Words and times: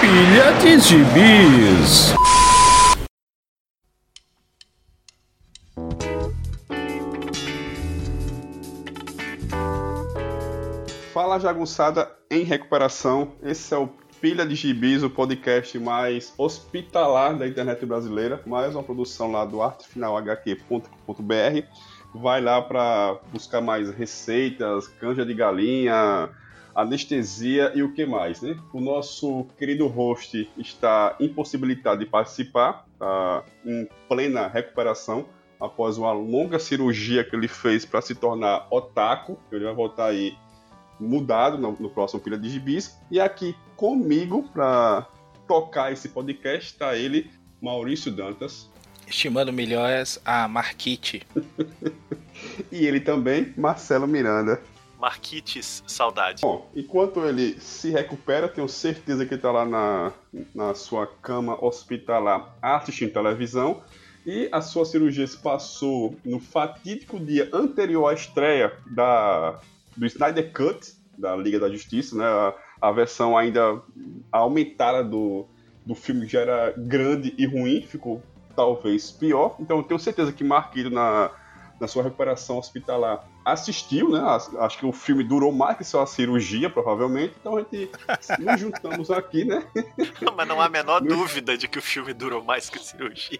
Pilha 0.00 0.52
de 0.60 0.78
gibis. 0.80 2.14
Fala 11.12 11.38
jagunçada 11.38 12.10
em 12.30 12.44
recuperação. 12.44 13.32
Esse 13.42 13.74
é 13.74 13.78
o 13.78 13.90
Pilha 14.20 14.46
de 14.46 14.54
Gibis, 14.54 15.02
o 15.02 15.10
podcast 15.10 15.78
mais 15.78 16.32
hospitalar 16.38 17.36
da 17.36 17.46
internet 17.46 17.84
brasileira. 17.84 18.40
Mais 18.46 18.74
uma 18.74 18.82
produção 18.82 19.30
lá 19.30 19.44
do 19.44 19.60
artefinalhq.com.br. 19.60 21.66
Vai 22.14 22.40
lá 22.40 22.62
para 22.62 23.18
buscar 23.30 23.60
mais 23.60 23.90
receitas, 23.90 24.88
canja 24.88 25.24
de 25.24 25.34
galinha, 25.34 26.30
anestesia 26.74 27.72
e 27.74 27.82
o 27.82 27.92
que 27.92 28.06
mais, 28.06 28.40
né? 28.40 28.58
O 28.72 28.80
nosso 28.80 29.44
querido 29.58 29.86
host 29.86 30.50
está 30.56 31.14
impossibilitado 31.20 32.00
de 32.00 32.06
participar, 32.06 32.86
está 32.94 33.44
em 33.66 33.86
plena 34.08 34.48
recuperação 34.48 35.26
após 35.60 35.98
uma 35.98 36.12
longa 36.12 36.58
cirurgia 36.58 37.22
que 37.22 37.36
ele 37.36 37.48
fez 37.48 37.84
para 37.84 38.00
se 38.00 38.14
tornar 38.14 38.66
otaku. 38.70 39.38
Ele 39.52 39.64
vai 39.64 39.74
voltar 39.74 40.06
aí 40.06 40.34
mudado 40.98 41.58
no, 41.58 41.76
no 41.78 41.90
próximo 41.90 42.20
Pilha 42.20 42.38
de 42.38 42.48
Gibis. 42.48 42.98
E 43.10 43.20
aqui 43.20 43.54
comigo 43.76 44.42
para 44.52 45.06
tocar 45.46 45.92
esse 45.92 46.08
podcast 46.08 46.72
está 46.72 46.96
ele, 46.96 47.30
Maurício 47.60 48.10
Dantas. 48.10 48.70
Estimando 49.06 49.52
melhores 49.52 50.20
a 50.24 50.48
Marquite. 50.48 51.22
e 52.72 52.86
ele 52.86 53.00
também, 53.00 53.52
Marcelo 53.56 54.06
Miranda. 54.08 54.60
Marquites 54.98 55.84
Saudade. 55.86 56.40
Bom, 56.40 56.70
enquanto 56.74 57.24
ele 57.24 57.60
se 57.60 57.90
recupera, 57.90 58.48
tenho 58.48 58.68
certeza 58.68 59.24
que 59.26 59.34
ele 59.34 59.38
está 59.38 59.52
lá 59.52 59.64
na, 59.64 60.12
na 60.54 60.74
sua 60.74 61.06
cama 61.06 61.62
hospitalar 61.62 62.56
assistindo 62.62 63.12
televisão. 63.12 63.82
E 64.24 64.48
a 64.50 64.60
sua 64.60 64.84
cirurgia 64.84 65.26
se 65.26 65.36
passou 65.36 66.16
no 66.24 66.40
fatídico 66.40 67.20
dia 67.20 67.48
anterior 67.52 68.08
à 68.08 68.14
estreia 68.14 68.72
da 68.86 69.60
do 69.96 70.04
Snyder 70.04 70.52
Cut, 70.52 70.94
da 71.16 71.34
Liga 71.36 71.58
da 71.58 71.70
Justiça, 71.70 72.16
né? 72.16 72.24
A, 72.80 72.90
versão 72.92 73.36
ainda 73.36 73.80
aumentada 74.30 75.02
do, 75.02 75.46
do 75.84 75.94
filme 75.94 76.26
já 76.26 76.40
era 76.40 76.74
grande 76.76 77.34
e 77.38 77.46
ruim, 77.46 77.82
ficou 77.82 78.22
talvez 78.54 79.10
pior. 79.10 79.56
Então 79.60 79.78
eu 79.78 79.82
tenho 79.82 80.00
certeza 80.00 80.32
que 80.32 80.42
Marquito, 80.42 80.90
na, 80.90 81.30
na 81.80 81.86
sua 81.86 82.02
recuperação 82.02 82.58
hospitalar, 82.58 83.26
assistiu, 83.44 84.10
né? 84.10 84.20
Acho 84.58 84.78
que 84.78 84.86
o 84.86 84.92
filme 84.92 85.22
durou 85.22 85.52
mais 85.52 85.76
que 85.76 85.84
só 85.84 86.02
a 86.02 86.06
cirurgia, 86.06 86.68
provavelmente. 86.68 87.34
Então 87.38 87.56
a 87.56 87.60
gente 87.60 87.90
nos 88.40 88.60
juntamos 88.60 89.10
aqui, 89.10 89.44
né? 89.44 89.64
Mas 90.36 90.48
não 90.48 90.60
há 90.60 90.64
a 90.64 90.68
menor 90.68 91.00
dúvida 91.00 91.56
de 91.56 91.68
que 91.68 91.78
o 91.78 91.82
filme 91.82 92.12
durou 92.12 92.42
mais 92.42 92.68
que 92.68 92.78
a 92.78 92.82
cirurgia. 92.82 93.38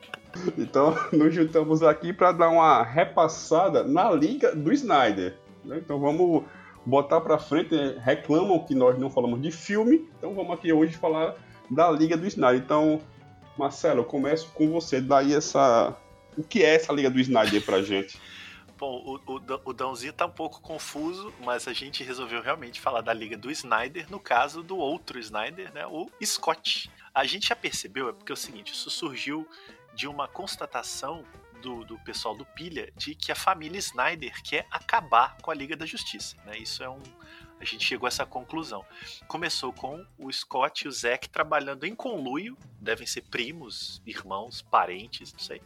Então 0.56 0.96
nos 1.12 1.34
juntamos 1.34 1.82
aqui 1.82 2.12
para 2.12 2.30
dar 2.30 2.50
uma 2.50 2.84
repassada 2.84 3.82
na 3.82 4.12
Liga 4.12 4.54
do 4.54 4.72
Snyder. 4.72 5.36
Né? 5.64 5.78
Então 5.78 5.98
vamos 5.98 6.44
botar 6.86 7.20
para 7.20 7.38
frente. 7.38 7.74
Né? 7.74 8.00
Reclamam 8.02 8.64
que 8.64 8.74
nós 8.74 8.96
não 8.98 9.10
falamos 9.10 9.42
de 9.42 9.50
filme, 9.50 10.08
então 10.16 10.34
vamos 10.34 10.52
aqui 10.52 10.72
hoje 10.72 10.96
falar 10.96 11.34
da 11.68 11.90
Liga 11.90 12.16
do 12.16 12.26
Snyder. 12.26 12.62
Então, 12.62 13.02
Marcelo, 13.58 14.00
eu 14.00 14.04
começo 14.04 14.48
com 14.54 14.70
você. 14.70 15.00
Daí 15.00 15.34
essa. 15.34 15.94
O 16.38 16.42
que 16.42 16.62
é 16.62 16.74
essa 16.76 16.92
Liga 16.92 17.10
do 17.10 17.18
Snyder 17.18 17.64
pra 17.64 17.82
gente? 17.82 18.20
Bom, 18.78 19.02
o, 19.26 19.32
o, 19.32 19.40
o 19.64 19.72
Dãozinho 19.72 20.12
tá 20.12 20.26
um 20.26 20.30
pouco 20.30 20.60
confuso, 20.60 21.32
mas 21.42 21.66
a 21.66 21.72
gente 21.72 22.04
resolveu 22.04 22.42
realmente 22.42 22.78
falar 22.78 23.00
da 23.00 23.12
Liga 23.12 23.36
do 23.36 23.50
Snyder, 23.50 24.06
no 24.10 24.20
caso 24.20 24.62
do 24.62 24.76
outro 24.76 25.18
Snyder, 25.18 25.72
né? 25.72 25.86
O 25.86 26.10
Scott. 26.22 26.90
A 27.14 27.24
gente 27.24 27.48
já 27.48 27.56
percebeu, 27.56 28.10
é 28.10 28.12
porque 28.12 28.30
é 28.30 28.34
o 28.34 28.36
seguinte, 28.36 28.74
isso 28.74 28.90
surgiu 28.90 29.48
de 29.94 30.06
uma 30.06 30.28
constatação 30.28 31.24
do, 31.66 31.84
do 31.84 31.98
pessoal 31.98 32.36
do 32.36 32.46
Pilha 32.46 32.92
de 32.96 33.16
que 33.16 33.32
a 33.32 33.34
família 33.34 33.78
Snyder 33.78 34.40
quer 34.42 34.68
acabar 34.70 35.36
com 35.42 35.50
a 35.50 35.54
Liga 35.54 35.76
da 35.76 35.84
Justiça. 35.84 36.36
Né? 36.44 36.58
Isso 36.58 36.82
é 36.82 36.88
um. 36.88 37.02
A 37.58 37.64
gente 37.64 37.84
chegou 37.84 38.06
a 38.06 38.08
essa 38.08 38.24
conclusão. 38.24 38.84
Começou 39.26 39.72
com 39.72 40.06
o 40.16 40.30
Scott 40.32 40.84
e 40.84 40.88
o 40.88 40.92
Zack 40.92 41.28
trabalhando 41.28 41.84
em 41.84 41.94
conluio, 41.94 42.56
devem 42.80 43.06
ser 43.06 43.22
primos, 43.22 44.00
irmãos, 44.06 44.62
parentes, 44.62 45.32
não 45.32 45.40
sei. 45.40 45.60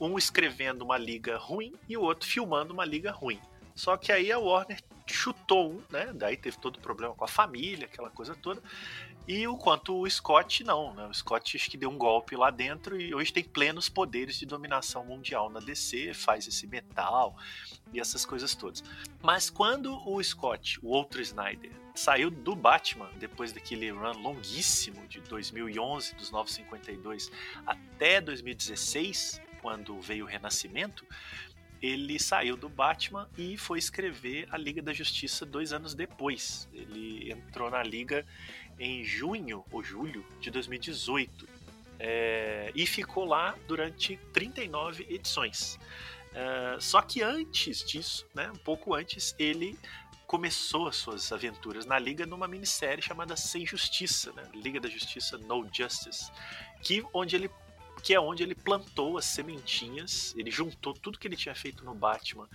Um 0.00 0.18
escrevendo 0.18 0.82
uma 0.82 0.96
liga 0.96 1.36
ruim 1.36 1.74
e 1.88 1.96
o 1.96 2.00
outro 2.00 2.28
filmando 2.28 2.72
uma 2.72 2.84
liga 2.84 3.12
ruim. 3.12 3.40
Só 3.74 3.96
que 3.96 4.10
aí 4.10 4.32
a 4.32 4.38
Warner 4.38 4.82
chutou 5.06 5.72
um, 5.72 5.82
né? 5.90 6.10
Daí 6.14 6.36
teve 6.36 6.58
todo 6.58 6.76
o 6.76 6.80
problema 6.80 7.14
com 7.14 7.24
a 7.24 7.28
família, 7.28 7.86
aquela 7.86 8.10
coisa 8.10 8.34
toda. 8.34 8.62
E 9.32 9.46
o 9.46 9.56
quanto 9.56 9.96
o 9.96 10.10
Scott 10.10 10.64
não, 10.64 10.92
né? 10.92 11.06
O 11.06 11.14
Scott 11.14 11.56
acho 11.56 11.70
que 11.70 11.76
deu 11.76 11.88
um 11.88 11.96
golpe 11.96 12.34
lá 12.34 12.50
dentro 12.50 13.00
e 13.00 13.14
hoje 13.14 13.32
tem 13.32 13.44
plenos 13.44 13.88
poderes 13.88 14.36
de 14.36 14.44
dominação 14.44 15.04
mundial 15.04 15.48
na 15.48 15.60
DC, 15.60 16.12
faz 16.14 16.48
esse 16.48 16.66
metal 16.66 17.36
e 17.92 18.00
essas 18.00 18.26
coisas 18.26 18.56
todas. 18.56 18.82
Mas 19.22 19.48
quando 19.48 19.96
o 20.04 20.20
Scott, 20.20 20.80
o 20.82 20.88
outro 20.88 21.22
Snyder, 21.22 21.70
saiu 21.94 22.28
do 22.28 22.56
Batman 22.56 23.08
depois 23.20 23.52
daquele 23.52 23.88
run 23.92 24.20
longuíssimo 24.20 25.06
de 25.06 25.20
2011 25.20 26.16
dos 26.16 26.32
952 26.32 27.30
até 27.64 28.20
2016, 28.20 29.40
quando 29.62 30.00
veio 30.00 30.24
o 30.24 30.28
Renascimento, 30.28 31.06
ele 31.82 32.18
saiu 32.18 32.56
do 32.56 32.68
Batman 32.68 33.28
e 33.38 33.56
foi 33.56 33.78
escrever 33.78 34.46
a 34.50 34.58
Liga 34.58 34.82
da 34.82 34.92
Justiça 34.92 35.46
dois 35.46 35.72
anos 35.72 35.94
depois. 35.94 36.68
Ele 36.72 37.32
entrou 37.32 37.70
na 37.70 37.82
Liga 37.82 38.26
em 38.80 39.04
junho 39.04 39.64
ou 39.70 39.84
julho 39.84 40.24
de 40.40 40.50
2018 40.50 41.46
é, 41.98 42.72
e 42.74 42.86
ficou 42.86 43.26
lá 43.26 43.54
durante 43.68 44.16
39 44.32 45.06
edições. 45.10 45.78
É, 46.34 46.76
só 46.80 47.02
que 47.02 47.22
antes 47.22 47.84
disso, 47.84 48.26
né, 48.34 48.50
um 48.50 48.58
pouco 48.58 48.94
antes, 48.94 49.36
ele 49.38 49.78
começou 50.26 50.86
as 50.88 50.96
suas 50.96 51.30
aventuras 51.32 51.84
na 51.84 51.98
Liga 51.98 52.24
numa 52.24 52.48
minissérie 52.48 53.02
chamada 53.02 53.36
Sem 53.36 53.66
Justiça, 53.66 54.32
né? 54.32 54.44
Liga 54.54 54.78
da 54.78 54.88
Justiça 54.88 55.36
No 55.36 55.68
Justice, 55.72 56.30
que 56.80 57.04
onde 57.12 57.34
ele 57.34 57.50
que 58.02 58.14
é 58.14 58.20
onde 58.20 58.42
ele 58.42 58.54
plantou 58.54 59.18
as 59.18 59.24
sementinhas, 59.24 60.34
ele 60.36 60.50
juntou 60.50 60.94
tudo 60.94 61.18
que 61.18 61.28
ele 61.28 61.36
tinha 61.36 61.54
feito 61.54 61.84
no 61.84 61.94
Batman 61.94 62.48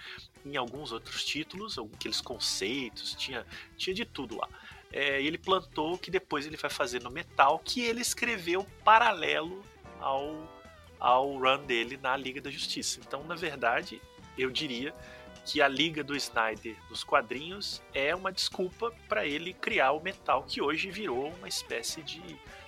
em 0.46 0.58
alguns 0.58 0.92
outros 0.92 1.24
títulos, 1.24 1.78
aqueles 1.78 2.22
conceitos, 2.22 3.14
tinha, 3.14 3.46
tinha 3.78 3.94
de 3.94 4.06
tudo 4.06 4.38
lá. 4.38 4.50
É, 4.92 5.22
ele 5.22 5.38
plantou 5.38 5.94
o 5.94 5.98
que 5.98 6.10
depois 6.10 6.46
ele 6.46 6.58
vai 6.58 6.70
fazer 6.70 7.02
no 7.02 7.12
Metal, 7.12 7.60
que 7.60 7.82
ele 7.82 8.02
escreveu 8.02 8.66
paralelo 8.84 9.62
ao, 10.00 10.50
ao 11.00 11.38
run 11.38 11.66
dele 11.66 11.98
na 11.98 12.16
Liga 12.16 12.40
da 12.40 12.50
Justiça. 12.50 13.00
Então, 13.06 13.24
na 13.24 13.36
verdade, 13.36 14.02
eu 14.38 14.50
diria 14.50 14.94
que 15.46 15.62
a 15.62 15.68
Liga 15.68 16.04
do 16.04 16.16
Snyder 16.16 16.76
dos 16.90 17.04
quadrinhos 17.04 17.82
é 17.94 18.16
uma 18.16 18.32
desculpa 18.32 18.92
para 19.08 19.26
ele 19.26 19.54
criar 19.54 19.92
o 19.92 20.02
Metal, 20.02 20.44
que 20.44 20.62
hoje 20.62 20.90
virou 20.90 21.30
uma 21.30 21.48
espécie 21.48 22.02
de 22.02 22.22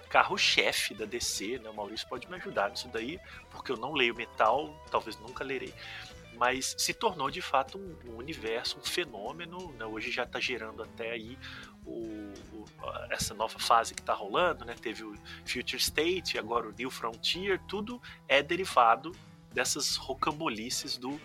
carro-chefe 0.09 0.93
da 0.93 1.05
DC, 1.05 1.59
né? 1.59 1.69
O 1.69 1.73
Maurício 1.73 2.07
pode 2.07 2.29
me 2.29 2.35
ajudar 2.35 2.69
nisso 2.69 2.87
daí, 2.87 3.19
porque 3.51 3.71
eu 3.71 3.77
não 3.77 3.93
leio 3.93 4.15
Metal, 4.15 4.73
talvez 4.89 5.19
nunca 5.19 5.43
lerei. 5.43 5.73
Mas 6.35 6.75
se 6.77 6.93
tornou 6.93 7.31
de 7.31 7.41
fato 7.41 7.77
um, 7.77 8.11
um 8.11 8.17
universo, 8.17 8.77
um 8.77 8.83
fenômeno. 8.83 9.71
Né? 9.73 9.85
Hoje 9.85 10.11
já 10.11 10.23
está 10.23 10.39
gerando 10.39 10.83
até 10.83 11.11
aí 11.11 11.37
o, 11.85 12.31
o, 12.53 12.65
essa 13.09 13.33
nova 13.33 13.57
fase 13.57 13.95
que 13.95 14.01
está 14.01 14.13
rolando, 14.13 14.63
né? 14.63 14.75
Teve 14.79 15.03
o 15.03 15.15
Future 15.45 15.77
State, 15.77 16.37
agora 16.37 16.69
o 16.69 16.71
New 16.71 16.91
Frontier, 16.91 17.59
tudo 17.67 18.01
é 18.27 18.43
derivado 18.43 19.11
dessas 19.51 19.95
rocambolices 19.95 20.97
do, 20.97 21.19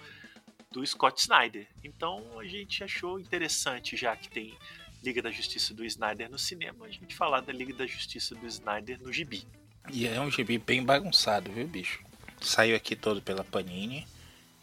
do 0.70 0.84
Scott 0.86 1.20
Snyder. 1.20 1.68
Então 1.84 2.24
a 2.38 2.44
gente 2.44 2.82
achou 2.82 3.20
interessante, 3.20 3.96
já 3.96 4.16
que 4.16 4.28
tem 4.28 4.56
Liga 5.02 5.20
da 5.20 5.30
Justiça 5.30 5.74
do 5.74 5.84
Snyder 5.84 6.30
no 6.30 6.38
cinema, 6.38 6.86
a 6.86 6.90
gente 6.90 7.14
falar 7.14 7.40
da 7.40 7.52
Liga 7.52 7.74
da 7.74 7.86
Justiça 7.86 8.34
do 8.34 8.46
Snyder 8.46 9.00
no 9.00 9.12
gibi. 9.12 9.46
E 9.90 10.06
é 10.06 10.20
um 10.20 10.30
gibi 10.30 10.58
bem 10.58 10.84
bagunçado, 10.84 11.50
viu, 11.50 11.66
bicho? 11.66 12.04
Saiu 12.40 12.76
aqui 12.76 12.94
todo 12.94 13.20
pela 13.20 13.42
Panini, 13.42 14.06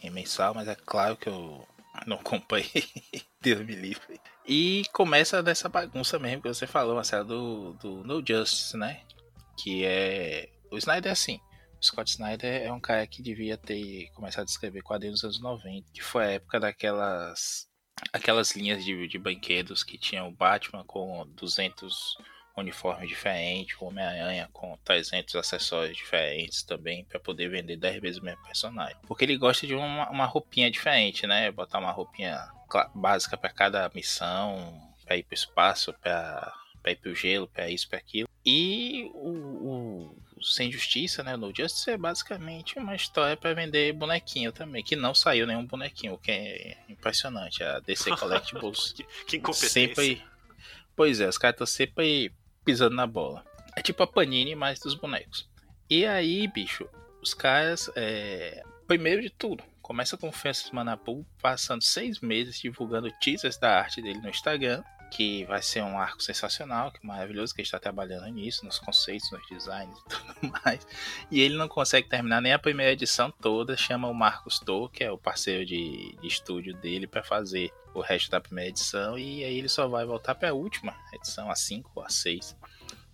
em 0.01 0.09
mensal, 0.09 0.53
mas 0.53 0.67
é 0.67 0.75
claro 0.75 1.17
que 1.17 1.27
eu 1.27 1.67
não 2.05 2.17
acompanhei. 2.17 2.87
Deus 3.41 3.65
me 3.65 3.75
livre. 3.75 4.19
E 4.45 4.83
começa 4.93 5.43
dessa 5.43 5.69
bagunça 5.69 6.17
mesmo 6.17 6.41
que 6.41 6.47
você 6.47 6.65
falou, 6.65 6.95
Marcelo, 6.95 7.25
do, 7.25 7.73
do 7.73 8.03
No 8.03 8.25
Justice, 8.25 8.75
né? 8.77 9.01
Que 9.57 9.85
é. 9.85 10.49
O 10.71 10.77
Snyder 10.77 11.09
é 11.09 11.13
assim. 11.13 11.39
Scott 11.81 12.11
Snyder 12.11 12.63
é 12.63 12.71
um 12.71 12.79
cara 12.79 13.07
que 13.07 13.21
devia 13.21 13.57
ter 13.57 14.09
começado 14.11 14.43
a 14.43 14.51
escrever 14.51 14.81
quadrinhos 14.81 15.23
nos 15.23 15.39
anos 15.39 15.41
90, 15.41 15.87
que 15.93 16.03
foi 16.03 16.25
a 16.25 16.31
época 16.31 16.59
daquelas 16.59 17.67
aquelas 18.11 18.55
linhas 18.55 18.83
de, 18.83 19.07
de 19.07 19.17
brinquedos 19.17 19.83
que 19.83 19.97
tinham 19.97 20.27
o 20.27 20.31
Batman 20.31 20.83
com 20.83 21.27
200 21.35 22.17
uniforme 22.59 23.07
diferente, 23.07 23.75
o 23.79 23.85
Homem-Aranha 23.85 24.49
com 24.51 24.77
300 24.83 25.35
acessórios 25.35 25.95
diferentes 25.95 26.61
também, 26.63 27.05
para 27.05 27.19
poder 27.19 27.49
vender 27.49 27.77
10 27.77 28.01
vezes 28.01 28.19
o 28.19 28.23
mesmo 28.23 28.43
personagem. 28.43 28.97
Porque 29.07 29.23
ele 29.23 29.37
gosta 29.37 29.65
de 29.65 29.73
uma, 29.73 30.09
uma 30.09 30.25
roupinha 30.25 30.69
diferente, 30.69 31.25
né? 31.25 31.51
Botar 31.51 31.79
uma 31.79 31.91
roupinha 31.91 32.37
básica 32.93 33.37
para 33.37 33.49
cada 33.49 33.89
missão, 33.95 34.93
para 35.05 35.17
ir 35.17 35.23
para 35.23 35.33
o 35.33 35.35
espaço, 35.35 35.93
para 35.93 36.53
ir 36.87 36.95
para 36.97 37.11
o 37.11 37.15
gelo, 37.15 37.47
para 37.47 37.69
isso, 37.69 37.87
para 37.89 37.97
aquilo. 37.97 38.29
E 38.45 39.09
o, 39.13 40.15
Sem 40.41 40.71
Justiça, 40.71 41.23
né, 41.23 41.35
no 41.35 41.53
Justice 41.55 41.89
é 41.91 41.97
basicamente 41.97 42.77
uma 42.77 42.95
história 42.95 43.35
para 43.35 43.53
vender 43.53 43.93
bonequinho 43.93 44.51
também, 44.51 44.83
que 44.83 44.95
não 44.95 45.13
saiu 45.13 45.45
nenhum 45.45 45.65
bonequinho, 45.65 46.13
o 46.13 46.17
que 46.17 46.31
é 46.31 46.77
impressionante. 46.89 47.63
A 47.63 47.79
DC 47.79 48.09
Collectibles 48.17 48.93
que, 48.93 49.03
que 49.25 49.37
incompetência. 49.37 49.69
sempre 49.69 50.21
Pois 50.99 51.21
é, 51.21 51.29
os 51.29 51.37
caras 51.37 51.53
estão 51.53 51.65
sempre 51.65 52.29
pisando 52.65 52.93
na 52.93 53.07
bola. 53.07 53.45
É 53.73 53.81
tipo 53.81 54.03
a 54.03 54.07
Panini, 54.07 54.53
mais 54.53 54.81
dos 54.81 54.95
bonecos. 54.95 55.49
E 55.89 56.05
aí, 56.05 56.45
bicho, 56.45 56.89
os 57.21 57.33
caras. 57.33 57.89
É... 57.95 58.61
Primeiro 58.85 59.21
de 59.21 59.29
tudo, 59.29 59.63
começa 59.81 60.17
com 60.17 60.27
o 60.27 60.31
Francis 60.33 60.71
Manapu 60.71 61.25
passando 61.41 61.81
seis 61.81 62.19
meses 62.19 62.59
divulgando 62.59 63.09
teasers 63.21 63.57
da 63.57 63.79
arte 63.79 64.01
dele 64.01 64.19
no 64.19 64.27
Instagram 64.27 64.83
que 65.09 65.43
vai 65.45 65.61
ser 65.61 65.81
um 65.83 65.97
arco 65.97 66.21
sensacional, 66.21 66.91
que 66.91 67.05
maravilhoso, 67.05 67.53
que 67.53 67.61
ele 67.61 67.67
está 67.67 67.79
trabalhando 67.79 68.27
nisso, 68.27 68.65
nos 68.65 68.79
conceitos, 68.79 69.31
nos 69.31 69.47
designs 69.47 69.97
e 69.97 70.03
tudo 70.09 70.53
mais. 70.63 70.87
E 71.31 71.41
ele 71.41 71.55
não 71.55 71.67
consegue 71.67 72.07
terminar 72.07 72.41
nem 72.41 72.53
a 72.53 72.59
primeira 72.59 72.91
edição 72.91 73.31
toda, 73.31 73.75
chama 73.75 74.07
o 74.07 74.13
Marcos 74.13 74.59
Tor, 74.59 74.89
que 74.91 75.03
é 75.03 75.11
o 75.11 75.17
parceiro 75.17 75.65
de, 75.65 76.15
de 76.21 76.27
estúdio 76.27 76.73
dele, 76.75 77.07
para 77.07 77.23
fazer 77.23 77.71
o 77.93 78.01
resto 78.01 78.29
da 78.29 78.39
primeira 78.39 78.69
edição, 78.69 79.17
e 79.17 79.43
aí 79.43 79.57
ele 79.57 79.69
só 79.69 79.87
vai 79.87 80.05
voltar 80.05 80.35
para 80.35 80.49
a 80.49 80.53
última 80.53 80.95
edição, 81.11 81.49
a 81.49 81.55
5 81.55 81.91
ou 81.95 82.03
a 82.03 82.09
6, 82.09 82.55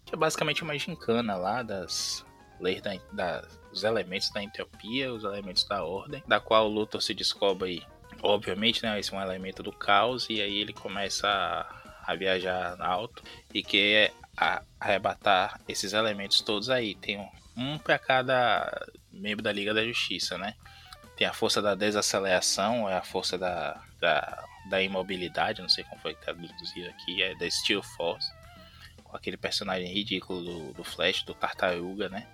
que 0.05 0.13
é 0.13 0.17
basicamente 0.17 0.63
uma 0.63 0.77
gincana 0.77 1.35
lá 1.35 1.63
das 1.63 2.25
leis 2.59 2.81
da, 2.81 2.93
da, 3.11 3.47
elementos 3.83 4.29
da 4.31 4.43
entropia, 4.43 5.13
os 5.13 5.23
elementos 5.23 5.63
da 5.63 5.83
ordem, 5.83 6.23
da 6.27 6.39
qual 6.39 6.65
o 6.65 6.73
Luthor 6.73 7.01
se 7.01 7.13
descobre 7.13 7.85
obviamente, 8.21 8.83
né, 8.83 8.99
esse 8.99 9.13
é 9.13 9.17
um 9.17 9.21
elemento 9.21 9.61
do 9.61 9.71
caos, 9.71 10.27
e 10.29 10.41
aí 10.41 10.59
ele 10.59 10.73
começa 10.73 11.27
a 11.27 11.84
a 12.05 12.15
viajar 12.15 12.79
alto 12.81 13.23
e 13.53 13.63
quer 13.63 14.13
arrebatar 14.79 15.59
esses 15.67 15.93
elementos 15.93 16.41
todos 16.41 16.69
aí. 16.69 16.95
Tem 16.95 17.17
um, 17.17 17.29
um 17.55 17.77
para 17.77 17.97
cada 17.97 18.87
membro 19.11 19.43
da 19.43 19.51
Liga 19.51 19.73
da 19.73 19.85
Justiça, 19.85 20.37
né? 20.37 20.55
Tem 21.15 21.25
a 21.25 21.33
força 21.33 21.61
da 21.61 21.75
desaceleração, 21.75 22.89
é 22.89 22.97
a 22.97 23.01
força 23.01 23.37
da, 23.37 23.81
da, 23.99 24.43
da 24.69 24.81
imobilidade, 24.81 25.61
não 25.61 25.69
sei 25.69 25.83
como 25.85 26.01
foi 26.01 26.13
traduzido 26.13 26.89
aqui, 26.89 27.23
é 27.23 27.33
da 27.35 27.49
Steel 27.49 27.81
Force, 27.81 28.29
com 29.03 29.15
aquele 29.15 29.37
personagem 29.37 29.87
ridículo 29.87 30.43
do, 30.43 30.73
do 30.73 30.83
Flash, 30.83 31.23
do 31.23 31.33
Tartaruga, 31.33 32.09
né? 32.09 32.27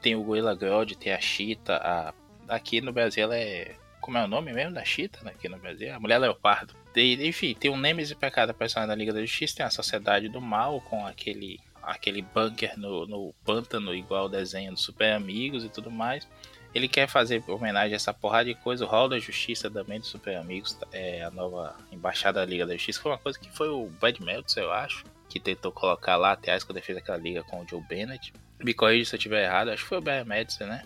Tem 0.00 0.16
o 0.16 0.22
Gorilla 0.22 0.54
Grodd, 0.54 0.94
tem 0.96 1.12
a 1.12 1.20
Cheetah, 1.20 1.76
a... 1.76 2.54
aqui 2.54 2.80
no 2.80 2.92
Brasil 2.92 3.24
ela 3.24 3.36
é 3.36 3.76
como 4.04 4.18
é 4.18 4.24
o 4.24 4.28
nome 4.28 4.52
mesmo 4.52 4.74
da 4.74 4.84
Cheetah 4.84 5.24
né, 5.24 5.30
aqui 5.30 5.48
no 5.48 5.58
Brasil? 5.58 5.94
A 5.94 5.98
Mulher 5.98 6.18
Leopardo. 6.18 6.74
E, 6.94 7.26
enfim, 7.26 7.54
tem 7.54 7.70
um 7.70 7.76
Nemesis 7.76 8.16
pra 8.16 8.30
cada 8.30 8.54
personagem 8.54 8.88
da 8.88 8.94
Liga 8.94 9.12
da 9.12 9.20
Justiça, 9.20 9.56
tem 9.56 9.66
a 9.66 9.70
Sociedade 9.70 10.28
do 10.28 10.40
Mal 10.40 10.80
com 10.80 11.06
aquele 11.06 11.60
aquele 11.86 12.22
bunker 12.22 12.78
no, 12.78 13.06
no 13.06 13.34
pântano, 13.44 13.94
igual 13.94 14.26
o 14.26 14.28
desenho 14.28 14.72
dos 14.72 14.82
Super 14.82 15.12
Amigos 15.12 15.64
e 15.64 15.68
tudo 15.68 15.90
mais. 15.90 16.26
Ele 16.74 16.88
quer 16.88 17.06
fazer 17.06 17.42
homenagem 17.46 17.92
a 17.92 17.96
essa 17.96 18.12
porrada 18.12 18.46
de 18.46 18.54
coisa. 18.54 18.84
O 18.84 18.88
Hall 18.88 19.08
da 19.08 19.18
Justiça 19.18 19.70
também 19.70 20.00
dos 20.00 20.08
Super 20.08 20.36
Amigos, 20.36 20.76
é 20.92 21.22
a 21.22 21.30
nova 21.30 21.76
embaixada 21.92 22.40
da 22.40 22.46
Liga 22.46 22.66
da 22.66 22.72
Justiça. 22.72 23.00
Foi 23.00 23.12
uma 23.12 23.18
coisa 23.18 23.38
que 23.38 23.48
foi 23.50 23.68
o 23.68 23.86
Bad 24.00 24.20
Meltzer, 24.22 24.64
eu 24.64 24.72
acho, 24.72 25.04
que 25.28 25.38
tentou 25.38 25.70
colocar 25.70 26.16
lá 26.16 26.32
até 26.32 26.58
quando 26.60 26.78
ele 26.78 26.86
fez 26.86 26.98
aquela 26.98 27.18
liga 27.18 27.44
com 27.44 27.62
o 27.62 27.68
Joe 27.68 27.80
Bennett. 27.82 28.32
Me 28.58 28.74
corrija 28.74 29.10
se 29.10 29.14
eu 29.14 29.18
estiver 29.18 29.44
errado, 29.44 29.68
acho 29.68 29.82
que 29.82 29.88
foi 29.88 29.98
o 29.98 30.02
Bad 30.02 30.28
Meltzer, 30.28 30.66
né? 30.66 30.84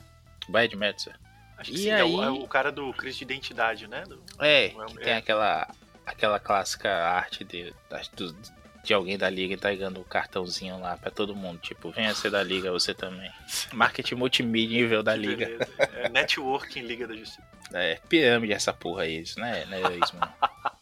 Bad 0.48 0.76
Meltzer. 0.76 1.14
Acho 1.56 1.70
que 1.70 1.76
e 1.76 1.80
sim, 1.80 1.90
aí... 1.90 2.00
é, 2.00 2.04
o, 2.04 2.22
é, 2.22 2.30
o, 2.30 2.46
cara 2.46 2.70
do 2.70 2.92
crise 2.92 3.18
de 3.18 3.24
identidade, 3.24 3.88
né? 3.88 4.04
Do, 4.04 4.22
é, 4.40 4.68
que 4.68 4.98
tem 4.98 5.14
aquela, 5.14 5.68
aquela 6.08 6.40
clássica 6.40 6.90
arte 6.90 7.44
de, 7.44 7.72
de, 8.14 8.34
de 8.84 8.94
alguém 8.94 9.18
da 9.18 9.28
liga 9.28 9.54
entregando 9.54 10.00
o 10.00 10.04
cartãozinho 10.04 10.80
lá 10.80 10.96
pra 10.96 11.10
todo 11.10 11.36
mundo. 11.36 11.58
Tipo, 11.58 11.90
venha 11.90 12.14
ser 12.14 12.30
da 12.30 12.42
liga 12.42 12.72
você 12.72 12.94
também. 12.94 13.30
Marketing 13.72 14.14
multimível 14.14 15.02
da 15.02 15.14
liga. 15.14 15.48
É, 15.78 16.08
networking 16.08 16.80
Liga 16.80 17.06
da 17.06 17.14
Justiça. 17.14 17.46
É, 17.72 18.00
pirâmide 18.08 18.54
essa 18.54 18.72
porra 18.72 19.02
aí, 19.02 19.20
isso, 19.20 19.38
né? 19.38 19.66
Não 19.66 19.76
é 19.76 19.96
isso, 19.96 20.16
mano. 20.16 20.32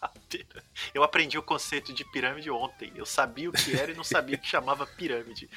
Eu 0.92 1.02
aprendi 1.02 1.38
o 1.38 1.42
conceito 1.42 1.92
de 1.92 2.04
pirâmide 2.04 2.50
ontem. 2.50 2.92
Eu 2.94 3.06
sabia 3.06 3.48
o 3.48 3.52
que 3.52 3.76
era 3.76 3.92
e 3.92 3.94
não 3.94 4.04
sabia 4.04 4.36
que 4.36 4.46
chamava 4.46 4.86
pirâmide. 4.86 5.48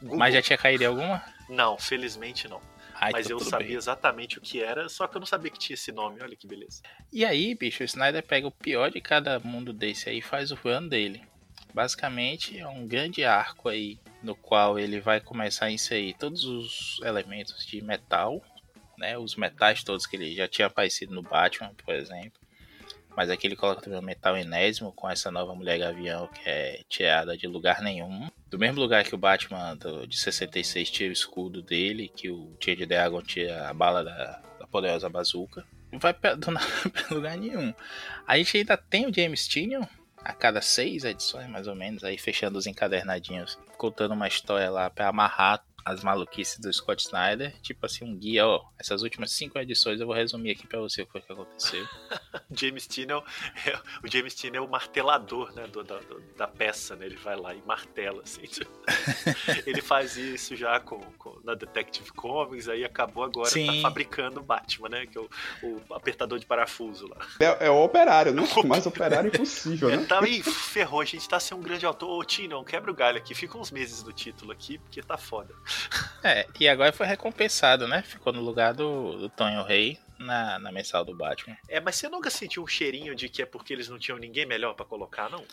Google. 0.00 0.18
Mas 0.18 0.34
já 0.34 0.42
tinha 0.42 0.56
caído 0.56 0.84
em 0.84 0.86
alguma? 0.86 1.22
Não, 1.48 1.76
felizmente 1.76 2.46
não. 2.46 2.60
Ai, 3.00 3.12
mas 3.12 3.30
eu 3.30 3.38
sabia 3.38 3.68
bem. 3.68 3.76
exatamente 3.76 4.38
o 4.38 4.40
que 4.40 4.62
era, 4.62 4.88
só 4.88 5.06
que 5.06 5.16
eu 5.16 5.20
não 5.20 5.26
sabia 5.26 5.50
que 5.50 5.58
tinha 5.58 5.74
esse 5.74 5.92
nome. 5.92 6.20
Olha 6.20 6.36
que 6.36 6.46
beleza. 6.46 6.82
E 7.12 7.24
aí, 7.24 7.54
bicho, 7.54 7.82
o 7.82 7.86
Snyder 7.86 8.22
pega 8.22 8.46
o 8.46 8.52
pior 8.52 8.90
de 8.90 9.00
cada 9.00 9.38
mundo 9.38 9.72
desse 9.72 10.08
aí 10.08 10.18
e 10.18 10.22
faz 10.22 10.50
o 10.50 10.56
run 10.56 10.88
dele. 10.88 11.22
Basicamente, 11.72 12.58
é 12.58 12.66
um 12.66 12.86
grande 12.86 13.24
arco 13.24 13.68
aí 13.68 13.98
no 14.22 14.34
qual 14.34 14.78
ele 14.78 15.00
vai 15.00 15.20
começar 15.20 15.66
a 15.66 15.70
inserir 15.70 16.14
todos 16.14 16.44
os 16.44 17.00
elementos 17.04 17.64
de 17.64 17.80
metal, 17.80 18.42
né? 18.96 19.16
Os 19.16 19.36
metais 19.36 19.84
todos 19.84 20.06
que 20.06 20.16
ele 20.16 20.34
já 20.34 20.48
tinha 20.48 20.66
aparecido 20.66 21.14
no 21.14 21.22
Batman, 21.22 21.72
por 21.74 21.94
exemplo. 21.94 22.40
Mas 23.18 23.30
aqui 23.30 23.48
ele 23.48 23.56
coloca 23.56 23.82
também 23.82 23.98
o 23.98 24.02
metal 24.02 24.36
enésimo 24.36 24.92
com 24.92 25.10
essa 25.10 25.28
nova 25.28 25.52
mulher 25.52 25.76
gavião 25.76 26.28
que 26.28 26.48
é 26.48 26.82
tirada 26.88 27.36
de 27.36 27.48
lugar 27.48 27.82
nenhum. 27.82 28.28
Do 28.48 28.56
mesmo 28.56 28.80
lugar 28.80 29.02
que 29.02 29.12
o 29.12 29.18
Batman 29.18 29.74
do, 29.74 30.06
de 30.06 30.16
66 30.16 30.88
tira 30.88 31.10
o 31.10 31.12
escudo 31.12 31.60
dele, 31.60 32.12
que 32.14 32.30
o 32.30 32.54
Tia 32.60 32.76
de 32.76 32.86
Dragon 32.86 33.20
tira 33.20 33.68
a 33.68 33.74
bala 33.74 34.04
da, 34.04 34.40
da 34.60 34.66
poderosa 34.68 35.08
bazuca. 35.08 35.66
Não 35.90 35.98
vai 35.98 36.14
do 36.36 36.46
nada 36.52 36.64
pra 36.92 37.16
lugar 37.16 37.36
nenhum. 37.36 37.74
A 38.24 38.38
gente 38.38 38.58
ainda 38.58 38.76
tem 38.76 39.04
o 39.04 39.12
James 39.12 39.48
Tynion 39.48 39.82
a 40.18 40.32
cada 40.32 40.62
seis 40.62 41.02
edições, 41.02 41.48
mais 41.48 41.66
ou 41.66 41.74
menos, 41.74 42.04
aí 42.04 42.16
fechando 42.16 42.56
os 42.56 42.68
encadernadinhos, 42.68 43.58
contando 43.76 44.14
uma 44.14 44.28
história 44.28 44.70
lá 44.70 44.88
para 44.88 45.08
amarrar 45.08 45.64
as 45.84 46.02
maluquices 46.02 46.58
do 46.58 46.72
Scott 46.72 47.02
Snyder, 47.02 47.54
tipo 47.62 47.84
assim, 47.86 48.04
um 48.04 48.14
guia, 48.14 48.46
ó, 48.46 48.64
essas 48.78 49.02
últimas 49.02 49.32
cinco 49.32 49.58
edições 49.58 50.00
eu 50.00 50.06
vou 50.06 50.14
resumir 50.14 50.50
aqui 50.50 50.66
para 50.66 50.80
você 50.80 51.02
o 51.02 51.06
que 51.06 51.18
aconteceu. 51.18 51.86
James 52.52 52.86
Tino 52.86 53.22
é, 53.66 53.78
o 54.02 54.10
James 54.10 54.34
Tino 54.34 54.56
é 54.56 54.60
o 54.60 54.68
martelador, 54.68 55.52
né, 55.54 55.66
do, 55.66 55.82
da, 55.82 56.00
da, 56.36 56.46
peça, 56.46 56.96
né, 56.96 57.06
ele 57.06 57.16
vai 57.16 57.36
lá 57.36 57.54
e 57.54 57.62
martela, 57.62 58.22
assim. 58.22 58.42
ele 59.66 59.80
faz 59.80 60.16
isso 60.16 60.56
já 60.56 60.78
com, 60.80 61.00
com, 61.18 61.40
na 61.44 61.54
Detective 61.54 62.12
Comics, 62.12 62.68
aí 62.68 62.84
acabou 62.84 63.24
agora, 63.24 63.48
tá 63.48 63.54
Sim. 63.54 63.66
tá 63.66 63.88
fabricando 63.88 64.40
o 64.40 64.42
Batman, 64.42 64.88
né, 64.88 65.06
que 65.06 65.16
é 65.16 65.20
o, 65.20 65.28
o 65.62 65.94
apertador 65.94 66.38
de 66.38 66.46
parafuso 66.46 67.08
lá. 67.08 67.16
É, 67.40 67.66
é 67.66 67.70
o 67.70 67.82
operário, 67.82 68.32
né, 68.32 68.42
mais 68.66 68.86
operário 68.86 69.28
impossível, 69.28 69.88
né? 69.88 70.04
Tá, 70.04 70.20
aí 70.22 70.42
ferrou, 70.42 71.00
a 71.00 71.04
gente 71.04 71.28
tá 71.28 71.40
sem 71.40 71.56
um 71.56 71.60
grande 71.60 71.86
autor, 71.86 72.10
ô 72.10 72.24
Tino, 72.24 72.62
quebra 72.64 72.90
o 72.90 72.94
galho 72.94 73.18
aqui, 73.18 73.34
fica 73.34 73.56
uns 73.56 73.70
meses 73.70 74.02
no 74.02 74.12
título 74.12 74.52
aqui, 74.52 74.78
porque 74.78 75.02
tá 75.02 75.16
foda. 75.16 75.54
É, 76.22 76.46
e 76.58 76.68
agora 76.68 76.92
foi 76.92 77.06
recompensado, 77.06 77.86
né? 77.86 78.02
Ficou 78.02 78.32
no 78.32 78.40
lugar 78.40 78.74
do, 78.74 79.16
do 79.16 79.28
Tonho 79.28 79.62
Rei 79.62 79.98
na, 80.18 80.58
na 80.58 80.72
mensal 80.72 81.04
do 81.04 81.14
Batman. 81.14 81.56
É, 81.68 81.80
mas 81.80 81.96
você 81.96 82.08
nunca 82.08 82.30
sentiu 82.30 82.62
um 82.62 82.66
cheirinho 82.66 83.14
de 83.14 83.28
que 83.28 83.42
é 83.42 83.46
porque 83.46 83.72
eles 83.72 83.88
não 83.88 83.98
tinham 83.98 84.18
ninguém 84.18 84.44
melhor 84.44 84.74
para 84.74 84.84
colocar, 84.84 85.30
não? 85.30 85.44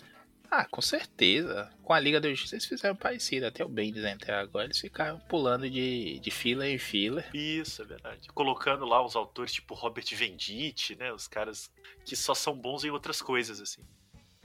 Ah, 0.49 0.65
com 0.65 0.81
certeza. 0.81 1.69
Com 1.83 1.93
a 1.93 1.99
Liga 1.99 2.19
da 2.19 2.29
Justiça 2.29 2.55
eles 2.55 2.65
fizeram 2.65 2.95
parecido. 2.95 3.45
Até 3.45 3.63
o 3.63 3.69
Bendis 3.69 4.03
entrar 4.03 4.39
agora, 4.39 4.65
eles 4.65 4.79
ficaram 4.79 5.19
pulando 5.19 5.69
de, 5.69 6.19
de 6.19 6.31
fila 6.31 6.67
em 6.67 6.77
fila. 6.77 7.23
Isso, 7.33 7.81
é 7.81 7.85
verdade. 7.85 8.27
Colocando 8.29 8.85
lá 8.85 9.03
os 9.03 9.15
autores 9.15 9.53
tipo 9.53 9.73
Robert 9.73 10.05
Venditti, 10.13 10.95
né? 10.95 11.11
Os 11.11 11.27
caras 11.27 11.71
que 12.05 12.15
só 12.15 12.33
são 12.33 12.55
bons 12.55 12.83
em 12.83 12.89
outras 12.89 13.21
coisas, 13.21 13.59
assim. 13.59 13.83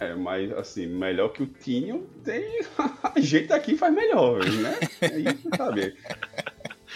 É, 0.01 0.15
mas 0.15 0.51
assim, 0.53 0.87
melhor 0.87 1.29
que 1.29 1.43
o 1.43 1.47
Tinho 1.47 2.09
tem. 2.25 2.61
A 3.15 3.21
gente 3.21 3.53
aqui 3.53 3.77
faz 3.77 3.95
melhor, 3.95 4.43
né? 4.43 4.79
É 5.03 5.19
isso, 5.19 5.49
sabe? 5.55 5.95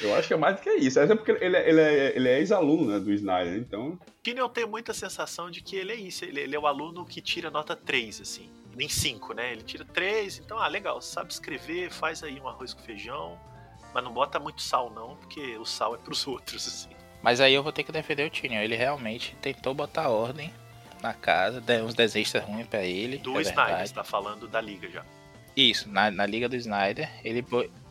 Eu 0.01 0.15
acho 0.15 0.27
que 0.27 0.35
é 0.35 0.37
mais 0.39 0.57
do 0.57 0.63
que 0.63 0.71
isso. 0.71 0.99
É 0.99 1.07
porque 1.15 1.33
ele, 1.33 1.55
é, 1.55 1.69
ele 1.69 1.81
é, 1.81 2.17
ele 2.17 2.29
é 2.29 2.39
ex-aluno 2.39 2.91
né, 2.91 2.99
do 2.99 3.13
Snyder, 3.13 3.57
então. 3.57 3.99
Tinho 4.23 4.39
eu 4.39 4.49
tenho 4.49 4.69
muita 4.69 4.95
sensação 4.95 5.51
de 5.51 5.61
que 5.61 5.77
ele 5.77 5.93
é 5.93 5.97
isso. 5.97 6.25
Ele, 6.25 6.41
ele 6.41 6.57
é 6.57 6.59
o 6.59 6.67
aluno 6.67 7.05
que 7.05 7.21
tira 7.21 7.51
nota 7.51 7.77
3, 7.77 8.23
assim. 8.23 8.49
Nem 8.75 8.89
5, 8.89 9.35
né? 9.35 9.53
Ele 9.53 9.63
tira 9.63 9.85
3, 9.85 10.39
então, 10.39 10.59
ah, 10.59 10.67
legal, 10.67 11.01
sabe 11.03 11.31
escrever, 11.31 11.91
faz 11.91 12.23
aí 12.23 12.41
um 12.41 12.49
arroz 12.49 12.73
com 12.73 12.83
feijão. 12.83 13.39
Mas 13.93 14.03
não 14.03 14.13
bota 14.13 14.41
muito 14.41 14.63
sal, 14.63 14.91
não, 14.91 15.15
porque 15.17 15.57
o 15.59 15.65
sal 15.67 15.95
é 15.95 15.99
pros 15.99 16.27
outros, 16.27 16.67
assim. 16.67 16.91
Mas 17.23 17.41
aí 17.41 17.53
eu 17.53 17.63
vou 17.63 17.73
ter 17.73 17.83
que 17.83 17.93
defender 17.93 18.27
o 18.27 18.31
Tinho. 18.31 18.61
Ele 18.61 18.75
realmente 18.75 19.37
tentou 19.43 19.75
botar 19.75 20.09
ordem 20.09 20.51
na 21.05 21.13
casa, 21.13 21.63
uns 21.85 21.95
desenhos 21.95 22.33
ruins 22.33 22.67
para 22.67 22.83
ele. 22.83 23.19
Do 23.19 23.39
é 23.39 23.43
Snyder, 23.43 23.87
você 23.87 23.95
tá 23.95 24.03
falando 24.03 24.49
da 24.49 24.61
liga 24.61 24.89
já. 24.89 25.05
Isso, 25.55 25.89
na, 25.89 26.11
na 26.11 26.25
liga 26.25 26.49
do 26.49 26.57
Snyder, 26.57 27.09
ele, 27.23 27.45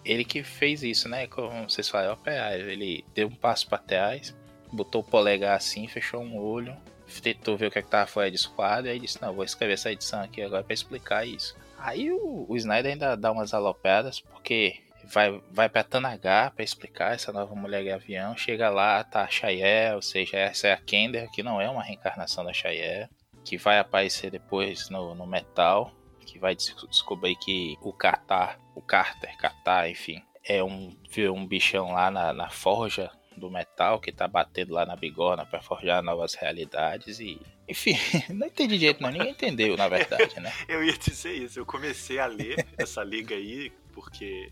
ele 0.03 0.25
que 0.25 0.43
fez 0.43 0.83
isso, 0.83 1.07
né? 1.07 1.27
Como 1.27 1.69
vocês 1.69 1.87
falam, 1.87 2.09
é 2.09 2.13
operário. 2.13 2.69
Ele 2.69 3.05
deu 3.13 3.27
um 3.27 3.35
passo 3.35 3.67
para 3.67 3.77
trás, 3.77 4.35
botou 4.71 5.01
o 5.01 5.03
polegar 5.03 5.55
assim, 5.55 5.87
fechou 5.87 6.21
um 6.21 6.37
olho, 6.37 6.75
tentou 7.21 7.55
ver 7.55 7.67
o 7.67 7.71
que, 7.71 7.79
é 7.79 7.81
que 7.81 7.87
tava 7.87 8.07
fora 8.07 8.29
de 8.29 8.35
esquadro, 8.35 8.87
e 8.87 8.91
aí 8.91 8.99
disse, 8.99 9.21
não, 9.21 9.33
vou 9.33 9.45
escrever 9.45 9.73
essa 9.73 9.91
edição 9.91 10.21
aqui 10.21 10.41
agora 10.41 10.63
para 10.63 10.73
explicar 10.73 11.25
isso. 11.25 11.55
Aí 11.77 12.11
o, 12.11 12.45
o 12.49 12.57
Snyder 12.57 12.93
ainda 12.93 13.15
dá 13.15 13.31
umas 13.31 13.53
alopeadas, 13.53 14.19
porque 14.19 14.77
vai, 15.05 15.41
vai 15.51 15.69
pra 15.69 15.83
Tanagá 15.83 16.51
pra 16.51 16.63
explicar 16.63 17.13
essa 17.13 17.31
nova 17.31 17.55
mulher 17.55 17.93
avião. 17.93 18.35
Chega 18.37 18.69
lá, 18.69 19.03
tá 19.03 19.23
a 19.23 19.27
Shayé, 19.27 19.95
ou 19.95 20.01
seja, 20.01 20.37
essa 20.37 20.67
é 20.67 20.73
a 20.73 20.77
Kender, 20.77 21.29
que 21.31 21.43
não 21.43 21.59
é 21.59 21.69
uma 21.69 21.83
reencarnação 21.83 22.43
da 22.43 22.53
Shayé, 22.53 23.09
que 23.43 23.57
vai 23.57 23.79
aparecer 23.79 24.31
depois 24.31 24.89
no, 24.89 25.13
no 25.13 25.27
metal, 25.27 25.91
que 26.25 26.39
vai 26.39 26.55
des 26.55 26.73
descobrir 26.89 27.35
que 27.35 27.77
o 27.81 27.91
Cartar, 27.91 28.59
o 28.75 28.81
Carter, 28.81 29.37
Cartar, 29.37 29.89
enfim, 29.89 30.21
é 30.43 30.63
um, 30.63 30.95
um 31.33 31.45
bichão 31.45 31.91
lá 31.91 32.09
na, 32.09 32.33
na 32.33 32.49
forja 32.49 33.11
do 33.35 33.49
metal 33.49 33.99
que 33.99 34.11
tá 34.11 34.27
batendo 34.27 34.73
lá 34.73 34.85
na 34.85 34.95
bigorna 34.95 35.45
para 35.45 35.61
forjar 35.61 36.03
novas 36.03 36.35
realidades 36.35 37.19
e 37.19 37.41
enfim, 37.67 37.97
não 38.29 38.47
entendi 38.47 38.77
direito 38.77 39.01
não, 39.01 39.09
ninguém 39.09 39.31
entendeu 39.31 39.75
na 39.75 39.87
verdade, 39.87 40.39
né? 40.39 40.51
eu 40.67 40.83
ia 40.83 40.95
dizer 40.97 41.33
isso, 41.33 41.59
eu 41.59 41.65
comecei 41.65 42.19
a 42.19 42.27
ler 42.27 42.65
essa 42.77 43.03
liga 43.03 43.33
aí 43.33 43.71
porque 43.91 44.51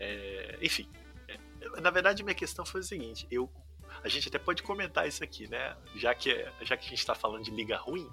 é, 0.00 0.58
enfim, 0.62 0.88
é, 1.28 1.80
na 1.80 1.90
verdade 1.90 2.24
minha 2.24 2.34
questão 2.34 2.64
foi 2.64 2.80
o 2.80 2.84
seguinte, 2.84 3.26
eu 3.30 3.48
a 4.02 4.08
gente 4.08 4.28
até 4.28 4.38
pode 4.38 4.62
comentar 4.62 5.06
isso 5.06 5.22
aqui, 5.22 5.46
né? 5.48 5.76
Já 5.96 6.14
que 6.14 6.32
já 6.62 6.76
que 6.76 6.86
a 6.86 6.90
gente 6.90 7.04
tá 7.04 7.14
falando 7.14 7.44
de 7.44 7.50
liga 7.50 7.76
ruim, 7.76 8.08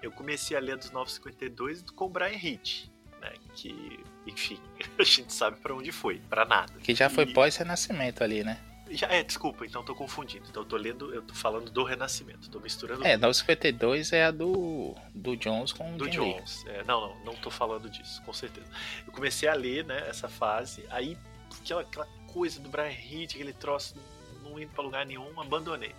eu 0.00 0.12
comecei 0.12 0.56
a 0.56 0.60
ler 0.60 0.76
dos 0.76 0.90
952 0.90 1.82
com 1.90 2.04
o 2.04 2.08
Brian 2.08 2.38
Hitch, 2.38 2.86
né? 3.20 3.32
Que, 3.54 4.04
enfim, 4.26 4.60
a 4.98 5.02
gente 5.02 5.32
sabe 5.32 5.58
para 5.60 5.74
onde 5.74 5.90
foi, 5.90 6.20
para 6.28 6.44
nada. 6.44 6.72
Que 6.80 6.94
já 6.94 7.10
foi 7.10 7.24
e... 7.24 7.32
pós-renascimento 7.32 8.22
ali, 8.22 8.44
né? 8.44 8.62
Já, 8.96 9.08
é, 9.08 9.22
desculpa, 9.22 9.66
então 9.66 9.82
tô 9.82 9.94
confundindo. 9.94 10.46
Então 10.48 10.62
eu 10.62 10.68
tô 10.68 10.76
lendo, 10.76 11.12
eu 11.14 11.22
tô 11.22 11.34
falando 11.34 11.70
do 11.70 11.82
Renascimento, 11.84 12.48
tô 12.48 12.60
misturando. 12.60 13.04
É, 13.04 13.16
952 13.16 14.12
é 14.12 14.24
a 14.24 14.30
do, 14.30 14.94
do 15.14 15.36
Jones 15.36 15.72
com 15.72 15.94
o 15.94 15.96
Do 15.96 16.08
Jones. 16.08 16.64
É, 16.66 16.84
não, 16.84 17.00
não, 17.00 17.24
não 17.24 17.34
tô 17.34 17.50
falando 17.50 17.90
disso, 17.90 18.22
com 18.22 18.32
certeza. 18.32 18.66
Eu 19.06 19.12
comecei 19.12 19.48
a 19.48 19.54
ler, 19.54 19.84
né, 19.84 20.08
essa 20.08 20.28
fase, 20.28 20.84
aí 20.90 21.18
aquela, 21.60 21.82
aquela 21.82 22.08
coisa 22.32 22.60
do 22.60 22.68
Brian 22.68 22.90
Hitch, 22.90 23.34
aquele 23.34 23.52
troço 23.52 23.96
não 24.42 24.58
indo 24.58 24.72
pra 24.72 24.84
lugar 24.84 25.04
nenhum, 25.04 25.40
abandonei. 25.40 25.94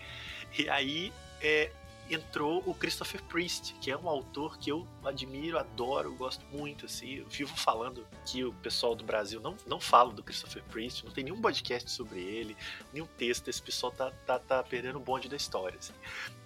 E 0.57 0.69
aí 0.69 1.11
é, 1.41 1.71
entrou 2.09 2.61
o 2.65 2.73
Christopher 2.73 3.21
Priest, 3.23 3.73
que 3.81 3.89
é 3.89 3.97
um 3.97 4.07
autor 4.07 4.57
que 4.57 4.71
eu 4.71 4.87
admiro, 5.03 5.57
adoro, 5.57 6.13
gosto 6.13 6.45
muito, 6.51 6.85
assim, 6.85 7.15
eu 7.15 7.25
vivo 7.27 7.55
falando 7.55 8.05
que 8.25 8.43
o 8.43 8.53
pessoal 8.53 8.95
do 8.95 9.03
Brasil 9.03 9.39
não, 9.39 9.57
não 9.65 9.79
fala 9.79 10.13
do 10.13 10.23
Christopher 10.23 10.63
Priest, 10.65 11.03
não 11.03 11.11
tem 11.11 11.23
nenhum 11.23 11.41
podcast 11.41 11.89
sobre 11.89 12.19
ele, 12.19 12.55
nenhum 12.93 13.07
texto, 13.07 13.47
esse 13.47 13.61
pessoal 13.61 13.91
tá, 13.91 14.11
tá, 14.25 14.37
tá 14.37 14.63
perdendo 14.63 14.97
o 14.97 15.01
bonde 15.01 15.27
da 15.27 15.35
história, 15.35 15.77
assim. 15.79 15.93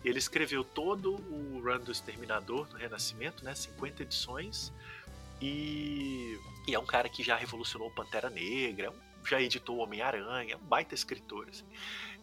Ele 0.03 0.17
escreveu 0.17 0.63
todo 0.63 1.15
o 1.15 1.61
run 1.61 1.79
do 1.79 1.91
Exterminador 1.91 2.67
no 2.71 2.77
Renascimento, 2.77 3.43
né, 3.43 3.53
50 3.53 4.03
edições, 4.03 4.71
e, 5.41 6.39
e 6.67 6.73
é 6.73 6.79
um 6.79 6.85
cara 6.85 7.09
que 7.09 7.21
já 7.21 7.35
revolucionou 7.35 7.91
Pantera 7.91 8.29
Negra, 8.29 8.93
já 9.27 9.41
editou 9.41 9.77
Homem-Aranha, 9.79 10.57
um 10.57 10.65
baita 10.65 10.95
escritor, 10.95 11.47
assim. 11.49 11.65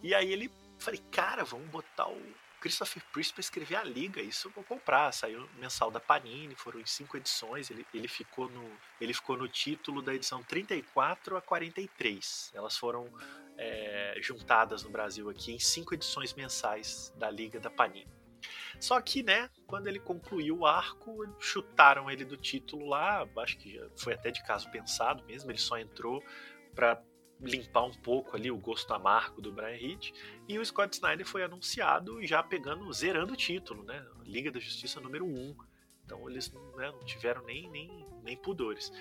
E 0.01 0.13
aí 0.15 0.31
ele, 0.31 0.51
falei, 0.79 1.01
cara, 1.11 1.43
vamos 1.43 1.67
botar 1.69 2.07
o 2.07 2.21
Christopher 2.59 3.03
Priest 3.11 3.33
para 3.33 3.41
escrever 3.41 3.75
a 3.75 3.83
Liga. 3.83 4.21
Isso 4.21 4.47
eu 4.47 4.51
vou 4.51 4.63
comprar. 4.63 5.11
Saiu 5.11 5.47
mensal 5.57 5.91
da 5.91 5.99
Panini, 5.99 6.55
foram 6.55 6.79
em 6.79 6.85
cinco 6.85 7.17
edições. 7.17 7.69
Ele, 7.69 7.85
ele, 7.93 8.07
ficou 8.07 8.49
no, 8.49 8.71
ele 8.99 9.13
ficou 9.13 9.37
no 9.37 9.47
título 9.47 10.01
da 10.01 10.13
edição 10.13 10.43
34 10.43 11.37
a 11.37 11.41
43. 11.41 12.51
Elas 12.53 12.77
foram 12.77 13.11
é, 13.57 14.17
juntadas 14.21 14.83
no 14.83 14.89
Brasil 14.89 15.29
aqui 15.29 15.53
em 15.53 15.59
cinco 15.59 15.93
edições 15.93 16.33
mensais 16.33 17.13
da 17.17 17.29
Liga 17.29 17.59
da 17.59 17.69
Panini. 17.69 18.07
Só 18.79 19.01
que, 19.01 19.23
né, 19.23 19.49
quando 19.65 19.87
ele 19.87 19.99
concluiu 19.99 20.59
o 20.59 20.65
arco, 20.65 21.25
chutaram 21.39 22.09
ele 22.09 22.23
do 22.23 22.37
título 22.37 22.87
lá. 22.87 23.27
Acho 23.37 23.57
que 23.57 23.81
foi 23.95 24.13
até 24.13 24.31
de 24.31 24.43
caso 24.43 24.69
pensado 24.69 25.23
mesmo. 25.25 25.49
Ele 25.49 25.57
só 25.57 25.77
entrou 25.77 26.23
para 26.75 27.01
limpar 27.39 27.83
um 27.83 27.93
pouco 27.93 28.35
ali 28.35 28.49
o 28.49 28.57
gosto 28.57 28.93
amargo 28.93 29.41
do 29.41 29.51
Brian 29.51 29.75
Hitch. 29.75 30.11
E 30.47 30.57
o 30.57 30.65
Scott 30.65 30.95
Snyder 30.95 31.25
foi 31.25 31.43
anunciado 31.43 32.25
já 32.25 32.41
pegando, 32.41 32.91
zerando 32.91 33.33
o 33.33 33.37
título, 33.37 33.83
né? 33.83 34.05
Liga 34.23 34.51
da 34.51 34.59
Justiça 34.59 34.99
número 34.99 35.25
1. 35.25 35.55
Então 36.05 36.29
eles 36.29 36.51
né, 36.75 36.91
não 36.91 37.03
tiveram 37.03 37.43
nem, 37.43 37.69
nem, 37.69 38.07
nem 38.23 38.37
pudores. 38.37 38.91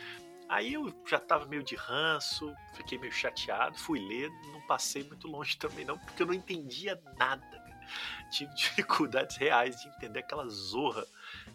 Aí 0.49 0.75
eu 0.75 0.93
já 1.07 1.19
tava 1.19 1.47
meio 1.47 1.63
de 1.63 1.75
ranço, 1.75 2.55
fiquei 2.75 2.99
meio 2.99 3.13
chateado, 3.13 3.79
fui 3.79 3.99
ler, 3.99 4.31
não 4.53 4.61
passei 4.67 5.03
muito 5.03 5.27
longe 5.27 5.57
também 5.59 5.85
não, 5.85 5.99
porque 5.99 6.23
eu 6.23 6.27
não 6.27 6.35
entendia 6.35 7.01
nada. 7.19 7.65
Tive 8.31 8.53
dificuldades 8.55 9.37
reais 9.37 9.81
de 9.81 9.89
entender 9.89 10.21
aquela 10.21 10.49
zorra 10.49 11.07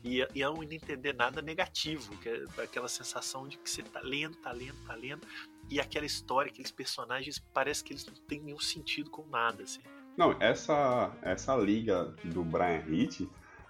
e, 0.03 0.25
e 0.33 0.41
não 0.41 0.63
entender 0.63 1.13
nada 1.13 1.41
negativo, 1.41 2.17
que 2.17 2.29
é 2.29 2.63
aquela 2.63 2.87
sensação 2.87 3.47
de 3.47 3.57
que 3.57 3.69
você 3.69 3.83
tá 3.83 3.99
lendo, 4.01 4.37
tá 4.37 4.51
lendo, 4.51 4.85
tá 4.85 4.95
lendo, 4.95 5.27
e 5.71 5.79
aquela 5.79 6.05
história, 6.05 6.51
aqueles 6.51 6.69
personagens, 6.69 7.41
parece 7.53 7.81
que 7.81 7.93
eles 7.93 8.05
não 8.05 8.13
têm 8.27 8.41
nenhum 8.41 8.59
sentido 8.59 9.09
com 9.09 9.25
nada, 9.31 9.63
assim. 9.63 9.79
Não, 10.17 10.35
essa, 10.41 11.09
essa 11.21 11.55
liga 11.55 12.13
do 12.25 12.43
Brian 12.43 12.83
Hitch, 12.89 13.21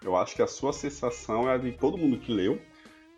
eu 0.01 0.15
acho 0.17 0.35
que 0.35 0.41
a 0.41 0.47
sua 0.47 0.73
sensação 0.73 1.47
é 1.47 1.53
a 1.53 1.57
de 1.57 1.71
todo 1.73 1.99
mundo 1.99 2.17
que 2.17 2.33
leu, 2.33 2.59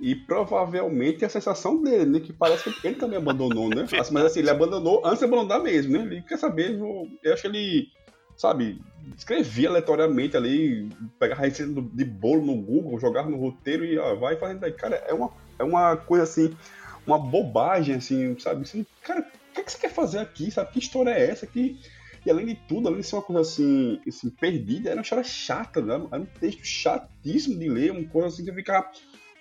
e 0.01 0.13
provavelmente 0.13 1.23
a 1.23 1.29
sensação 1.29 1.81
dele, 1.81 2.05
né? 2.05 2.19
Que 2.19 2.33
parece 2.33 2.69
que 2.69 2.85
ele 2.85 2.97
também 2.97 3.17
abandonou, 3.17 3.69
né? 3.69 3.87
É 3.93 4.11
Mas 4.11 4.25
assim, 4.25 4.41
ele 4.41 4.49
abandonou 4.49 5.01
antes 5.05 5.19
de 5.19 5.25
abandonar 5.25 5.61
mesmo, 5.61 5.93
né? 5.93 6.03
Ele 6.03 6.21
quer 6.21 6.37
saber, 6.37 6.77
eu 6.77 7.33
acho 7.33 7.41
que 7.41 7.47
ele, 7.47 7.87
sabe, 8.35 8.81
escrevia 9.17 9.69
aleatoriamente 9.69 10.35
ali, 10.35 10.89
pegava 11.17 11.43
receita 11.43 11.81
de 11.81 12.03
bolo 12.03 12.45
no 12.45 12.61
Google, 12.61 12.99
jogava 12.99 13.29
no 13.29 13.37
roteiro 13.37 13.85
e 13.85 13.97
ó, 13.97 14.13
vai 14.15 14.35
fazendo 14.35 14.65
aí. 14.65 14.73
Cara, 14.73 14.97
é 15.07 15.13
uma, 15.13 15.31
é 15.57 15.63
uma 15.63 15.95
coisa 15.95 16.23
assim 16.23 16.53
uma 17.05 17.19
bobagem, 17.19 17.95
assim, 17.95 18.37
sabe? 18.39 18.63
Assim, 18.63 18.85
cara, 19.01 19.21
o 19.21 19.53
que, 19.53 19.61
é 19.61 19.63
que 19.63 19.71
você 19.71 19.77
quer 19.77 19.91
fazer 19.91 20.19
aqui, 20.19 20.49
sabe? 20.51 20.71
Que 20.71 20.79
história 20.79 21.11
é 21.11 21.29
essa? 21.29 21.45
Que... 21.45 21.79
E 22.25 22.31
além 22.31 22.45
de 22.45 22.55
tudo, 22.55 22.87
além 22.87 23.01
de 23.01 23.07
ser 23.07 23.15
uma 23.15 23.21
coisa 23.21 23.41
assim, 23.41 23.99
assim 24.07 24.29
perdida, 24.29 24.89
era 24.89 24.97
uma 24.97 25.03
história 25.03 25.23
chata, 25.25 25.81
né? 25.81 25.95
Era 26.09 26.21
um 26.21 26.25
texto 26.25 26.63
chatíssimo 26.63 27.59
de 27.59 27.67
ler, 27.67 27.91
uma 27.91 28.07
coisa 28.07 28.29
assim 28.29 28.45
que 28.45 28.53
ficar. 28.53 28.89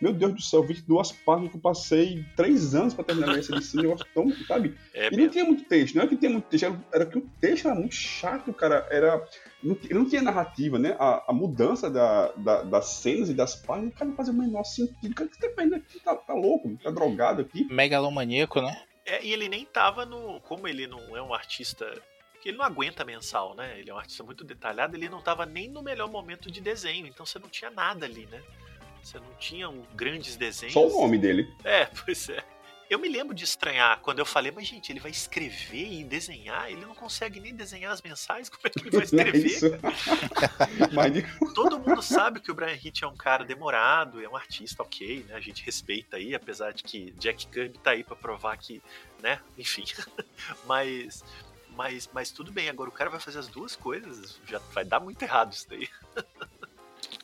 Meu 0.03 0.13
Deus 0.13 0.35
do 0.35 0.43
céu, 0.43 0.65
22 0.65 1.13
páginas 1.13 1.53
que 1.53 1.57
eu 1.57 1.61
passei 1.61 2.25
três 2.35 2.75
anos 2.75 2.93
para 2.93 3.05
terminar 3.05 3.39
essa 3.39 3.55
lição, 3.55 3.79
um 3.79 3.83
negócio 3.85 4.07
tão, 4.13 4.33
sabe? 4.49 4.77
É 4.93 5.15
e 5.15 5.17
não 5.17 5.29
tinha 5.29 5.45
muito 5.45 5.63
texto, 5.63 5.95
não 5.95 6.03
é 6.03 6.09
que 6.09 6.17
tinha 6.17 6.31
muito 6.33 6.49
texto, 6.49 6.65
era, 6.65 6.85
era 6.93 7.07
que 7.07 7.19
o 7.19 7.31
texto 7.41 7.69
era 7.69 7.79
muito 7.79 7.95
chato, 7.95 8.53
cara. 8.53 8.85
Era 8.91 9.25
não, 9.63 9.79
não 9.93 10.09
tinha 10.09 10.21
narrativa, 10.21 10.77
né? 10.77 10.97
A, 10.99 11.27
a 11.29 11.33
mudança 11.33 11.89
da, 11.89 12.33
da, 12.33 12.63
das 12.65 12.87
cenas 12.87 13.31
e 13.31 13.35
das 13.35 13.55
páginas, 13.55 13.95
cara, 13.95 14.07
não 14.07 14.17
fazia 14.17 14.33
o 14.33 14.37
menor 14.37 14.65
sentido. 14.65 15.15
Cara, 15.15 15.29
o 15.29 15.31
que 15.31 15.37
você 15.37 15.49
tá 15.49 15.55
fazendo 15.55 15.77
aqui? 15.77 16.01
Tá, 16.01 16.17
tá 16.17 16.35
louco? 16.35 16.77
Tá 16.83 16.91
drogado 16.91 17.43
aqui? 17.43 17.65
Megalomaníaco, 17.73 18.61
né? 18.61 18.77
É, 19.07 19.25
e 19.25 19.33
ele 19.33 19.49
nem 19.49 19.65
tava 19.65 20.05
no. 20.05 20.41
Como 20.41 20.67
ele 20.67 20.89
não 20.89 21.17
é 21.17 21.23
um 21.23 21.33
artista. 21.33 21.87
que 22.43 22.49
ele 22.49 22.59
não 22.59 22.65
aguenta 22.65 23.05
mensal, 23.05 23.55
né? 23.55 23.79
Ele 23.79 23.89
é 23.89 23.95
um 23.95 23.99
artista 23.99 24.25
muito 24.25 24.43
detalhado, 24.43 24.97
ele 24.97 25.09
não 25.09 25.23
tava 25.23 25.47
nem 25.47 25.69
no 25.69 25.81
melhor 25.81 26.11
momento 26.11 26.51
de 26.51 26.61
desenho, 26.61 27.07
então 27.07 27.25
você 27.25 27.39
não 27.39 27.49
tinha 27.49 27.71
nada 27.71 28.05
ali, 28.05 28.27
né? 28.27 28.43
Você 29.03 29.19
não 29.19 29.35
tinha 29.39 29.69
um, 29.69 29.83
grandes 29.95 30.37
desenhos. 30.37 30.73
Só 30.73 30.87
o 30.87 30.91
nome 30.91 31.19
dele. 31.19 31.53
É, 31.65 31.87
pois 32.05 32.29
é. 32.29 32.43
Eu 32.93 32.99
me 32.99 33.09
lembro 33.09 33.35
de 33.35 33.43
estranhar 33.43 34.01
quando 34.01 34.19
eu 34.19 34.27
falei, 34.27 34.53
mas 34.53 34.67
gente, 34.67 34.93
ele 34.93 35.01
vai 35.01 35.11
escrever 35.11 35.91
e 35.91 36.05
desenhar? 36.05 36.71
Ele 36.71 36.83
não 36.83 36.95
consegue 36.95 37.41
nem 37.41 37.55
desenhar 37.55 37.91
as 37.91 38.03
mensagens, 38.03 38.51
como 38.51 38.61
é 38.67 38.69
que 38.69 38.81
ele 38.81 38.91
vai 38.91 39.05
escrever? 39.05 39.81
mas... 40.93 41.55
Todo 41.55 41.79
mundo 41.79 42.03
sabe 42.03 42.39
que 42.39 42.51
o 42.51 42.55
Brian 42.55 42.75
Hitch 42.75 43.01
é 43.01 43.07
um 43.07 43.17
cara 43.17 43.47
demorado, 43.47 44.23
é 44.23 44.29
um 44.29 44.37
artista 44.37 44.83
ok, 44.83 45.25
né? 45.27 45.35
A 45.35 45.41
gente 45.41 45.65
respeita 45.65 46.19
aí, 46.19 46.35
apesar 46.35 46.75
de 46.75 46.83
que 46.83 47.13
Jack 47.13 47.47
Kirby 47.47 47.79
tá 47.79 47.93
aí 47.93 48.05
para 48.05 48.15
provar 48.15 48.59
que, 48.59 48.83
né? 49.23 49.41
Enfim. 49.57 49.85
mas, 50.67 51.25
mas, 51.71 52.11
mas 52.13 52.31
tudo 52.31 52.53
bem, 52.53 52.69
agora 52.69 52.91
o 52.91 52.93
cara 52.93 53.09
vai 53.09 53.21
fazer 53.21 53.39
as 53.39 53.49
duas 53.49 53.75
coisas, 53.75 54.39
já 54.47 54.59
vai 54.75 54.85
dar 54.85 55.01
muito 55.01 55.23
errado 55.23 55.55
isso 55.55 55.67
daí. 55.67 55.89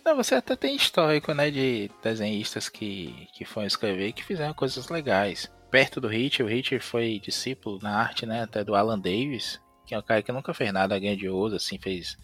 Não, 0.08 0.16
você 0.16 0.36
até 0.36 0.56
tem 0.56 0.74
histórico, 0.74 1.34
né, 1.34 1.50
de 1.50 1.90
desenhistas 2.02 2.66
que, 2.70 3.28
que 3.34 3.44
foram 3.44 3.66
escrever 3.66 4.08
e 4.08 4.12
que 4.14 4.24
fizeram 4.24 4.54
coisas 4.54 4.88
legais 4.88 5.52
perto 5.70 6.00
do 6.00 6.08
Hit, 6.08 6.42
o 6.42 6.46
Hit 6.46 6.80
foi 6.80 7.20
discípulo 7.20 7.78
na 7.82 7.94
arte, 7.94 8.24
né, 8.24 8.42
até 8.42 8.64
do 8.64 8.74
Alan 8.74 8.98
Davis, 8.98 9.60
que 9.86 9.94
é 9.94 9.98
um 9.98 10.02
cara 10.02 10.22
que 10.22 10.32
nunca 10.32 10.54
fez 10.54 10.72
nada 10.72 10.98
grandioso, 10.98 11.56
assim, 11.56 11.78
fez 11.78 12.16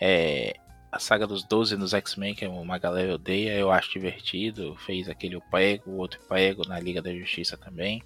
é, 0.00 0.54
a 0.92 1.00
saga 1.00 1.26
dos 1.26 1.42
12 1.42 1.76
nos 1.76 1.92
X-Men, 1.92 2.32
que 2.32 2.44
é 2.44 2.48
uma 2.48 2.78
galera 2.78 3.16
odeia, 3.16 3.54
eu 3.54 3.72
acho 3.72 3.90
divertido, 3.90 4.76
fez 4.76 5.08
aquele 5.08 5.34
o 5.34 5.42
Prego, 5.50 5.90
o 5.90 5.96
outro 5.96 6.20
Prego 6.28 6.62
na 6.68 6.78
Liga 6.78 7.02
da 7.02 7.12
Justiça 7.12 7.56
também, 7.56 8.04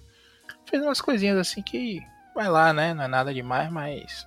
fez 0.67 0.81
umas 0.81 0.99
coisinhas 0.99 1.37
assim 1.37 1.61
que 1.61 1.99
vai 2.33 2.49
lá, 2.49 2.73
né, 2.73 2.95
não 2.95 3.03
é 3.03 3.07
nada 3.07 3.31
demais, 3.31 3.71
mas 3.71 4.25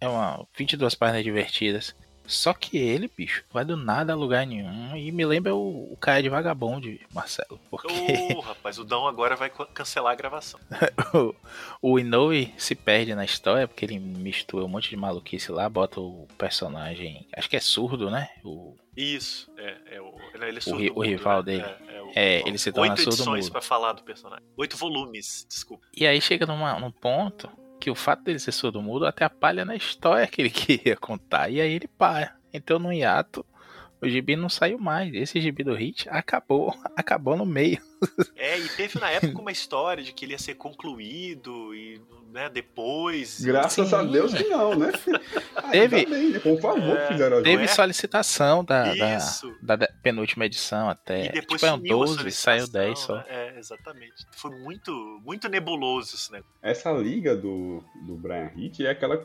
é 0.00 0.06
uma 0.06 0.46
22 0.56 0.94
páginas 0.94 1.24
divertidas. 1.24 1.96
Só 2.26 2.54
que 2.54 2.78
ele, 2.78 3.10
bicho, 3.14 3.44
vai 3.52 3.64
do 3.64 3.76
nada 3.76 4.12
a 4.12 4.16
lugar 4.16 4.46
nenhum. 4.46 4.96
E 4.96 5.12
me 5.12 5.24
lembra 5.26 5.54
o, 5.54 5.92
o 5.92 5.96
cara 5.96 6.22
de 6.22 6.28
vagabundo, 6.28 6.88
Marcelo. 7.12 7.60
Porque. 7.70 7.88
Oh, 8.34 8.40
rapaz, 8.40 8.78
o 8.78 8.84
Dão 8.84 9.06
agora 9.06 9.36
vai 9.36 9.50
cancelar 9.72 10.12
a 10.12 10.16
gravação. 10.16 10.58
o, 11.12 11.34
o 11.82 11.98
Inoue 11.98 12.52
se 12.56 12.74
perde 12.74 13.14
na 13.14 13.24
história 13.24 13.68
porque 13.68 13.84
ele 13.84 13.98
mistura 13.98 14.64
um 14.64 14.68
monte 14.68 14.88
de 14.88 14.96
maluquice 14.96 15.52
lá, 15.52 15.68
bota 15.68 16.00
o 16.00 16.26
personagem. 16.38 17.26
Acho 17.36 17.48
que 17.48 17.56
é 17.56 17.60
surdo, 17.60 18.10
né? 18.10 18.30
O... 18.42 18.74
Isso, 18.96 19.52
é. 19.58 19.96
é 19.96 20.00
o, 20.00 20.14
ele 20.34 20.58
é 20.58 20.60
surdo. 20.60 20.92
O, 20.94 21.00
o 21.00 21.02
rival 21.02 21.42
dele. 21.42 21.62
É, 21.62 21.96
é 21.96 22.02
o 22.02 22.12
É, 22.14 22.48
ele 22.48 22.58
se 22.58 22.72
torna 22.72 22.92
oito 22.92 23.02
surdo 23.02 23.16
edições 23.16 23.50
pra 23.50 23.60
falar 23.60 23.92
do 23.92 24.02
personagem. 24.02 24.46
Oito 24.56 24.76
volumes, 24.76 25.46
desculpa. 25.48 25.86
E 25.94 26.06
aí 26.06 26.20
chega 26.20 26.46
numa, 26.46 26.78
num 26.80 26.90
ponto 26.90 27.50
que 27.84 27.90
o 27.90 27.94
fato 27.94 28.22
dele 28.24 28.38
ser 28.38 28.52
surdo 28.52 28.80
mudo 28.80 29.04
atrapalha 29.04 29.62
na 29.62 29.76
história 29.76 30.26
que 30.26 30.40
ele 30.40 30.48
queria 30.48 30.96
contar. 30.96 31.50
E 31.50 31.60
aí 31.60 31.70
ele 31.70 31.86
para. 31.86 32.34
Então 32.50 32.78
no 32.78 32.90
hiato, 32.90 33.44
o 34.00 34.08
gibi 34.08 34.36
não 34.36 34.48
saiu 34.48 34.78
mais. 34.78 35.12
Esse 35.12 35.38
gibi 35.38 35.62
do 35.62 35.74
Hit 35.74 36.08
acabou. 36.08 36.74
Acabou 36.96 37.36
no 37.36 37.44
meio. 37.44 37.78
É, 38.36 38.58
e 38.58 38.68
teve 38.70 38.98
na 39.00 39.10
época 39.10 39.40
uma 39.40 39.52
história 39.52 40.02
de 40.02 40.12
que 40.12 40.24
ele 40.24 40.32
ia 40.32 40.38
ser 40.38 40.54
concluído 40.54 41.74
e 41.74 42.00
né, 42.32 42.48
depois. 42.48 43.40
Graças 43.40 43.88
Sim. 43.88 43.94
a 43.94 44.02
Deus 44.02 44.34
que 44.34 44.42
não, 44.44 44.74
né? 44.74 44.90
Ainda 45.54 45.70
Teve- 45.70 46.06
bem, 46.06 46.30
né? 46.30 46.38
Por 46.40 46.60
favor, 46.60 46.96
É, 46.96 47.06
fizeram 47.08 47.42
Teve 47.42 47.64
é? 47.64 47.68
solicitação 47.68 48.64
da, 48.64 48.92
da, 48.94 49.16
Isso. 49.16 49.54
da 49.62 49.78
penúltima 50.02 50.44
edição 50.44 50.88
até. 50.88 51.26
E 51.26 51.32
depois 51.32 51.60
tipo, 51.60 51.66
é 51.66 51.72
um 51.72 51.76
sumiu 51.76 52.02
a 52.02 52.06
12, 52.06 52.30
saiu 52.32 52.66
solicitação, 52.66 52.82
10 52.82 52.98
só. 52.98 53.16
né? 53.16 53.24
É, 53.28 53.58
exatamente. 53.58 54.26
Foi 54.32 54.50
muito, 54.50 54.92
muito 55.24 55.48
nebuloso 55.48 56.16
esse 56.16 56.32
negócio. 56.32 56.54
Essa 56.60 56.90
liga 56.92 57.36
do, 57.36 57.84
do 58.04 58.16
Brian 58.16 58.50
Hitch 58.56 58.80
é, 58.80 58.90
aquela, 58.90 59.24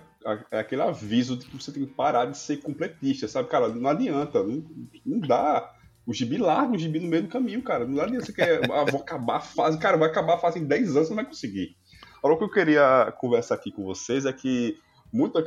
é 0.51 0.59
aquele 0.59 0.83
aviso 0.83 1.35
de 1.35 1.45
que 1.47 1.57
você 1.57 1.71
tem 1.71 1.85
que 1.85 1.91
parar 1.93 2.25
de 2.25 2.37
ser 2.37 2.57
completista, 2.57 3.27
sabe? 3.27 3.49
Cara, 3.49 3.69
não 3.69 3.89
adianta, 3.89 4.43
não, 4.43 4.63
não 5.05 5.19
dá. 5.19 5.73
O 6.09 6.13
gibi 6.13 6.37
larga 6.37 6.73
o 6.73 6.77
gibi 6.77 6.99
no 6.99 7.07
meio 7.07 7.21
do 7.21 7.29
caminho, 7.29 7.61
cara. 7.61 7.85
Não 7.85 8.01
adianta 8.01 8.25
você 8.25 8.33
quer. 8.33 8.61
Ah, 8.71 8.83
vou 8.83 8.99
acabar 8.99 9.35
a 9.35 9.39
fase. 9.39 9.77
Cara, 9.77 9.95
vai 9.95 10.09
acabar 10.09 10.33
a 10.33 10.37
fase 10.39 10.57
em 10.57 10.65
10 10.65 10.95
anos, 10.95 11.07
você 11.07 11.09
não 11.09 11.17
vai 11.17 11.25
conseguir. 11.25 11.77
Agora, 12.17 12.33
o 12.33 12.37
que 12.39 12.45
eu 12.45 12.49
queria 12.49 13.13
conversar 13.19 13.53
aqui 13.53 13.71
com 13.71 13.83
vocês 13.83 14.25
é 14.25 14.33
que 14.33 14.79
muito 15.11 15.39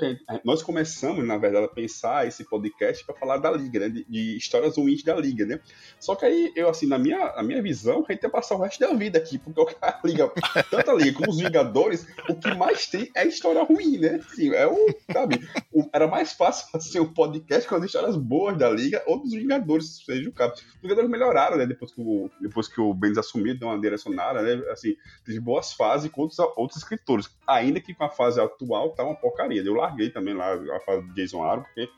nós 0.44 0.62
começamos, 0.62 1.24
na 1.24 1.38
verdade, 1.38 1.66
a 1.66 1.68
pensar 1.68 2.26
esse 2.26 2.44
podcast 2.44 3.04
para 3.04 3.14
falar 3.14 3.38
da 3.38 3.50
liga, 3.50 3.78
né? 3.80 3.88
De, 3.88 4.04
de 4.04 4.36
histórias 4.36 4.76
ruins 4.76 5.02
da 5.02 5.14
liga, 5.14 5.46
né? 5.46 5.60
Só 6.00 6.14
que 6.14 6.24
aí, 6.24 6.52
eu, 6.56 6.68
assim, 6.68 6.86
na 6.86 6.98
minha, 6.98 7.32
na 7.36 7.42
minha 7.42 7.62
visão, 7.62 8.04
a 8.08 8.12
gente 8.12 8.22
ia 8.22 8.30
passar 8.30 8.56
o 8.56 8.60
resto 8.62 8.80
da 8.80 8.92
vida 8.92 9.18
aqui, 9.18 9.38
porque 9.38 9.60
liga, 10.04 10.30
tanto 10.70 10.90
a 10.90 10.94
liga 10.94 11.18
como 11.18 11.30
os 11.30 11.38
Vingadores, 11.38 12.06
o 12.28 12.34
que 12.34 12.54
mais 12.54 12.86
tem 12.86 13.10
é 13.14 13.26
história 13.26 13.62
ruim, 13.62 13.98
né? 13.98 14.20
Assim, 14.26 14.52
é 14.54 14.66
o, 14.66 14.76
sabe? 15.12 15.40
o- 15.72 15.88
era 15.92 16.06
mais 16.08 16.32
fácil 16.32 16.70
fazer 16.72 17.00
um 17.00 17.12
podcast 17.12 17.68
com 17.68 17.76
as 17.76 17.84
histórias 17.84 18.16
boas 18.16 18.56
da 18.58 18.68
liga 18.70 19.02
ou 19.06 19.20
dos 19.20 19.32
Vingadores, 19.32 20.02
seja 20.04 20.28
o 20.28 20.32
caso. 20.32 20.54
Os 20.54 20.82
Vingadores 20.82 21.10
melhoraram, 21.10 21.56
né? 21.56 21.66
Depois 21.66 21.92
que 21.92 22.00
o, 22.00 22.30
depois 22.40 22.68
que 22.68 22.80
o 22.80 22.92
Bendis 22.94 23.18
assumiu, 23.18 23.56
deu 23.56 23.68
uma 23.68 23.80
direcionada, 23.80 24.42
né? 24.42 24.62
Assim, 24.70 24.96
teve 25.24 25.38
boas 25.38 25.72
fases 25.72 26.10
com 26.10 26.22
outros, 26.22 26.38
outros 26.56 26.78
escritores. 26.78 27.30
Ainda 27.46 27.80
que 27.80 27.94
com 27.94 28.04
a 28.04 28.08
fase 28.08 28.40
atual 28.40 28.90
tá 28.90 29.04
uma 29.04 29.14
porcaria. 29.14 29.51
Eu 29.58 29.74
larguei 29.74 30.10
também 30.10 30.34
lá 30.34 30.54
a 30.54 30.80
fase 30.80 31.06
de 31.08 31.14
Jason 31.14 31.42
Aaron, 31.42 31.62
porque, 31.62 31.88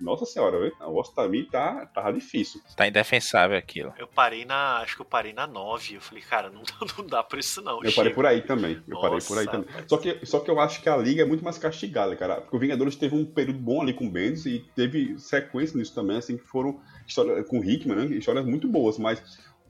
nossa 0.00 0.26
senhora, 0.26 0.70
o 0.80 1.02
também 1.02 1.44
tá, 1.44 1.86
tava 1.86 2.12
difícil. 2.12 2.60
Tá 2.76 2.86
indefensável 2.86 3.56
aquilo. 3.56 3.92
Eu 3.98 4.06
parei 4.06 4.44
na. 4.44 4.78
Acho 4.78 4.96
que 4.96 5.02
eu 5.02 5.06
parei 5.06 5.32
na 5.32 5.46
9. 5.46 5.94
Eu 5.94 6.00
falei, 6.00 6.22
cara, 6.22 6.50
não, 6.50 6.62
não 6.98 7.06
dá 7.06 7.22
pra 7.22 7.40
isso 7.40 7.62
não. 7.62 7.76
Eu 7.76 7.90
chega. 7.90 7.96
parei 7.96 8.12
por 8.12 8.26
aí 8.26 8.42
também. 8.42 8.82
Eu 8.86 9.00
parei 9.00 9.20
por 9.20 9.38
aí 9.38 9.46
Nossa, 9.46 9.62
também. 9.62 9.88
Só 9.88 9.96
que, 9.96 10.26
só 10.26 10.40
que 10.40 10.50
eu 10.50 10.60
acho 10.60 10.82
que 10.82 10.88
a 10.88 10.96
liga 10.96 11.22
é 11.22 11.24
muito 11.24 11.42
mais 11.42 11.56
castigada, 11.56 12.14
cara. 12.16 12.40
Porque 12.40 12.56
o 12.56 12.58
Vingadores 12.58 12.96
teve 12.96 13.14
um 13.14 13.24
período 13.24 13.58
bom 13.58 13.80
ali 13.80 13.94
com 13.94 14.06
o 14.06 14.10
Bendis 14.10 14.44
e 14.44 14.58
teve 14.74 15.18
sequência 15.18 15.78
nisso 15.78 15.94
também, 15.94 16.18
assim, 16.18 16.36
que 16.36 16.44
foram 16.44 16.80
histórias 17.06 17.46
com 17.48 17.58
o 17.58 17.64
Hickman, 17.64 17.96
né? 17.96 18.16
Histórias 18.16 18.44
muito 18.44 18.68
boas, 18.68 18.98
mas 18.98 19.22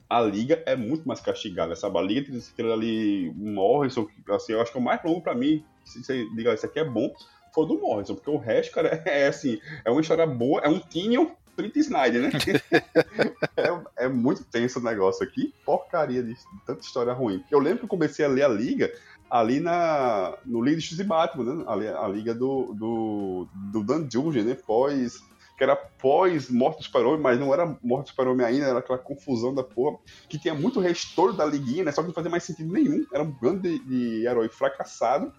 a 0.09 0.21
liga 0.21 0.61
é 0.65 0.75
muito 0.75 1.07
mais 1.07 1.19
castigada, 1.19 1.75
sabe? 1.75 1.97
A 1.97 2.01
liga 2.01 2.29
tem 2.29 2.39
tem 2.39 2.71
ali 2.71 3.31
Morrison, 3.35 4.05
que, 4.05 4.31
assim, 4.31 4.53
eu 4.53 4.61
acho 4.61 4.71
que 4.71 4.77
é 4.77 4.81
o 4.81 4.83
mais 4.83 5.03
longo 5.03 5.21
pra 5.21 5.35
mim, 5.35 5.63
se 5.85 6.03
você 6.03 6.25
diga, 6.35 6.53
isso 6.53 6.65
aqui 6.65 6.79
é 6.79 6.85
bom, 6.85 7.13
foi 7.53 7.63
o 7.63 7.67
do 7.67 7.79
Morrison, 7.79 8.15
porque 8.15 8.29
o 8.29 8.37
resto, 8.37 8.73
cara, 8.73 8.89
é 9.05 9.27
assim, 9.27 9.59
é 9.85 9.91
uma 9.91 10.01
história 10.01 10.25
boa, 10.25 10.61
é 10.61 10.69
um 10.69 10.79
Tinion 10.79 11.27
30 11.55 11.79
Snyder, 11.79 12.21
né? 12.21 12.29
é, 13.97 14.05
é 14.05 14.07
muito 14.09 14.43
tenso 14.43 14.79
o 14.79 14.83
negócio 14.83 15.23
aqui. 15.23 15.53
Porcaria 15.65 16.23
de 16.23 16.35
tanta 16.65 16.81
história 16.81 17.13
ruim. 17.13 17.43
Eu 17.51 17.59
lembro 17.59 17.79
que 17.79 17.85
eu 17.85 17.89
comecei 17.89 18.25
a 18.25 18.27
ler 18.27 18.43
a 18.43 18.47
Liga 18.47 18.91
ali 19.29 19.59
na, 19.59 20.37
no 20.45 20.63
Liga 20.63 20.81
e 20.81 21.03
Batman, 21.03 21.55
né? 21.55 21.63
A 21.67 22.07
Liga 22.07 22.33
do, 22.33 22.73
do, 22.73 23.47
do 23.71 23.83
Dan 23.83 24.07
Jurgen, 24.09 24.43
né? 24.43 24.55
Pós. 24.55 25.23
Que 25.63 25.69
era 25.69 25.77
pós 25.77 26.49
Morte 26.49 26.79
do 26.79 26.83
Super-Homem, 26.83 27.21
mas 27.21 27.39
não 27.39 27.53
era 27.53 27.65
Morte 27.81 28.07
do 28.07 28.09
Super-Homem 28.09 28.45
ainda, 28.45 28.65
era 28.65 28.79
aquela 28.79 28.99
confusão 28.99 29.55
da 29.55 29.63
porra. 29.63 29.97
Que 30.27 30.37
tinha 30.37 30.53
muito 30.53 30.81
restore 30.81 31.37
da 31.37 31.45
liguinha, 31.45 31.85
né? 31.85 31.91
Só 31.93 32.01
que 32.01 32.07
não 32.07 32.13
fazia 32.13 32.29
mais 32.29 32.43
sentido 32.43 32.73
nenhum. 32.73 33.05
Era 33.13 33.23
um 33.23 33.31
bando 33.31 33.61
de, 33.61 33.79
de 33.79 34.25
herói 34.27 34.49
fracassado. 34.49 35.31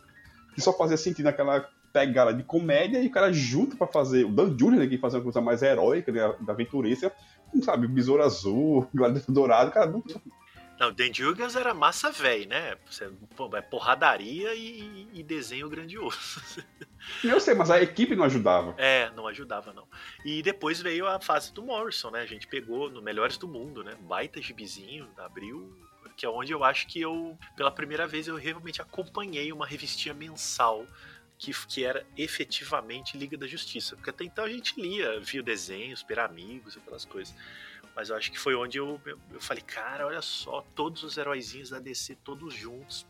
Que 0.54 0.62
só 0.62 0.72
fazia 0.72 0.96
sentido 0.96 1.26
naquela 1.26 1.68
pegada 1.92 2.32
de 2.32 2.42
comédia 2.42 3.02
e 3.02 3.06
o 3.06 3.10
cara 3.10 3.30
junto 3.34 3.76
pra 3.76 3.86
fazer. 3.86 4.24
O 4.24 4.30
Dan 4.30 4.56
Jurgen, 4.58 4.78
né, 4.80 4.86
que 4.86 4.96
fazia 4.96 5.18
uma 5.18 5.24
coisa 5.24 5.42
mais 5.42 5.62
heróica, 5.62 6.10
né, 6.10 6.34
da 6.40 6.54
aventurícia, 6.54 7.12
não 7.52 7.62
sabe, 7.62 7.86
Besouro 7.86 8.22
Azul, 8.22 8.88
Gladiador 8.94 9.34
Dourado, 9.34 9.70
cara, 9.70 9.90
não, 9.90 10.02
Não, 10.78 10.92
Dan 10.92 11.12
Jurgens 11.12 11.54
era 11.54 11.72
massa 11.72 12.10
velho, 12.10 12.48
né? 12.48 12.76
É 13.54 13.60
porradaria 13.62 14.54
e, 14.54 15.08
e 15.12 15.22
desenho 15.22 15.68
grandioso. 15.68 16.40
eu 17.22 17.38
sei, 17.40 17.54
mas 17.54 17.70
a 17.70 17.80
equipe 17.80 18.16
não 18.16 18.24
ajudava. 18.24 18.74
É, 18.76 19.10
não 19.10 19.26
ajudava, 19.26 19.72
não. 19.72 19.86
E 20.24 20.42
depois 20.42 20.80
veio 20.80 21.06
a 21.06 21.20
fase 21.20 21.52
do 21.52 21.62
Morrison, 21.62 22.10
né? 22.10 22.20
A 22.20 22.26
gente 22.26 22.46
pegou 22.46 22.90
no 22.90 23.00
Melhores 23.00 23.36
do 23.36 23.46
Mundo, 23.46 23.84
né? 23.84 23.94
Baita 24.00 24.42
gibizinho, 24.42 25.08
abriu. 25.16 25.76
Que 26.16 26.26
é 26.26 26.28
onde 26.28 26.52
eu 26.52 26.62
acho 26.62 26.86
que 26.86 27.00
eu, 27.00 27.36
pela 27.56 27.72
primeira 27.72 28.06
vez, 28.06 28.28
eu 28.28 28.36
realmente 28.36 28.80
acompanhei 28.80 29.52
uma 29.52 29.66
revistinha 29.66 30.14
mensal 30.14 30.86
que, 31.36 31.52
que 31.66 31.84
era 31.84 32.06
efetivamente 32.16 33.16
Liga 33.16 33.36
da 33.36 33.46
Justiça. 33.46 33.96
Porque 33.96 34.10
até 34.10 34.24
então 34.24 34.44
a 34.44 34.48
gente 34.48 34.80
lia, 34.80 35.20
via 35.20 35.42
desenhos, 35.42 36.02
per 36.02 36.20
amigos, 36.20 36.76
aquelas 36.76 37.04
coisas. 37.04 37.34
Mas 37.94 38.10
eu 38.10 38.16
acho 38.16 38.30
que 38.30 38.38
foi 38.38 38.54
onde 38.54 38.78
eu, 38.78 39.00
eu, 39.06 39.18
eu 39.32 39.40
falei, 39.40 39.62
cara, 39.62 40.06
olha 40.06 40.22
só, 40.22 40.62
todos 40.74 41.02
os 41.04 41.16
heróizinhos 41.16 41.70
da 41.70 41.78
DC, 41.78 42.16
todos 42.24 42.54
juntos. 42.54 43.06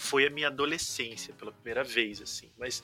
Foi 0.00 0.26
a 0.26 0.30
minha 0.30 0.48
adolescência, 0.48 1.34
pela 1.34 1.52
primeira 1.52 1.84
vez, 1.84 2.20
assim. 2.20 2.50
Mas 2.58 2.82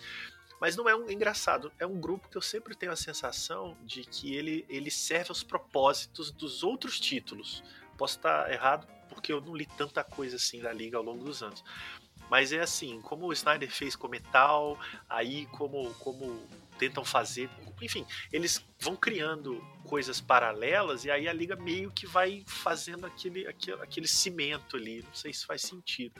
mas 0.60 0.76
não 0.76 0.86
é 0.86 0.94
um 0.94 1.10
engraçado, 1.10 1.72
é 1.78 1.86
um 1.86 1.98
grupo 1.98 2.28
que 2.28 2.36
eu 2.36 2.42
sempre 2.42 2.76
tenho 2.76 2.92
a 2.92 2.96
sensação 2.96 3.74
de 3.82 4.04
que 4.04 4.34
ele, 4.34 4.66
ele 4.68 4.90
serve 4.90 5.30
aos 5.30 5.42
propósitos 5.42 6.30
dos 6.30 6.62
outros 6.62 7.00
títulos. 7.00 7.64
Posso 7.96 8.18
estar 8.18 8.52
errado 8.52 8.86
porque 9.08 9.32
eu 9.32 9.40
não 9.40 9.56
li 9.56 9.64
tanta 9.64 10.04
coisa 10.04 10.36
assim 10.36 10.60
da 10.60 10.70
liga 10.70 10.98
ao 10.98 11.02
longo 11.02 11.24
dos 11.24 11.42
anos. 11.42 11.64
Mas 12.28 12.52
é 12.52 12.60
assim, 12.60 13.00
como 13.00 13.26
o 13.26 13.32
Snyder 13.32 13.70
fez 13.70 13.96
com 13.96 14.06
Metal, 14.06 14.78
aí 15.08 15.46
como 15.46 15.92
como 15.94 16.46
tentam 16.80 17.04
fazer, 17.04 17.50
enfim, 17.82 18.06
eles 18.32 18.64
vão 18.80 18.96
criando 18.96 19.62
coisas 19.84 20.20
paralelas 20.20 21.04
e 21.04 21.10
aí 21.10 21.28
a 21.28 21.32
liga 21.32 21.54
meio 21.54 21.90
que 21.90 22.06
vai 22.06 22.42
fazendo 22.46 23.06
aquele, 23.06 23.46
aquele, 23.46 23.82
aquele 23.82 24.08
cimento 24.08 24.76
ali. 24.76 25.02
Não 25.02 25.14
sei 25.14 25.32
se 25.32 25.44
faz 25.44 25.62
sentido 25.62 26.14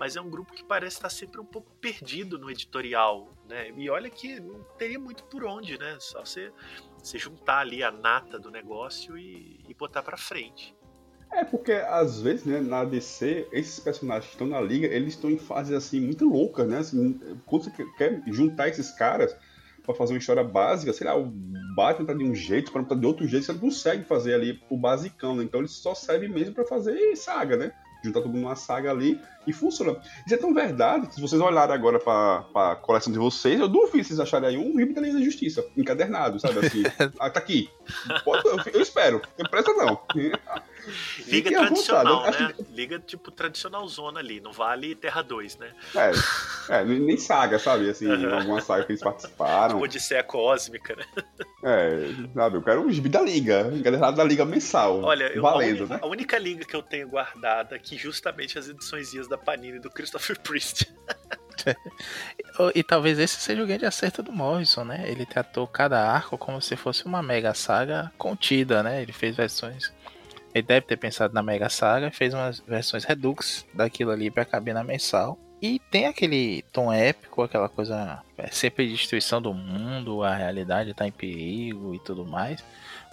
mas 0.00 0.16
é 0.16 0.20
um 0.20 0.30
grupo 0.30 0.54
que 0.54 0.64
parece 0.64 0.96
estar 0.96 1.10
sempre 1.10 1.38
um 1.38 1.44
pouco 1.44 1.70
perdido 1.78 2.38
no 2.38 2.50
editorial, 2.50 3.28
né? 3.46 3.70
E 3.76 3.90
olha 3.90 4.08
que 4.08 4.40
não 4.40 4.62
teria 4.78 4.98
muito 4.98 5.24
por 5.24 5.44
onde, 5.44 5.78
né? 5.78 5.98
Só 6.00 6.24
você, 6.24 6.50
você 6.96 7.18
juntar 7.18 7.58
ali 7.58 7.82
a 7.82 7.90
nata 7.90 8.38
do 8.38 8.50
negócio 8.50 9.18
e, 9.18 9.60
e 9.68 9.74
botar 9.74 10.02
pra 10.02 10.16
frente. 10.16 10.74
É 11.30 11.44
porque, 11.44 11.72
às 11.72 12.20
vezes, 12.22 12.46
né, 12.46 12.60
na 12.60 12.82
DC, 12.82 13.46
esses 13.52 13.78
personagens 13.78 14.26
que 14.26 14.32
estão 14.32 14.46
na 14.46 14.60
liga, 14.60 14.86
eles 14.86 15.14
estão 15.14 15.30
em 15.30 15.38
fases, 15.38 15.72
assim, 15.72 16.00
muito 16.00 16.26
loucas, 16.26 16.66
né? 16.66 16.78
Assim, 16.78 17.20
quando 17.44 17.64
você 17.64 17.70
quer 17.98 18.22
juntar 18.26 18.68
esses 18.68 18.90
caras 18.90 19.36
pra 19.84 19.94
fazer 19.94 20.12
uma 20.12 20.18
história 20.18 20.44
básica, 20.44 20.92
sei 20.92 21.06
lá, 21.06 21.16
o 21.16 21.30
Batman 21.74 22.06
tá 22.06 22.14
de 22.14 22.24
um 22.24 22.34
jeito, 22.34 22.64
o 22.64 22.66
Superman 22.68 22.88
tá 22.88 22.94
de 22.94 23.06
outro 23.06 23.26
jeito, 23.26 23.46
você 23.46 23.52
não 23.52 23.60
consegue 23.60 24.04
fazer 24.04 24.34
ali 24.34 24.60
o 24.70 24.76
basicão, 24.76 25.34
né? 25.36 25.44
Então 25.44 25.60
ele 25.60 25.68
só 25.68 25.94
serve 25.94 26.28
mesmo 26.28 26.54
pra 26.54 26.64
fazer 26.64 27.14
saga, 27.16 27.56
né? 27.56 27.72
Juntar 28.02 28.20
todo 28.22 28.30
mundo 28.32 28.42
numa 28.44 28.56
saga 28.56 28.90
ali 28.90 29.20
e 29.46 29.52
funciona. 29.52 29.94
Isso 30.24 30.34
é 30.34 30.38
tão 30.38 30.54
verdade 30.54 31.06
que 31.06 31.14
se 31.16 31.20
vocês 31.20 31.40
olharem 31.40 31.74
agora 31.74 31.98
pra, 31.98 32.42
pra 32.50 32.76
coleção 32.76 33.12
de 33.12 33.18
vocês, 33.18 33.60
eu 33.60 33.68
duvido 33.68 34.02
vocês 34.04 34.18
acharem 34.18 34.48
aí 34.48 34.56
um 34.56 34.74
livro 34.74 34.94
da 34.94 35.02
Liga 35.02 35.18
da 35.18 35.24
Justiça, 35.24 35.62
encadernado, 35.76 36.40
sabe 36.40 36.64
assim? 36.64 36.82
ah, 37.20 37.28
tá 37.28 37.38
aqui. 37.38 37.68
Pode- 38.24 38.46
eu, 38.48 38.56
eu 38.72 38.80
espero, 38.80 39.20
não 39.38 39.50
presta 39.50 39.74
não. 39.74 40.00
Liga 41.26 41.50
tradicional, 41.50 42.24
vontade, 42.24 42.42
né? 42.58 42.66
Liga 42.70 42.98
tipo 42.98 43.30
tradicional 43.30 43.86
zona 43.88 44.20
ali, 44.20 44.40
não 44.40 44.52
vale 44.52 44.94
Terra 44.94 45.22
2, 45.22 45.58
né? 45.58 45.70
É, 45.94 46.10
é, 46.80 46.84
nem 46.84 47.16
saga, 47.16 47.58
sabe? 47.58 47.88
Assim, 47.90 48.06
Aham. 48.10 48.38
alguma 48.38 48.60
saga 48.60 48.84
que 48.84 48.92
eles 48.92 49.02
participaram. 49.02 49.80
Odisseia 49.80 50.22
Cósmica, 50.22 50.96
né? 50.96 51.04
É, 51.64 52.06
sabe? 52.34 52.56
Eu 52.56 52.62
quero 52.62 52.80
um 52.82 52.90
gibi 52.90 53.08
da 53.08 53.20
Liga, 53.20 53.70
encadernado 53.72 54.16
da 54.16 54.24
Liga 54.24 54.44
mensal. 54.44 55.02
Olha, 55.02 55.24
eu, 55.34 55.46
a, 55.46 55.52
valendo, 55.52 55.80
uni- 55.84 55.90
né? 55.90 55.98
a 56.02 56.06
única 56.06 56.38
liga 56.38 56.64
que 56.64 56.74
eu 56.74 56.82
tenho 56.82 57.08
guardada 57.08 57.74
aqui, 57.76 57.96
justamente 57.96 58.58
as 58.58 58.68
edições 58.68 59.10
da 59.28 59.36
Panini 59.36 59.78
do 59.78 59.90
Christopher 59.90 60.38
Priest. 60.40 60.92
E 62.74 62.82
talvez 62.82 63.18
esse 63.18 63.38
seja 63.38 63.62
o 63.62 63.66
grande 63.66 63.84
acerto 63.84 64.22
do 64.22 64.32
Morrison, 64.32 64.82
né? 64.84 65.04
Ele 65.06 65.26
tratou 65.26 65.66
cada 65.66 66.00
arco 66.00 66.38
como 66.38 66.60
se 66.60 66.74
fosse 66.74 67.04
uma 67.04 67.22
mega 67.22 67.52
saga 67.52 68.10
contida, 68.16 68.82
né? 68.82 69.02
Ele 69.02 69.12
fez 69.12 69.36
versões. 69.36 69.92
Ele 70.54 70.66
deve 70.66 70.86
ter 70.86 70.96
pensado 70.96 71.32
na 71.32 71.42
mega 71.42 71.68
saga 71.68 72.10
fez 72.10 72.34
umas 72.34 72.60
versões 72.60 73.04
redux 73.04 73.66
daquilo 73.72 74.10
ali 74.10 74.30
pra 74.30 74.44
caber 74.44 74.74
na 74.74 74.82
mensal. 74.84 75.38
E 75.62 75.78
tem 75.90 76.06
aquele 76.06 76.62
tom 76.72 76.90
épico, 76.90 77.42
aquela 77.42 77.68
coisa 77.68 78.22
é 78.38 78.46
sempre 78.48 78.88
destruição 78.88 79.42
do 79.42 79.52
mundo, 79.52 80.22
a 80.22 80.34
realidade 80.34 80.94
tá 80.94 81.06
em 81.06 81.12
perigo 81.12 81.94
e 81.94 81.98
tudo 81.98 82.24
mais. 82.24 82.64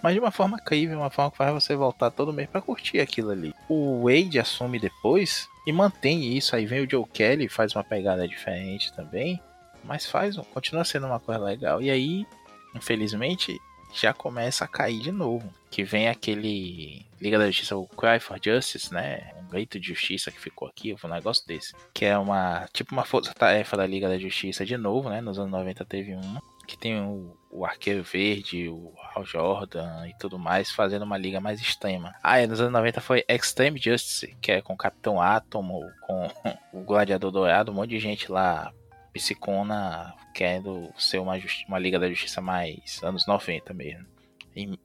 Mas 0.01 0.13
de 0.13 0.19
uma 0.19 0.31
forma 0.31 0.57
crível, 0.57 0.99
uma 0.99 1.09
forma 1.09 1.31
que 1.31 1.37
faz 1.37 1.53
você 1.53 1.75
voltar 1.75 2.09
todo 2.09 2.31
mês 2.31 2.49
para 2.49 2.61
curtir 2.61 3.01
aquilo 3.01 3.31
ali. 3.31 3.53
O 3.67 4.03
Wade 4.03 4.39
assume 4.39 4.79
depois 4.79 5.49
e 5.65 5.73
mantém 5.73 6.37
isso. 6.37 6.55
Aí 6.55 6.65
vem 6.65 6.85
o 6.85 6.89
Joe 6.89 7.05
Kelly, 7.11 7.49
faz 7.49 7.75
uma 7.75 7.83
pegada 7.83 8.25
diferente 8.27 8.93
também. 8.93 9.41
Mas 9.83 10.05
faz, 10.05 10.37
continua 10.53 10.85
sendo 10.85 11.07
uma 11.07 11.19
coisa 11.19 11.43
legal. 11.43 11.81
E 11.81 11.89
aí, 11.89 12.25
infelizmente, 12.73 13.59
já 13.93 14.13
começa 14.13 14.65
a 14.65 14.67
cair 14.67 14.99
de 14.99 15.11
novo. 15.11 15.51
Que 15.77 15.83
vem 15.83 16.09
aquele 16.09 17.05
Liga 17.21 17.37
da 17.37 17.45
Justiça, 17.45 17.77
o 17.77 17.87
Cry 17.87 18.19
for 18.19 18.39
Justice, 18.43 18.91
né? 18.91 19.31
Um 19.39 19.47
grito 19.47 19.79
de 19.79 19.89
justiça 19.89 20.31
que 20.31 20.39
ficou 20.39 20.67
aqui, 20.67 20.95
um 21.03 21.07
negócio 21.07 21.45
desse. 21.45 21.75
Que 21.93 22.05
é 22.05 22.17
uma, 22.17 22.67
tipo 22.73 22.95
uma 22.95 23.05
força-tarefa 23.05 23.77
da 23.77 23.85
Liga 23.85 24.09
da 24.09 24.17
Justiça 24.17 24.65
de 24.65 24.75
novo, 24.75 25.07
né? 25.07 25.21
Nos 25.21 25.37
anos 25.37 25.51
90 25.51 25.85
teve 25.85 26.15
uma. 26.15 26.41
Que 26.67 26.75
tem 26.75 26.99
o, 26.99 27.37
o 27.51 27.63
Arqueiro 27.63 28.01
Verde, 28.01 28.67
o 28.67 28.91
Hal 29.13 29.23
Jordan 29.23 30.07
e 30.07 30.17
tudo 30.17 30.39
mais, 30.39 30.71
fazendo 30.71 31.03
uma 31.03 31.15
liga 31.15 31.39
mais 31.39 31.61
extrema. 31.61 32.15
Ah, 32.23 32.39
é, 32.39 32.47
nos 32.47 32.59
anos 32.59 32.73
90 32.73 32.99
foi 32.99 33.23
Extreme 33.29 33.79
Justice, 33.79 34.35
que 34.41 34.53
é 34.53 34.63
com 34.63 34.73
o 34.73 34.77
Capitão 34.77 35.21
Átomo, 35.21 35.79
com 36.01 36.27
o 36.73 36.83
Gladiador 36.83 37.29
Dourado, 37.29 37.71
um 37.71 37.75
monte 37.75 37.91
de 37.91 37.99
gente 37.99 38.31
lá 38.31 38.73
psicona 39.13 40.15
querendo 40.33 40.91
ser 40.97 41.19
uma, 41.19 41.35
uma 41.67 41.77
Liga 41.77 41.99
da 41.99 42.09
Justiça 42.09 42.41
mais 42.41 42.99
anos 43.03 43.27
90 43.27 43.75
mesmo. 43.75 44.16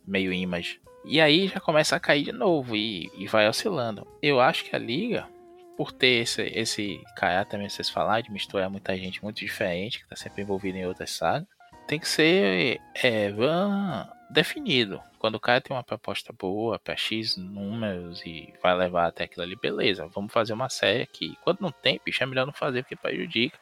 Meio 0.06 0.32
image. 0.32 0.80
E 1.04 1.20
aí 1.20 1.48
já 1.48 1.58
começa 1.58 1.96
a 1.96 2.00
cair 2.00 2.24
de 2.24 2.32
novo 2.32 2.76
e, 2.76 3.11
e 3.16 3.26
vai 3.26 3.48
oscilando. 3.48 4.06
Eu 4.22 4.40
acho 4.40 4.64
que 4.64 4.76
a 4.76 4.78
Liga, 4.78 5.28
por 5.76 5.90
ter 5.90 6.22
esse, 6.22 6.42
esse 6.42 7.00
caráter 7.16 7.52
também 7.52 7.68
vocês 7.68 7.90
falaram, 7.90 8.22
de 8.22 8.30
misturar 8.30 8.70
muita 8.70 8.96
gente 8.96 9.22
muito 9.22 9.38
diferente, 9.38 9.98
que 9.98 10.04
está 10.04 10.16
sempre 10.16 10.42
envolvida 10.42 10.78
em 10.78 10.87
outras 10.87 11.11
sagas, 11.11 11.46
tem 11.88 11.98
que 11.98 12.08
ser 12.08 12.80
é, 13.02 13.32
definido. 14.30 15.02
Quando 15.18 15.35
o 15.35 15.40
cara 15.40 15.61
tem 15.61 15.76
uma 15.76 15.82
proposta 15.82 16.32
boa 16.32 16.78
para 16.78 16.96
X 16.96 17.37
números 17.37 18.22
e 18.24 18.54
vai 18.62 18.76
levar 18.76 19.06
até 19.06 19.24
aquilo 19.24 19.42
ali, 19.42 19.56
beleza, 19.56 20.06
vamos 20.06 20.32
fazer 20.32 20.52
uma 20.52 20.68
série 20.68 21.02
aqui. 21.02 21.37
Quando 21.42 21.61
não 21.61 21.70
tem, 21.70 22.00
bicho, 22.04 22.22
é 22.22 22.26
melhor 22.26 22.46
não 22.46 22.52
fazer 22.52 22.82
porque 22.82 22.96
prejudica 22.96 23.58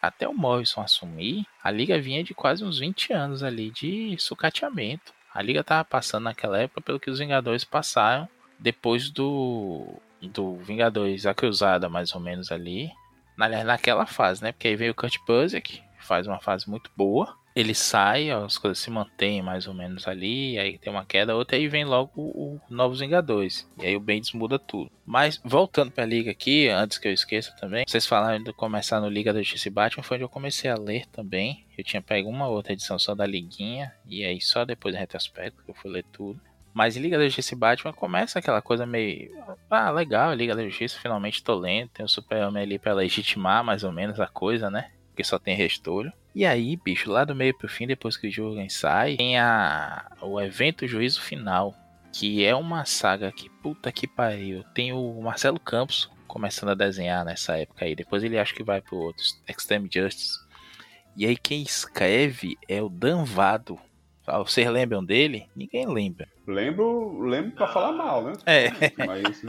até 0.00 0.28
o 0.28 0.34
Morrison 0.34 0.80
assumir, 0.80 1.44
a 1.62 1.70
liga 1.70 2.00
vinha 2.00 2.22
de 2.22 2.32
quase 2.34 2.64
uns 2.64 2.78
20 2.78 3.12
anos 3.12 3.42
ali 3.42 3.70
de 3.70 4.16
sucateamento. 4.18 5.12
A 5.32 5.42
liga 5.42 5.64
tava 5.64 5.84
passando 5.84 6.24
naquela 6.24 6.58
época 6.58 6.80
pelo 6.80 7.00
que 7.00 7.10
os 7.10 7.18
Vingadores 7.18 7.64
passaram 7.64 8.28
depois 8.58 9.10
do 9.10 9.86
do 10.20 10.56
Vingadores 10.56 11.26
a 11.26 11.34
Cruzada, 11.34 11.88
mais 11.88 12.12
ou 12.12 12.20
menos 12.20 12.50
ali. 12.50 12.90
Na, 13.36 13.48
naquela 13.62 14.04
fase, 14.04 14.42
né? 14.42 14.50
Porque 14.50 14.66
aí 14.66 14.74
veio 14.74 14.90
o 14.90 14.94
Kurt 14.94 15.16
Busiek, 15.24 15.80
faz 16.00 16.26
uma 16.26 16.40
fase 16.40 16.68
muito 16.68 16.90
boa 16.96 17.36
ele 17.60 17.74
sai, 17.74 18.30
as 18.30 18.56
coisas 18.56 18.78
se 18.78 18.88
mantêm 18.88 19.42
mais 19.42 19.66
ou 19.66 19.74
menos 19.74 20.06
ali, 20.06 20.56
aí 20.58 20.78
tem 20.78 20.92
uma 20.92 21.04
queda, 21.04 21.34
outra, 21.34 21.56
aí 21.56 21.66
vem 21.66 21.84
logo 21.84 22.12
o, 22.16 22.60
Novos 22.70 23.00
Vingadores. 23.00 23.68
E 23.78 23.86
aí 23.86 23.96
o 23.96 24.00
Bendis 24.00 24.32
muda 24.32 24.60
tudo. 24.60 24.90
Mas 25.04 25.40
voltando 25.44 25.90
pra 25.90 26.04
Liga 26.04 26.30
aqui, 26.30 26.68
antes 26.68 26.98
que 26.98 27.08
eu 27.08 27.12
esqueça 27.12 27.50
também, 27.56 27.84
vocês 27.86 28.06
falaram 28.06 28.42
de 28.42 28.52
começar 28.52 29.00
no 29.00 29.08
Liga 29.08 29.32
da 29.32 29.40
Justiça 29.40 29.68
e 29.68 29.72
Batman, 29.72 30.04
foi 30.04 30.16
onde 30.18 30.24
eu 30.24 30.28
comecei 30.28 30.70
a 30.70 30.76
ler 30.76 31.06
também. 31.06 31.66
Eu 31.76 31.82
tinha 31.82 32.00
pego 32.00 32.28
uma 32.28 32.46
outra 32.46 32.72
edição 32.72 32.96
só 32.96 33.12
da 33.12 33.26
Liguinha, 33.26 33.92
e 34.06 34.24
aí 34.24 34.40
só 34.40 34.64
depois 34.64 34.94
do 34.94 34.98
retrospecto 34.98 35.64
que 35.64 35.70
eu 35.70 35.74
fui 35.74 35.90
ler 35.90 36.04
tudo. 36.12 36.40
Mas 36.72 36.96
em 36.96 37.00
Liga 37.00 37.18
da 37.18 37.24
Justiça 37.24 37.54
e 37.54 37.58
Batman 37.58 37.92
começa 37.92 38.38
aquela 38.38 38.62
coisa 38.62 38.86
meio. 38.86 39.32
Ah, 39.68 39.90
legal, 39.90 40.32
Liga 40.32 40.54
da 40.54 40.62
Justiça, 40.62 41.00
finalmente 41.00 41.42
tô 41.42 41.56
lendo. 41.56 41.88
Tem 41.88 42.06
o 42.06 42.08
Super-Homem 42.08 42.62
ali 42.62 42.78
pra 42.78 42.94
legitimar 42.94 43.64
mais 43.64 43.82
ou 43.82 43.90
menos 43.90 44.20
a 44.20 44.28
coisa, 44.28 44.70
né? 44.70 44.92
Porque 45.18 45.24
só 45.24 45.36
tem 45.36 45.56
restolho. 45.56 46.12
E 46.32 46.46
aí, 46.46 46.76
bicho, 46.76 47.10
lá 47.10 47.24
do 47.24 47.34
meio 47.34 47.52
pro 47.52 47.68
fim, 47.68 47.88
depois 47.88 48.16
que 48.16 48.28
o 48.28 48.30
jogo 48.30 48.54
sai, 48.70 49.16
tem 49.16 49.36
a, 49.36 50.12
o 50.22 50.40
evento 50.40 50.86
Juízo 50.86 51.20
Final, 51.20 51.74
que 52.12 52.44
é 52.44 52.54
uma 52.54 52.84
saga 52.84 53.32
que, 53.32 53.50
puta 53.50 53.90
que 53.90 54.06
pariu. 54.06 54.62
Tem 54.72 54.92
o 54.92 55.20
Marcelo 55.20 55.58
Campos 55.58 56.08
começando 56.28 56.68
a 56.68 56.74
desenhar 56.76 57.24
nessa 57.24 57.58
época 57.58 57.84
aí. 57.84 57.96
Depois 57.96 58.22
ele 58.22 58.38
acha 58.38 58.54
que 58.54 58.62
vai 58.62 58.80
pro 58.80 58.96
outro, 58.96 59.24
Extreme 59.48 59.90
Justice. 59.92 60.38
E 61.16 61.26
aí 61.26 61.36
quem 61.36 61.62
escreve 61.62 62.56
é 62.68 62.80
o 62.80 62.88
Danvado. 62.88 63.76
Ah, 64.24 64.38
vocês 64.38 64.68
lembram 64.70 65.04
dele? 65.04 65.48
Ninguém 65.56 65.84
lembra. 65.84 66.28
Lembro, 66.46 67.22
lembro 67.22 67.50
pra 67.56 67.66
falar 67.66 67.90
mal, 67.90 68.22
né? 68.22 68.34
É. 68.46 68.70
Mas 69.04 69.42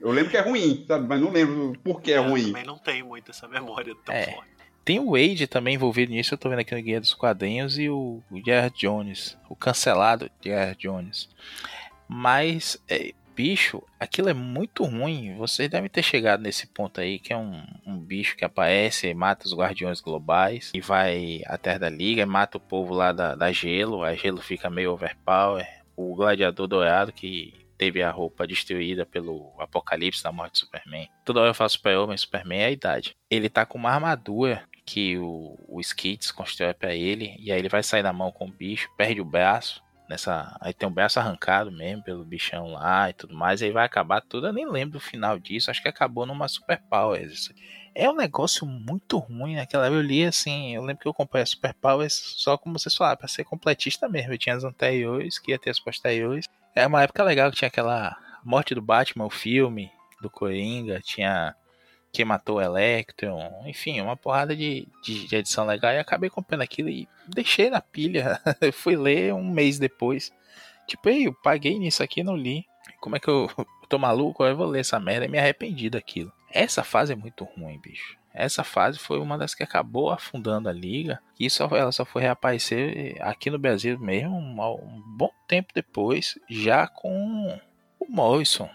eu 0.00 0.12
lembro 0.12 0.30
que 0.30 0.36
é 0.36 0.40
ruim, 0.40 0.84
sabe? 0.86 1.08
Mas 1.08 1.20
não 1.20 1.32
lembro 1.32 1.72
por 1.82 2.00
que 2.00 2.12
é 2.12 2.18
ruim. 2.18 2.42
Eu 2.42 2.46
também 2.52 2.64
não 2.64 2.78
tenho 2.78 3.06
muito 3.06 3.32
essa 3.32 3.48
memória 3.48 3.92
tão 4.04 4.14
é. 4.14 4.34
forte. 4.34 4.59
Tem 4.84 4.98
o 4.98 5.12
Wade 5.12 5.46
também 5.46 5.74
envolvido 5.74 6.12
nisso, 6.12 6.34
eu 6.34 6.38
tô 6.38 6.48
vendo 6.48 6.60
aqui 6.60 6.74
no 6.74 6.82
Guia 6.82 7.00
dos 7.00 7.14
Quadrinhos, 7.14 7.78
e 7.78 7.88
o, 7.88 8.22
Jared 8.44 8.76
Jones, 8.76 9.36
o 9.48 9.54
cancelado 9.54 10.30
Jared 10.44 10.78
Jones. 10.78 11.28
Mas, 12.08 12.82
é, 12.88 13.12
bicho, 13.36 13.82
aquilo 13.98 14.28
é 14.28 14.34
muito 14.34 14.84
ruim. 14.84 15.36
Vocês 15.36 15.68
devem 15.68 15.88
ter 15.88 16.02
chegado 16.02 16.42
nesse 16.42 16.66
ponto 16.66 17.00
aí, 17.00 17.18
que 17.18 17.32
é 17.32 17.36
um, 17.36 17.62
um 17.86 17.98
bicho 17.98 18.36
que 18.36 18.44
aparece 18.44 19.08
e 19.08 19.14
mata 19.14 19.46
os 19.46 19.54
guardiões 19.54 20.00
globais, 20.00 20.70
e 20.74 20.80
vai 20.80 21.42
à 21.46 21.56
Terra 21.56 21.78
da 21.78 21.88
Liga, 21.90 22.22
e 22.22 22.26
mata 22.26 22.56
o 22.58 22.60
povo 22.60 22.92
lá 22.94 23.12
da, 23.12 23.34
da 23.34 23.52
Gelo, 23.52 24.02
a 24.02 24.14
Gelo 24.14 24.40
fica 24.42 24.68
meio 24.68 24.92
overpower. 24.92 25.66
O 25.96 26.14
Gladiador 26.14 26.66
Dourado, 26.66 27.12
que 27.12 27.54
teve 27.80 28.02
a 28.02 28.10
roupa 28.10 28.46
destruída 28.46 29.06
pelo 29.06 29.54
apocalipse 29.58 30.22
da 30.22 30.30
morte 30.30 30.52
do 30.52 30.58
Superman. 30.58 31.08
Toda 31.24 31.40
hora 31.40 31.48
eu 31.48 31.54
falo 31.54 31.70
Super-Homem, 31.70 32.18
Superman 32.18 32.60
é 32.60 32.66
a 32.66 32.70
idade. 32.70 33.16
Ele 33.30 33.48
tá 33.48 33.64
com 33.64 33.78
uma 33.78 33.90
armadura 33.90 34.68
que 34.90 35.16
o, 35.18 35.56
o 35.68 35.80
Skids 35.80 36.32
constrói 36.32 36.74
para 36.74 36.92
ele, 36.92 37.36
e 37.38 37.52
aí 37.52 37.60
ele 37.60 37.68
vai 37.68 37.80
sair 37.80 38.02
na 38.02 38.12
mão 38.12 38.32
com 38.32 38.48
o 38.48 38.50
bicho, 38.50 38.90
perde 38.96 39.20
o 39.20 39.24
braço, 39.24 39.80
nessa 40.08 40.58
aí 40.60 40.74
tem 40.74 40.88
o 40.88 40.90
braço 40.90 41.20
arrancado 41.20 41.70
mesmo 41.70 42.02
pelo 42.02 42.24
bichão 42.24 42.72
lá 42.72 43.08
e 43.08 43.12
tudo 43.12 43.32
mais, 43.32 43.62
aí 43.62 43.70
vai 43.70 43.86
acabar 43.86 44.20
tudo, 44.20 44.48
eu 44.48 44.52
nem 44.52 44.68
lembro 44.68 44.98
do 44.98 45.00
final 45.00 45.38
disso, 45.38 45.70
acho 45.70 45.80
que 45.80 45.88
acabou 45.88 46.26
numa 46.26 46.48
Super 46.48 46.82
Powers. 46.90 47.52
É 47.94 48.10
um 48.10 48.16
negócio 48.16 48.66
muito 48.66 49.16
ruim 49.18 49.54
naquela 49.54 49.86
época, 49.86 50.00
eu 50.00 50.02
li 50.02 50.24
assim, 50.24 50.74
eu 50.74 50.82
lembro 50.82 51.02
que 51.02 51.08
eu 51.08 51.14
comprei 51.14 51.44
a 51.44 51.46
Super 51.46 51.72
Powers 51.74 52.14
só 52.38 52.58
como 52.58 52.76
vocês 52.76 52.96
falaram, 52.96 53.16
para 53.16 53.28
ser 53.28 53.44
completista 53.44 54.08
mesmo, 54.08 54.32
eu 54.32 54.38
tinha 54.38 54.56
as 54.56 54.64
anteriores, 54.64 55.38
que 55.38 55.52
ia 55.52 55.58
ter 55.58 55.70
as 55.70 55.78
posteriores. 55.78 56.46
É 56.74 56.84
uma 56.84 57.02
época 57.04 57.22
legal 57.22 57.48
que 57.48 57.58
tinha 57.58 57.68
aquela 57.68 58.16
morte 58.44 58.74
do 58.74 58.82
Batman, 58.82 59.26
o 59.26 59.30
filme 59.30 59.88
do 60.20 60.28
Coringa, 60.28 61.00
tinha 61.00 61.54
que 62.12 62.24
matou 62.24 62.56
o 62.56 62.60
Electron, 62.60 63.62
enfim, 63.66 64.00
uma 64.00 64.16
porrada 64.16 64.54
de, 64.56 64.86
de, 65.02 65.26
de, 65.26 65.36
edição 65.36 65.64
legal. 65.64 65.92
E 65.92 65.98
acabei 65.98 66.28
comprando 66.28 66.62
aquilo 66.62 66.88
e 66.88 67.08
deixei 67.26 67.70
na 67.70 67.80
pilha. 67.80 68.40
eu 68.60 68.72
fui 68.72 68.96
ler 68.96 69.32
um 69.32 69.48
mês 69.48 69.78
depois. 69.78 70.32
Tipo, 70.86 71.08
ei, 71.08 71.26
eu 71.28 71.32
paguei 71.32 71.78
nisso 71.78 72.02
aqui 72.02 72.20
e 72.20 72.24
não 72.24 72.36
li. 72.36 72.66
Como 73.00 73.16
é 73.16 73.20
que 73.20 73.28
eu, 73.28 73.48
tô 73.88 73.98
maluco? 73.98 74.44
Eu 74.44 74.56
vou 74.56 74.66
ler 74.66 74.80
essa 74.80 74.98
merda 74.98 75.26
e 75.26 75.28
me 75.28 75.38
arrependi 75.38 75.88
daquilo. 75.88 76.32
Essa 76.50 76.82
fase 76.82 77.12
é 77.12 77.16
muito 77.16 77.44
ruim, 77.44 77.78
bicho. 77.78 78.18
Essa 78.32 78.62
fase 78.62 78.98
foi 78.98 79.18
uma 79.18 79.36
das 79.36 79.54
que 79.54 79.62
acabou 79.62 80.10
afundando 80.10 80.68
a 80.68 80.72
liga. 80.72 81.20
E 81.38 81.48
só, 81.48 81.66
ela 81.66 81.92
só 81.92 82.04
foi 82.04 82.22
reaparecer 82.22 83.16
aqui 83.20 83.50
no 83.50 83.58
Brasil 83.58 83.98
mesmo 83.98 84.36
um, 84.36 84.60
um 84.60 85.02
bom 85.16 85.30
tempo 85.46 85.72
depois, 85.74 86.38
já 86.48 86.86
com 86.86 87.58
o 87.98 88.06
Morrison. 88.08 88.68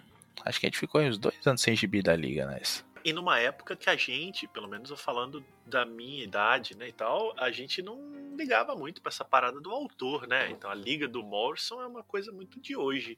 Acho 0.46 0.60
que 0.60 0.66
a 0.66 0.70
gente 0.70 0.80
ficou 0.80 1.02
uns 1.02 1.18
dois 1.18 1.36
anos 1.46 1.62
sem 1.62 1.76
gibi 1.76 2.02
da 2.02 2.16
liga 2.16 2.46
nessa. 2.46 2.84
E 3.06 3.14
numa 3.14 3.40
época 3.40 3.76
que 3.76 3.88
a 3.88 3.96
gente, 3.96 4.48
pelo 4.48 4.68
menos 4.68 4.90
eu 4.90 4.98
falando 4.98 5.46
da 5.64 5.86
minha 5.86 6.24
idade, 6.24 6.76
né, 6.76 6.88
e 6.88 6.92
tal, 6.92 7.36
a 7.38 7.52
gente 7.52 7.80
não 7.84 8.36
ligava 8.36 8.76
muito 8.76 9.00
para 9.00 9.12
essa 9.12 9.24
parada 9.24 9.62
do 9.62 9.70
autor, 9.70 10.28
né? 10.28 10.50
Então 10.50 10.72
a 10.72 10.74
Liga 10.74 11.08
do 11.08 11.22
Morrison 11.22 11.80
é 11.84 11.86
uma 11.86 12.02
coisa 12.02 12.32
muito 12.32 12.60
de 12.60 12.76
hoje. 12.76 13.16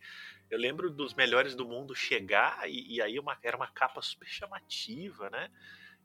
Eu 0.51 0.59
lembro 0.59 0.91
dos 0.91 1.13
melhores 1.13 1.55
do 1.55 1.65
mundo 1.65 1.95
chegar 1.95 2.69
e, 2.69 2.95
e 2.95 3.01
aí 3.01 3.17
uma, 3.17 3.37
era 3.41 3.55
uma 3.55 3.67
capa 3.67 4.01
super 4.01 4.27
chamativa, 4.27 5.29
né? 5.29 5.49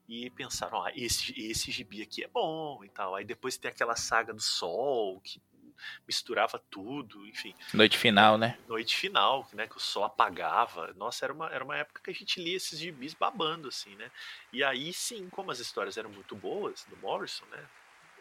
E 0.09 0.31
pensaram, 0.31 0.79
ó, 0.79 0.89
esse, 0.95 1.35
esse 1.37 1.73
gibi 1.73 2.03
aqui 2.03 2.23
é 2.23 2.29
bom 2.29 2.85
e 2.85 2.89
tal. 2.89 3.17
Aí 3.17 3.25
depois 3.25 3.57
tem 3.57 3.69
aquela 3.69 3.97
saga 3.97 4.33
do 4.33 4.41
Sol, 4.41 5.21
que 5.21 5.43
misturava 6.07 6.59
tudo, 6.71 7.27
enfim. 7.27 7.55
Noite 7.73 7.99
final, 7.99 8.39
né? 8.39 8.59
Noite 8.69 8.97
final, 8.97 9.49
né? 9.53 9.67
Que 9.67 9.77
o 9.77 9.81
sol 9.81 10.05
apagava. 10.05 10.93
Nossa, 10.95 11.25
era 11.25 11.33
uma, 11.33 11.49
era 11.51 11.65
uma 11.65 11.77
época 11.77 12.01
que 12.03 12.11
a 12.11 12.15
gente 12.15 12.43
lia 12.43 12.57
esses 12.57 12.79
gibis 12.79 13.15
babando, 13.15 13.69
assim, 13.69 13.95
né? 13.97 14.11
E 14.53 14.63
aí 14.63 14.93
sim, 14.93 15.29
como 15.31 15.51
as 15.51 15.59
histórias 15.59 15.97
eram 15.97 16.11
muito 16.11 16.35
boas 16.35 16.85
do 16.89 16.97
Morrison, 16.97 17.45
né? 17.47 17.65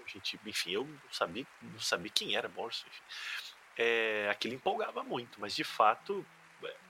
A 0.03 0.09
gente, 0.09 0.39
enfim, 0.45 0.71
eu 0.71 0.85
não 0.85 1.11
sabia, 1.11 1.45
não 1.61 1.79
sabia 1.79 2.11
quem 2.13 2.35
era 2.35 2.49
Morrison, 2.49 2.87
enfim. 2.87 3.03
É, 3.77 4.27
aquilo 4.29 4.53
empolgava 4.53 5.03
muito, 5.03 5.39
mas 5.39 5.55
de 5.55 5.63
fato 5.63 6.25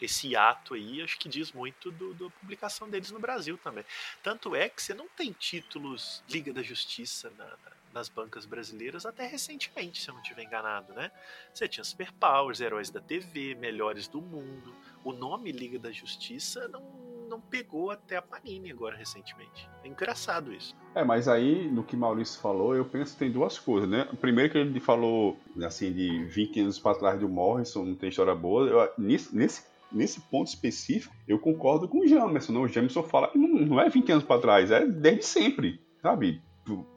esse 0.02 0.36
ato 0.36 0.74
aí 0.74 1.02
acho 1.02 1.18
que 1.18 1.30
diz 1.30 1.52
muito 1.52 1.92
do, 1.92 2.14
da 2.14 2.30
publicação 2.32 2.90
deles 2.90 3.12
no 3.12 3.20
Brasil 3.20 3.58
também. 3.58 3.86
Tanto 4.24 4.56
é 4.56 4.68
que 4.70 4.82
você 4.82 4.94
não 4.94 5.08
tem 5.08 5.32
títulos 5.32 6.24
Liga 6.30 6.52
da 6.54 6.62
Justiça 6.62 7.32
na, 7.38 7.46
na, 7.46 7.72
nas 7.94 8.10
bancas 8.10 8.46
brasileiras 8.46 9.06
até 9.06 9.26
recentemente, 9.26 10.02
se 10.02 10.10
eu 10.10 10.14
não 10.14 10.22
estiver 10.22 10.44
enganado, 10.44 10.94
né? 10.94 11.12
Você 11.54 11.68
tinha 11.68 11.84
Superpowers, 11.84 12.62
Heróis 12.62 12.90
da 12.90 13.00
TV, 13.00 13.56
Melhores 13.56 14.08
do 14.08 14.22
Mundo. 14.22 14.74
O 15.04 15.12
nome 15.12 15.52
Liga 15.52 15.80
da 15.80 15.92
Justiça 15.92 16.68
não, 16.68 16.82
não 17.30 17.42
pegou 17.42 17.92
até 17.92 18.18
a 18.18 18.22
Panini 18.22 18.72
agora 18.72 18.96
recentemente. 18.96 19.70
É 19.84 19.88
engraçado 19.88 20.54
isso. 20.54 20.76
É, 20.94 21.04
mas 21.04 21.28
aí, 21.28 21.70
no 21.72 21.84
que 21.84 21.96
Maurício 21.96 22.40
falou, 22.40 22.76
eu 22.76 22.86
penso 22.86 23.14
que 23.14 23.20
tem 23.20 23.32
duas 23.32 23.58
coisas, 23.58 23.90
né? 23.90 24.08
Primeiro 24.20 24.52
que 24.52 24.58
ele 24.58 24.80
falou, 24.80 25.38
assim, 25.64 25.92
de 25.92 26.26
20 26.26 26.60
anos 26.62 26.80
para 26.80 26.98
trás 26.98 27.20
do 27.20 27.30
Morrison, 27.30 27.86
não 27.86 27.96
tem 27.96 28.10
história 28.10 28.36
boa. 28.36 28.68
Eu, 28.68 28.92
nesse, 28.98 29.36
nesse, 29.36 29.66
nesse 29.92 30.20
ponto 30.22 30.48
específico, 30.48 31.16
eu 31.28 31.40
concordo 31.40 31.88
com 31.88 32.00
o 32.00 32.08
Jamerson, 32.08 32.54
né? 32.54 32.60
O 32.60 32.68
Jamerson 32.68 33.04
fala 33.04 33.30
que 33.30 33.38
não, 33.38 33.48
não 33.48 33.82
é 33.82 33.90
20 33.90 34.12
anos 34.12 34.24
para 34.24 34.42
trás, 34.42 34.70
é 34.72 34.86
desde 34.86 35.26
sempre, 35.26 35.80
sabe? 36.02 36.42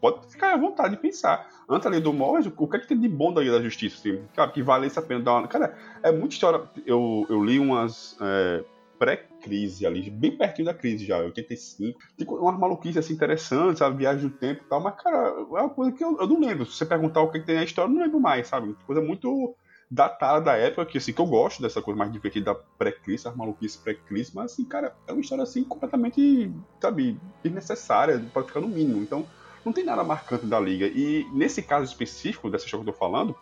Pode 0.01 0.27
ficar 0.31 0.55
à 0.55 0.57
vontade 0.57 0.97
de 0.97 1.01
pensar. 1.01 1.49
Antes 1.69 1.87
ali 1.87 2.01
do 2.01 2.13
Morris, 2.13 2.47
o 2.47 2.69
que 2.69 2.77
é 2.77 2.79
que 2.79 2.89
tem 2.89 2.99
de 2.99 3.09
bom 3.09 3.33
da 3.33 3.41
Liga 3.41 3.59
da 3.59 3.63
Justiça? 3.63 3.97
Assim? 3.97 4.23
Cara, 4.35 4.51
que 4.51 4.63
vale 4.63 4.87
essa 4.87 5.01
pena 5.01 5.21
dar 5.21 5.35
uma. 5.35 5.49
Cara, 5.49 5.77
é 6.03 6.13
muita 6.13 6.35
história. 6.35 6.63
Eu, 6.87 7.27
eu 7.29 7.43
li 7.43 7.59
umas. 7.59 8.17
É, 8.21 8.65
pré-crise 8.99 9.85
ali, 9.87 10.09
bem 10.09 10.37
pertinho 10.37 10.67
da 10.67 10.75
crise 10.75 11.05
já, 11.05 11.19
85. 11.19 11.99
Tem 12.17 12.27
umas 12.27 12.59
maluquices 12.59 12.97
assim 12.97 13.15
interessantes, 13.15 13.79
sabe? 13.79 13.99
Viagem 13.99 14.29
do 14.29 14.35
tempo 14.35 14.63
e 14.65 14.69
tal, 14.69 14.81
mas, 14.81 14.95
cara, 15.03 15.29
é 15.29 15.43
uma 15.43 15.69
coisa 15.69 15.93
que 15.93 16.03
eu, 16.03 16.17
eu 16.19 16.27
não 16.27 16.41
lembro. 16.41 16.65
Se 16.65 16.77
você 16.77 16.87
perguntar 16.87 17.21
o 17.21 17.31
que, 17.31 17.39
é 17.39 17.41
que 17.41 17.47
tem 17.47 17.57
na 17.57 17.65
história, 17.65 17.91
eu 17.91 17.95
não 17.95 18.03
lembro 18.03 18.21
mais, 18.21 18.47
sabe? 18.49 18.75
Coisa 18.87 19.03
muito 19.03 19.55
datada 19.91 20.41
da 20.41 20.57
época, 20.57 20.87
que 20.87 20.99
assim, 20.99 21.13
que 21.13 21.21
eu 21.21 21.27
gosto 21.27 21.63
dessa 21.63 21.83
coisa 21.83 21.99
mais 21.99 22.11
divertida 22.11 22.53
da 22.53 22.61
pré-crise, 22.79 23.29
as 23.29 23.37
maluquices 23.37 23.77
pré-crise, 23.77 24.33
mas 24.35 24.53
assim, 24.53 24.65
cara, 24.65 24.95
é 25.07 25.13
uma 25.13 25.21
história 25.21 25.45
assim 25.45 25.63
completamente, 25.63 26.51
sabe, 26.81 27.21
desnecessária, 27.43 28.25
pode 28.33 28.49
ficar 28.49 28.61
no 28.61 28.69
mínimo. 28.69 29.03
Então, 29.03 29.27
não 29.65 29.73
tem 29.73 29.85
nada 29.85 30.05
marcante 30.05 30.47
da 30.47 30.61
liga. 30.61 30.87
E 30.87 31.27
nesse 31.33 31.63
caso 31.63 31.85
específico, 31.85 32.51
dessa 32.51 32.65
história 32.65 32.85
que 32.85 32.91
eu 32.91 32.95
tô 32.95 32.99
falando, 32.99 33.37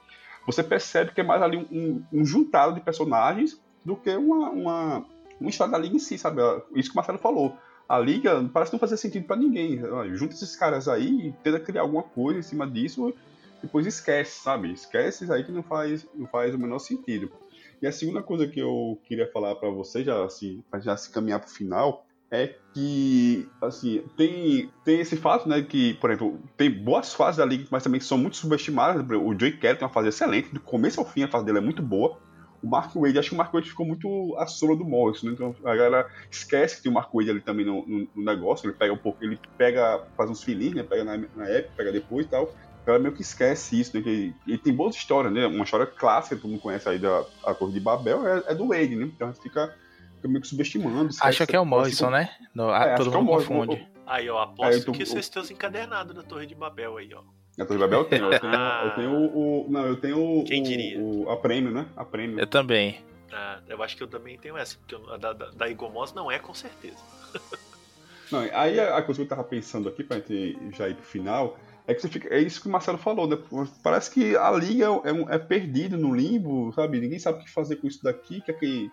você 0.47 0.63
percebe 0.63 1.13
que 1.13 1.21
é 1.21 1.25
mais 1.25 1.43
ali 1.43 1.57
um, 1.71 2.03
um, 2.13 2.25
juntado 2.25 2.75
de 2.75 2.81
personagens 2.81 3.61
do 3.85 3.97
que 3.97 4.11
uma, 4.11 4.51
uma, 4.51 5.07
uma 5.41 5.51
história 5.51 5.73
da 5.73 5.79
liga 5.79 5.97
em 5.97 5.99
si, 5.99 6.19
sabe? 6.19 6.41
Isso 6.75 6.91
que 6.91 6.95
o 6.95 6.97
Marcelo 6.97 7.19
falou. 7.19 7.57
A 7.89 7.99
liga 7.99 8.49
parece 8.53 8.73
não 8.73 8.81
fazer 8.81 8.97
sentido 8.97 9.27
para 9.27 9.37
ninguém. 9.37 9.81
Junta 10.15 10.35
esses 10.35 10.57
caras 10.57 10.89
aí 10.89 11.29
e 11.29 11.33
tenta 11.43 11.61
criar 11.61 11.83
alguma 11.83 12.03
coisa 12.03 12.39
em 12.39 12.43
cima 12.43 12.67
disso, 12.67 13.13
depois 13.61 13.87
esquece, 13.87 14.41
sabe? 14.41 14.73
Esquece 14.73 15.25
isso 15.25 15.33
aí 15.33 15.45
que 15.45 15.53
não 15.53 15.63
faz, 15.63 16.07
não 16.15 16.27
faz 16.27 16.55
o 16.55 16.59
menor 16.59 16.79
sentido. 16.79 17.31
E 17.81 17.87
a 17.87 17.93
segunda 17.93 18.23
coisa 18.23 18.47
que 18.47 18.61
eu 18.61 18.99
queria 19.05 19.31
falar 19.31 19.57
para 19.57 19.69
você, 19.69 20.05
já, 20.05 20.25
assim, 20.25 20.63
pra 20.71 20.81
já 20.81 20.97
se 20.97 21.11
caminhar 21.11 21.41
pro 21.41 21.51
final, 21.51 22.07
é 22.33 22.55
que, 22.73 23.47
assim, 23.61 24.03
tem, 24.17 24.71
tem 24.83 25.01
esse 25.01 25.17
fato, 25.19 25.47
né, 25.47 25.61
que, 25.61 25.93
por 25.95 26.11
exemplo, 26.11 26.41
tem 26.57 26.71
boas 26.71 27.13
fases 27.13 27.37
da 27.37 27.45
liga, 27.45 27.67
mas 27.71 27.83
também 27.83 28.01
são 28.01 28.17
muito 28.17 28.39
subestimadas. 28.39 29.05
O 29.05 29.39
Joey 29.39 29.59
Kelly 29.59 29.77
tem 29.77 29.87
uma 29.87 29.93
fase 29.93 30.09
excelente, 30.09 30.49
do 30.49 30.59
começo 30.59 30.99
ao 30.99 31.07
fim 31.07 31.25
a 31.25 31.29
fase 31.29 31.45
dele 31.45 31.59
é 31.59 31.61
muito 31.61 31.83
boa. 31.83 32.19
O 32.63 32.69
Mark 32.69 32.95
Wade, 32.95 33.19
acho 33.19 33.29
que 33.29 33.35
o 33.35 33.39
Mark 33.39 33.53
Wade 33.53 33.69
ficou 33.69 33.85
muito 33.85 34.35
à 34.39 34.47
sombra 34.47 34.77
do 34.77 34.85
Morrison, 34.85 35.27
né? 35.27 35.33
Então 35.35 35.55
a 35.63 35.75
galera 35.75 36.09
esquece 36.31 36.77
que 36.77 36.83
tem 36.85 36.91
o 36.91 36.95
Mark 36.95 37.11
Wade 37.13 37.29
ali 37.29 37.41
também 37.41 37.67
no, 37.67 37.85
no, 37.87 38.09
no, 38.15 38.25
negócio, 38.25 38.67
ele 38.67 38.77
pega 38.79 38.95
um 38.95 38.99
pouco, 38.99 39.23
ele 39.23 39.39
pega, 39.59 40.03
faz 40.17 40.31
uns 40.31 40.43
filhinhos, 40.43 40.77
né, 40.77 40.83
pega 40.85 41.05
na, 41.05 41.19
na 41.37 41.47
época, 41.49 41.75
pega 41.77 41.93
depois 41.93 42.25
e 42.25 42.29
tal. 42.31 42.55
A 42.83 42.87
galera 42.87 43.03
meio 43.03 43.15
que 43.15 43.21
esquece 43.23 43.79
isso, 43.79 43.95
né, 43.95 44.03
que 44.03 44.35
ele 44.47 44.59
tem 44.59 44.73
boas 44.73 44.95
histórias, 44.95 45.33
né, 45.33 45.47
uma 45.47 45.65
história 45.65 45.87
clássica, 45.87 46.37
todo 46.37 46.51
mundo 46.51 46.61
conhece 46.61 46.89
aí 46.89 46.99
da 46.99 47.27
a 47.45 47.53
Torre 47.53 47.73
de 47.73 47.81
Babel, 47.81 48.27
é, 48.27 48.45
é 48.47 48.55
do 48.55 48.69
Wade, 48.69 48.97
né, 48.97 49.11
então 49.15 49.35
fica 49.35 49.75
meio 50.29 50.41
que 50.41 50.49
subestimando. 50.49 51.11
Acha 51.21 51.47
que 51.47 51.57
é 51.57 51.61
o 51.61 51.65
Morrison, 51.65 52.11
né? 52.11 52.31
No, 52.55 52.73
é, 52.73 52.95
todo 52.95 53.11
mundo 53.13 53.33
é 53.33 53.35
confunde. 53.37 53.89
Aí, 54.07 54.29
ó, 54.29 54.43
aposto 54.43 54.91
é, 54.91 54.95
que 54.95 55.07
vocês 55.07 55.31
os 55.37 55.51
encadernados 55.51 56.15
da 56.15 56.23
Torre 56.23 56.47
de 56.47 56.55
Babel 56.55 56.97
aí, 56.99 57.13
ó. 57.15 57.23
A 57.59 57.65
Torre 57.65 57.79
de 57.79 57.85
Babel 57.85 58.01
eu 58.01 58.05
tenho, 58.05 58.33
eu 58.33 58.41
tenho, 58.41 58.55
eu 58.55 58.95
tenho 58.95 59.11
o, 59.13 59.67
Não, 59.71 59.87
eu 59.87 59.97
tenho 59.97 60.45
Quem 60.45 60.63
diria? 60.63 60.99
O, 61.01 61.31
a 61.31 61.37
prêmio, 61.37 61.71
né? 61.71 61.87
A 61.97 62.05
prêmio. 62.05 62.39
Eu 62.39 62.47
também. 62.47 63.01
Ah, 63.33 63.61
eu 63.67 63.83
acho 63.83 63.97
que 63.97 64.03
eu 64.03 64.09
também 64.09 64.37
tenho 64.39 64.57
essa, 64.57 64.77
porque 64.77 64.95
a 65.11 65.17
da, 65.17 65.33
da, 65.33 65.51
da 65.51 65.69
Igomos 65.69 66.13
não 66.13 66.31
é 66.31 66.39
com 66.39 66.53
certeza. 66.53 66.99
não, 68.31 68.41
aí 68.41 68.79
a, 68.79 69.01
coisa 69.03 69.21
que 69.21 69.25
eu 69.25 69.29
tava 69.29 69.45
pensando 69.45 69.89
aqui, 69.89 70.05
pra 70.05 70.19
gente 70.19 70.77
já 70.77 70.89
ir 70.89 70.95
pro 70.95 71.05
final, 71.05 71.59
é 71.87 71.95
que 71.95 72.03
você 72.03 72.09
fica. 72.09 72.29
É 72.35 72.39
isso 72.39 72.61
que 72.61 72.69
o 72.69 72.71
Marcelo 72.71 72.99
falou, 72.99 73.27
né? 73.27 73.39
Parece 73.83 74.11
que 74.11 74.37
a 74.37 74.51
liga 74.51 74.85
é, 74.85 75.11
é, 75.11 75.37
é 75.37 75.39
perdida 75.39 75.97
no 75.97 76.15
limbo, 76.15 76.73
sabe? 76.75 77.01
Ninguém 77.01 77.19
sabe 77.19 77.41
o 77.41 77.45
que 77.45 77.51
fazer 77.51 77.77
com 77.77 77.87
isso 77.87 78.03
daqui, 78.03 78.41
que 78.43 78.51
é 78.51 78.55
que 78.55 78.91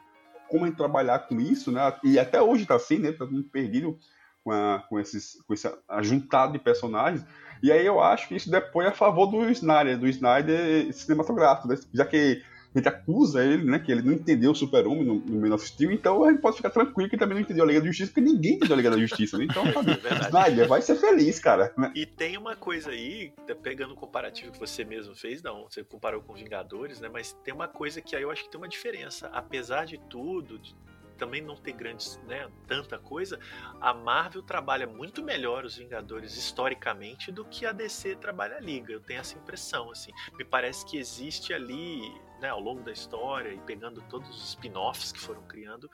como 0.49 0.65
gente 0.65 0.77
trabalhar 0.77 1.19
com 1.19 1.39
isso, 1.39 1.71
né? 1.71 1.93
E 2.03 2.19
até 2.19 2.41
hoje 2.41 2.65
tá 2.65 2.75
assim, 2.75 2.97
né? 2.97 3.11
Tá 3.11 3.25
muito 3.25 3.49
perdido 3.49 3.97
com, 4.43 4.51
a, 4.51 4.83
com, 4.89 4.99
esses, 4.99 5.41
com 5.47 5.53
esse 5.53 5.71
ajuntado 5.87 6.53
de 6.53 6.59
personagens. 6.59 7.25
E 7.61 7.71
aí 7.71 7.85
eu 7.85 8.01
acho 8.01 8.27
que 8.27 8.35
isso 8.35 8.49
depõe 8.49 8.85
a 8.85 8.91
favor 8.91 9.27
do 9.27 9.49
Snyder, 9.49 9.97
do 9.97 10.07
Snyder 10.07 10.93
cinematográfico, 10.93 11.67
né? 11.67 11.77
Já 11.93 12.05
que 12.05 12.41
gente 12.79 12.89
acusa 12.89 13.43
ele, 13.43 13.63
né, 13.63 13.79
que 13.79 13.91
ele 13.91 14.01
não 14.01 14.13
entendeu 14.13 14.51
o 14.51 14.55
Super-Homem 14.55 15.03
no, 15.03 15.15
no 15.15 15.41
Man 15.41 15.55
of 15.55 15.65
Steel, 15.65 15.91
então 15.91 16.23
a 16.23 16.31
gente 16.31 16.41
pode 16.41 16.57
ficar 16.57 16.69
tranquilo 16.69 17.09
que 17.09 17.17
também 17.17 17.35
não 17.35 17.41
entendeu 17.41 17.63
a 17.63 17.67
Liga 17.67 17.79
da 17.79 17.87
Justiça, 17.87 18.11
porque 18.11 18.29
ninguém 18.29 18.53
entendeu 18.53 18.73
a 18.73 18.77
Liga 18.77 18.91
da 18.91 18.97
Justiça, 18.97 19.37
né? 19.37 19.45
Então, 19.45 19.63
sabe, 19.71 19.91
é 19.91 20.27
Snyder, 20.27 20.67
vai 20.67 20.81
ser 20.81 20.95
feliz, 20.95 21.39
cara. 21.39 21.73
Né? 21.77 21.91
E 21.95 22.05
tem 22.05 22.37
uma 22.37 22.55
coisa 22.55 22.91
aí, 22.91 23.33
pegando 23.61 23.93
o 23.93 23.97
comparativo 23.97 24.51
que 24.51 24.59
você 24.59 24.83
mesmo 24.83 25.15
fez, 25.15 25.41
não, 25.41 25.63
você 25.63 25.83
comparou 25.83 26.21
com 26.21 26.33
Vingadores, 26.33 26.99
né, 26.99 27.09
mas 27.11 27.33
tem 27.43 27.53
uma 27.53 27.67
coisa 27.67 28.01
que 28.01 28.15
aí 28.15 28.23
eu 28.23 28.31
acho 28.31 28.43
que 28.43 28.49
tem 28.49 28.59
uma 28.59 28.67
diferença. 28.67 29.27
Apesar 29.33 29.85
de 29.85 29.97
tudo, 30.09 30.57
de 30.57 30.75
também 31.19 31.41
não 31.41 31.55
ter 31.55 31.73
grandes, 31.73 32.19
né, 32.25 32.49
tanta 32.65 32.97
coisa, 32.97 33.37
a 33.79 33.93
Marvel 33.93 34.41
trabalha 34.41 34.87
muito 34.87 35.21
melhor 35.21 35.65
os 35.65 35.75
Vingadores 35.75 36.35
historicamente 36.37 37.31
do 37.31 37.43
que 37.43 37.65
a 37.65 37.73
DC 37.73 38.15
trabalha 38.15 38.55
a 38.55 38.59
Liga. 38.59 38.93
Eu 38.93 39.01
tenho 39.01 39.19
essa 39.19 39.37
impressão, 39.37 39.91
assim. 39.91 40.11
Me 40.37 40.45
parece 40.45 40.85
que 40.85 40.97
existe 40.97 41.53
ali, 41.53 42.01
né, 42.39 42.49
ao 42.49 42.59
longo 42.59 42.81
da 42.81 42.91
história 42.91 43.53
e 43.53 43.59
pegando 43.61 44.01
todos 44.09 44.29
os 44.29 44.49
spin-offs 44.49 45.11
que 45.11 45.19
foram 45.19 45.41
criando, 45.43 45.89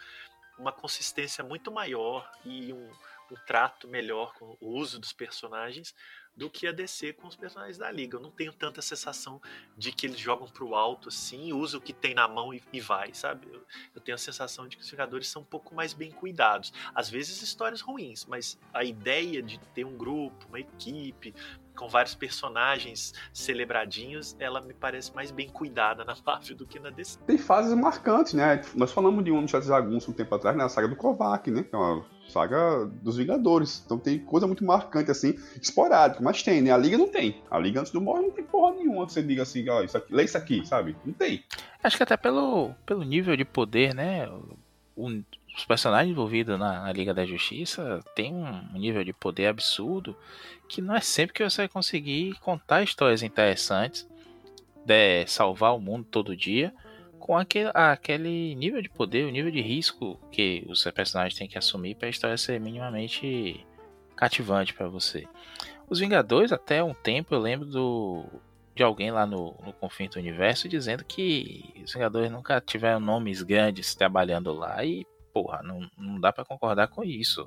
uma 0.58 0.71
consistência 0.71 1.43
muito 1.43 1.71
maior 1.71 2.31
e 2.45 2.71
um, 2.71 2.89
um 3.31 3.36
trato 3.45 3.88
melhor 3.88 4.34
com 4.36 4.58
o 4.60 4.69
uso 4.69 4.99
dos 4.99 5.12
personagens 5.12 5.93
do 6.36 6.49
que 6.49 6.67
a 6.67 6.71
DC 6.71 7.13
com 7.13 7.27
os 7.27 7.36
personagens 7.36 7.77
da 7.77 7.89
liga. 7.89 8.17
Eu 8.17 8.21
não 8.21 8.31
tenho 8.31 8.51
tanta 8.51 8.81
sensação 8.81 9.41
de 9.77 9.91
que 9.91 10.05
eles 10.05 10.19
jogam 10.19 10.47
pro 10.47 10.75
alto 10.75 11.10
assim, 11.10 11.53
usam 11.53 11.79
o 11.79 11.84
que 11.84 11.93
tem 11.93 12.13
na 12.13 12.27
mão 12.27 12.53
e, 12.53 12.62
e 12.73 12.81
vai, 12.81 13.13
sabe? 13.13 13.47
Eu, 13.51 13.65
eu, 13.95 14.01
tenho 14.01 14.15
a 14.15 14.19
sensação 14.19 14.67
de 14.67 14.75
que 14.75 14.84
os 14.84 14.89
jogadores 14.89 15.27
são 15.27 15.41
um 15.41 15.45
pouco 15.45 15.73
mais 15.73 15.93
bem 15.93 16.12
cuidados. 16.12 16.73
Às 16.93 17.10
vezes 17.10 17.41
histórias 17.41 17.81
ruins, 17.81 18.25
mas 18.25 18.60
a 18.73 18.84
ideia 18.84 19.41
de 19.41 19.60
ter 19.73 19.86
um 19.86 19.97
grupo, 19.97 20.47
uma 20.47 20.60
equipe, 20.60 21.34
com 21.76 21.88
vários 21.88 22.16
personagens 22.16 23.14
celebradinhos, 23.34 24.36
ela 24.40 24.62
me 24.62 24.74
parece 24.74 25.14
mais 25.14 25.32
bem 25.32 25.50
cuidada 25.50 26.04
na 26.04 26.16
Marvel 26.26 26.56
do 26.56 26.66
que 26.66 26.80
na 26.80 26.90
DC. 26.90 27.20
Tem 27.26 27.38
fases 27.38 27.74
marcantes, 27.76 28.34
né? 28.34 28.62
Nós 28.76 28.92
falamos 28.92 29.24
de 29.24 29.32
um 29.32 29.42
no 29.42 29.48
Chat 29.48 29.64
Zagunço 29.64 30.12
um 30.12 30.14
tempo 30.14 30.34
atrás, 30.34 30.56
né? 30.56 30.64
A 30.64 30.70
saga 30.70 30.88
do 30.88 30.96
Kovac, 30.96 31.50
né? 31.52 31.64
Que 31.64 31.76
é 31.76 31.78
uma 31.78 32.06
saga 32.28 32.86
dos 33.02 33.18
Vingadores. 33.18 33.84
Então 33.86 33.98
tem 33.98 34.20
coisa 34.20 34.48
muito 34.48 34.64
marcante, 34.66 35.12
assim, 35.12 35.36
esporádica, 35.62 36.24
mas 36.24 36.42
tem, 36.42 36.62
né? 36.62 36.72
A 36.72 36.78
Liga 36.78 36.98
não 36.98 37.08
tem. 37.08 37.42
A 37.50 37.60
Liga 37.60 37.80
antes 37.80 37.92
do 37.92 38.02
Morre 38.02 38.24
não 38.24 38.32
tem 38.32 38.44
porra 38.44 38.76
nenhuma 38.76 39.06
que 39.06 39.14
você 39.14 39.22
diga 39.22 39.44
assim, 39.44 39.68
ó, 39.70 39.84
isso 39.84 39.98
aqui, 39.98 40.14
lê 40.14 40.24
isso 40.24 40.38
aqui, 40.38 40.66
sabe? 40.66 40.96
Não 41.06 41.14
tem. 41.14 41.44
Acho 41.84 41.98
que 41.98 42.04
até 42.04 42.18
pelo, 42.18 42.74
pelo 42.86 43.04
nível 43.04 43.36
de 43.36 43.46
poder, 43.46 43.94
né? 43.94 44.28
O, 44.96 45.22
os 45.56 45.65
personagens 45.65 46.12
envolvidos 46.12 46.60
na, 46.60 46.82
na, 46.82 46.91
Liga 46.91 47.13
da 47.13 47.26
Justiça 47.26 48.02
tem 48.13 48.34
um 48.34 48.74
nível 48.74 49.04
de 49.04 49.13
poder 49.13 49.48
absurdo 49.48 50.15
que 50.68 50.82
não 50.82 50.96
é 50.96 51.02
sempre 51.02 51.34
que 51.34 51.44
você 51.44 51.62
vai 51.62 51.70
conseguir 51.70 52.34
contar 52.39 52.84
histórias 52.84 53.24
interessantes, 53.24 54.08
de 54.86 55.26
salvar 55.28 55.76
o 55.76 55.80
mundo 55.80 56.06
todo 56.10 56.36
dia, 56.36 56.74
com 57.18 57.38
aquele, 57.38 57.72
aquele 57.74 58.54
nível 58.56 58.82
de 58.82 58.89
poder, 58.89 59.26
o 59.26 59.32
nível 59.32 59.50
de 59.50 59.62
risco 59.62 60.20
que 60.32 60.63
os 60.68 60.84
personagens 60.84 61.38
têm 61.38 61.48
que 61.48 61.58
assumir 61.58 61.96
para 61.96 62.08
a 62.08 62.12
história 62.12 62.38
ser 62.38 62.60
minimamente 62.60 63.65
cativante 64.15 64.74
para 64.74 64.88
você. 64.88 65.28
Os 65.89 66.00
Vingadores, 66.00 66.52
até 66.52 66.84
um 66.84 66.94
tempo, 66.94 67.34
eu 67.34 67.39
lembro 67.39 67.65
do, 67.65 68.26
de 68.76 68.84
alguém 68.84 69.10
lá 69.10 69.26
no, 69.26 69.56
no 69.63 69.74
do 69.74 70.20
Universo 70.20 70.68
dizendo 70.68 71.04
que 71.04 71.74
os 71.84 71.94
Vingadores 71.94 72.30
nunca 72.30 72.60
tiveram 72.60 73.00
nomes 73.00 73.41
grandes 73.41 73.96
trabalhando 73.96 74.54
lá 74.54 74.84
e 74.84 75.06
porra, 75.36 75.62
não, 75.62 75.82
não 75.98 76.17
dá 76.17 76.32
para 76.32 76.45
concordar 76.45 76.88
com 76.88 77.04
isso. 77.04 77.45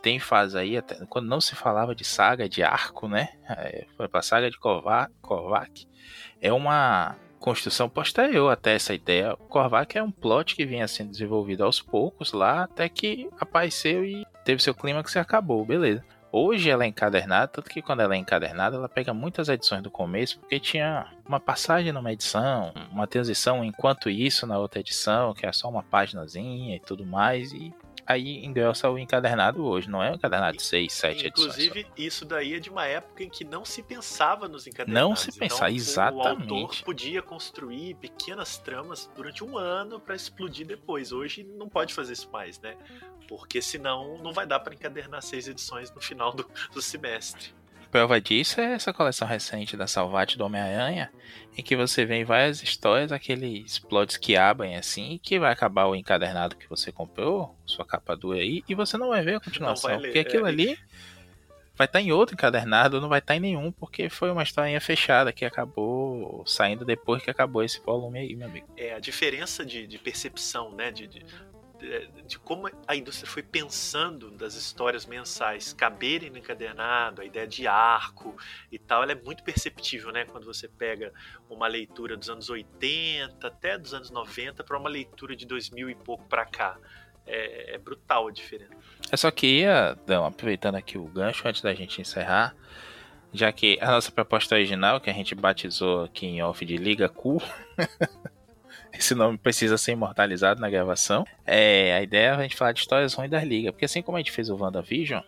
Tem 0.00 0.18
fase 0.18 0.56
aí, 0.56 0.78
até, 0.78 0.94
quando 1.04 1.28
não 1.28 1.42
se 1.42 1.54
falava 1.54 1.94
de 1.94 2.06
saga, 2.06 2.48
de 2.48 2.62
arco, 2.62 3.06
né? 3.06 3.28
É, 3.46 3.84
pra 4.08 4.22
saga 4.22 4.50
de 4.50 4.58
Kovac, 4.58 5.12
Kovac. 5.20 5.86
É 6.40 6.50
uma 6.50 7.14
construção 7.38 7.90
posterior 7.90 8.50
até 8.50 8.74
essa 8.74 8.94
ideia. 8.94 9.36
Korvac 9.50 9.98
é 9.98 10.02
um 10.02 10.10
plot 10.10 10.56
que 10.56 10.64
vinha 10.64 10.88
sendo 10.88 11.10
desenvolvido 11.10 11.64
aos 11.64 11.82
poucos 11.82 12.32
lá, 12.32 12.62
até 12.62 12.88
que 12.88 13.28
apareceu 13.38 14.02
e 14.02 14.24
teve 14.44 14.62
seu 14.62 14.74
clímax 14.74 15.14
e 15.14 15.18
acabou, 15.18 15.62
beleza. 15.66 16.02
Hoje 16.34 16.70
ela 16.70 16.84
é 16.84 16.86
encadernada, 16.86 17.46
tanto 17.46 17.68
que 17.68 17.82
quando 17.82 18.00
ela 18.00 18.14
é 18.14 18.16
encadernada, 18.16 18.76
ela 18.76 18.88
pega 18.88 19.12
muitas 19.12 19.50
edições 19.50 19.82
do 19.82 19.90
começo, 19.90 20.38
porque 20.38 20.58
tinha 20.58 21.06
uma 21.28 21.38
passagem 21.38 21.92
numa 21.92 22.10
edição, 22.10 22.72
uma 22.90 23.06
transição 23.06 23.62
enquanto 23.62 24.08
isso 24.08 24.46
na 24.46 24.58
outra 24.58 24.80
edição, 24.80 25.34
que 25.34 25.44
é 25.44 25.52
só 25.52 25.68
uma 25.68 25.82
paginazinha 25.82 26.74
e 26.74 26.80
tudo 26.80 27.04
mais, 27.04 27.52
e 27.52 27.70
aí 28.06 28.44
engrossa 28.44 28.88
o 28.90 28.98
encadernado 28.98 29.64
hoje, 29.64 29.88
não 29.88 30.02
é 30.02 30.10
o 30.10 30.14
encadernado 30.14 30.56
de 30.56 30.62
6, 30.62 30.92
7 30.92 31.26
Inclusive, 31.28 31.80
edições. 31.80 31.98
isso 31.98 32.24
daí 32.24 32.54
é 32.54 32.58
de 32.58 32.70
uma 32.70 32.86
época 32.86 33.22
em 33.22 33.28
que 33.28 33.44
não 33.44 33.64
se 33.64 33.82
pensava 33.82 34.48
nos 34.48 34.66
encadernados. 34.66 35.08
Não 35.08 35.16
se 35.16 35.38
pensava, 35.38 35.70
então, 35.70 35.76
exatamente. 35.76 36.52
O 36.52 36.56
autor 36.56 36.82
podia 36.84 37.22
construir 37.22 37.94
pequenas 37.94 38.58
tramas 38.58 39.10
durante 39.14 39.44
um 39.44 39.56
ano 39.56 40.00
para 40.00 40.14
explodir 40.14 40.66
depois. 40.66 41.12
Hoje 41.12 41.44
não 41.44 41.68
pode 41.68 41.94
fazer 41.94 42.12
isso 42.12 42.30
mais, 42.30 42.60
né? 42.60 42.76
Porque 43.28 43.62
senão 43.62 44.18
não 44.18 44.32
vai 44.32 44.46
dar 44.46 44.60
para 44.60 44.74
encadernar 44.74 45.22
seis 45.22 45.48
edições 45.48 45.90
no 45.92 46.00
final 46.00 46.32
do, 46.32 46.48
do 46.72 46.82
semestre. 46.82 47.54
Prova 47.92 48.18
disso 48.18 48.58
é 48.58 48.72
essa 48.72 48.90
coleção 48.90 49.28
recente 49.28 49.76
da 49.76 49.86
Salvate 49.86 50.38
do 50.38 50.46
Homem-Aranha, 50.46 51.12
em 51.54 51.62
que 51.62 51.76
você 51.76 52.06
vê 52.06 52.14
em 52.14 52.24
várias 52.24 52.62
histórias 52.62 53.12
aqueles 53.12 53.78
plots 53.80 54.16
que 54.16 54.34
abrem 54.34 54.76
assim, 54.76 55.20
que 55.22 55.38
vai 55.38 55.52
acabar 55.52 55.84
o 55.84 55.94
encadernado 55.94 56.56
que 56.56 56.66
você 56.70 56.90
comprou, 56.90 57.54
sua 57.66 57.84
capa 57.84 58.16
dura 58.16 58.38
aí, 58.38 58.64
e 58.66 58.74
você 58.74 58.96
não 58.96 59.10
vai 59.10 59.22
ver 59.22 59.34
a 59.34 59.40
continuação. 59.40 59.90
ler, 59.98 60.08
porque 60.08 60.20
aquilo 60.20 60.46
é. 60.46 60.48
ali 60.48 60.78
vai 61.76 61.84
estar 61.84 62.00
em 62.00 62.12
outro 62.12 62.34
encadernado, 62.34 62.98
não 62.98 63.10
vai 63.10 63.18
estar 63.18 63.36
em 63.36 63.40
nenhum, 63.40 63.70
porque 63.70 64.08
foi 64.08 64.30
uma 64.30 64.42
historinha 64.42 64.80
fechada 64.80 65.30
que 65.30 65.44
acabou 65.44 66.42
saindo 66.46 66.86
depois 66.86 67.22
que 67.22 67.30
acabou 67.30 67.62
esse 67.62 67.78
volume 67.82 68.20
aí, 68.20 68.34
meu 68.34 68.48
amigo. 68.48 68.66
É 68.74 68.94
a 68.94 69.00
diferença 69.00 69.66
de, 69.66 69.86
de 69.86 69.98
percepção, 69.98 70.72
né? 70.72 70.90
De, 70.90 71.06
de, 71.06 71.22
de- 71.82 72.22
de 72.22 72.38
como 72.38 72.70
a 72.86 72.96
indústria 72.96 73.28
foi 73.30 73.42
pensando 73.42 74.30
das 74.30 74.54
histórias 74.54 75.04
mensais 75.04 75.72
caberem 75.72 76.30
no 76.30 76.38
encadernado, 76.38 77.20
a 77.20 77.24
ideia 77.24 77.46
de 77.46 77.66
arco 77.66 78.36
e 78.70 78.78
tal, 78.78 79.02
ela 79.02 79.12
é 79.12 79.14
muito 79.14 79.42
perceptível, 79.42 80.12
né? 80.12 80.24
Quando 80.24 80.44
você 80.44 80.68
pega 80.68 81.12
uma 81.50 81.66
leitura 81.66 82.16
dos 82.16 82.30
anos 82.30 82.48
80 82.48 83.46
até 83.46 83.76
dos 83.76 83.92
anos 83.92 84.10
90 84.10 84.62
para 84.64 84.78
uma 84.78 84.88
leitura 84.88 85.34
de 85.36 85.44
2000 85.44 85.90
e 85.90 85.94
pouco 85.94 86.24
para 86.26 86.46
cá. 86.46 86.78
É, 87.26 87.74
é 87.74 87.78
brutal 87.78 88.26
a 88.28 88.32
diferença. 88.32 88.72
Eu 89.10 89.16
só 89.18 89.30
queria, 89.30 89.96
Dão, 90.06 90.24
aproveitando 90.24 90.74
aqui 90.74 90.98
o 90.98 91.04
gancho 91.04 91.46
antes 91.46 91.62
da 91.62 91.72
gente 91.72 92.00
encerrar, 92.00 92.52
já 93.32 93.52
que 93.52 93.78
a 93.80 93.92
nossa 93.92 94.10
proposta 94.10 94.56
original, 94.56 95.00
que 95.00 95.08
a 95.08 95.12
gente 95.12 95.32
batizou 95.34 96.04
aqui 96.04 96.26
em 96.26 96.42
off 96.42 96.64
de 96.66 96.76
Liga 96.76 97.08
Cool, 97.08 97.40
esse 98.92 99.14
nome 99.14 99.38
precisa 99.38 99.78
ser 99.78 99.92
imortalizado 99.92 100.60
na 100.60 100.70
gravação. 100.70 101.24
É, 101.46 101.94
a 101.94 102.02
ideia 102.02 102.28
é 102.28 102.30
a 102.30 102.42
gente 102.42 102.56
falar 102.56 102.72
de 102.72 102.80
histórias 102.80 103.14
ruins 103.14 103.30
das 103.30 103.44
ligas, 103.44 103.72
porque 103.72 103.84
assim 103.84 104.02
como 104.02 104.16
a 104.16 104.20
gente 104.20 104.32
fez 104.32 104.50
o 104.50 104.56
WandaVision, 104.56 105.22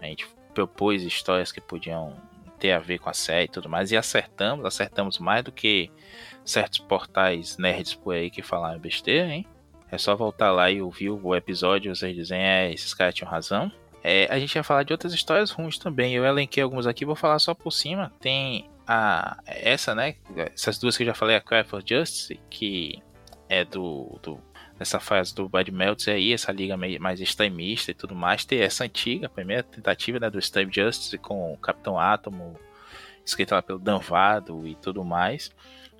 a 0.00 0.06
gente 0.06 0.26
propôs 0.52 1.02
histórias 1.02 1.50
que 1.50 1.60
podiam 1.60 2.14
ter 2.58 2.72
a 2.72 2.78
ver 2.78 2.98
com 2.98 3.10
a 3.10 3.14
série 3.14 3.46
e 3.46 3.48
tudo 3.48 3.68
mais, 3.68 3.90
e 3.90 3.96
acertamos, 3.96 4.64
acertamos 4.64 5.18
mais 5.18 5.44
do 5.44 5.52
que 5.52 5.90
certos 6.44 6.78
portais 6.78 7.58
nerds 7.58 7.94
por 7.94 8.14
aí 8.14 8.30
que 8.30 8.42
falaram 8.42 8.78
besteira, 8.78 9.28
hein? 9.28 9.46
É 9.90 9.98
só 9.98 10.16
voltar 10.16 10.50
lá 10.50 10.70
e 10.70 10.82
ouvir 10.82 11.10
o 11.10 11.34
episódio 11.34 11.90
e 11.90 11.94
vocês 11.94 12.14
dizem, 12.14 12.40
é, 12.40 12.72
esses 12.72 12.92
caras 12.92 13.14
tinham 13.14 13.30
razão. 13.30 13.70
É, 14.02 14.26
a 14.30 14.38
gente 14.38 14.54
ia 14.54 14.62
falar 14.62 14.82
de 14.82 14.92
outras 14.92 15.14
histórias 15.14 15.50
ruins 15.50 15.78
também. 15.78 16.14
Eu 16.14 16.24
elenquei 16.24 16.62
algumas 16.62 16.86
aqui, 16.86 17.04
vou 17.04 17.14
falar 17.14 17.38
só 17.38 17.54
por 17.54 17.70
cima. 17.70 18.12
Tem 18.20 18.68
a 18.86 19.38
essa, 19.46 19.94
né? 19.94 20.16
Essas 20.54 20.78
duas 20.78 20.96
que 20.96 21.02
eu 21.02 21.06
já 21.06 21.14
falei, 21.14 21.36
a 21.36 21.40
Cry 21.40 21.64
for 21.64 21.82
Justice, 21.86 22.38
que 22.50 23.02
é 23.48 23.64
do, 23.64 24.18
do 24.22 24.40
dessa 24.78 24.98
fase 24.98 25.34
do 25.34 25.48
Bad 25.48 25.70
Meltzer 25.70 26.14
aí, 26.14 26.32
essa 26.32 26.50
liga 26.50 26.76
mais 26.76 27.20
extremista 27.20 27.90
e 27.90 27.94
tudo 27.94 28.14
mais. 28.14 28.44
Tem 28.44 28.60
essa 28.60 28.84
antiga, 28.84 29.26
a 29.26 29.30
primeira 29.30 29.62
tentativa 29.62 30.18
né, 30.18 30.28
do 30.28 30.40
Steve 30.40 30.70
Justice 30.72 31.16
com 31.18 31.52
o 31.52 31.56
Capitão 31.56 31.98
Átomo, 31.98 32.58
escrita 33.24 33.54
lá 33.54 33.62
pelo 33.62 33.78
Dan 33.78 33.98
Vado 33.98 34.66
e 34.66 34.74
tudo 34.74 35.04
mais. 35.04 35.50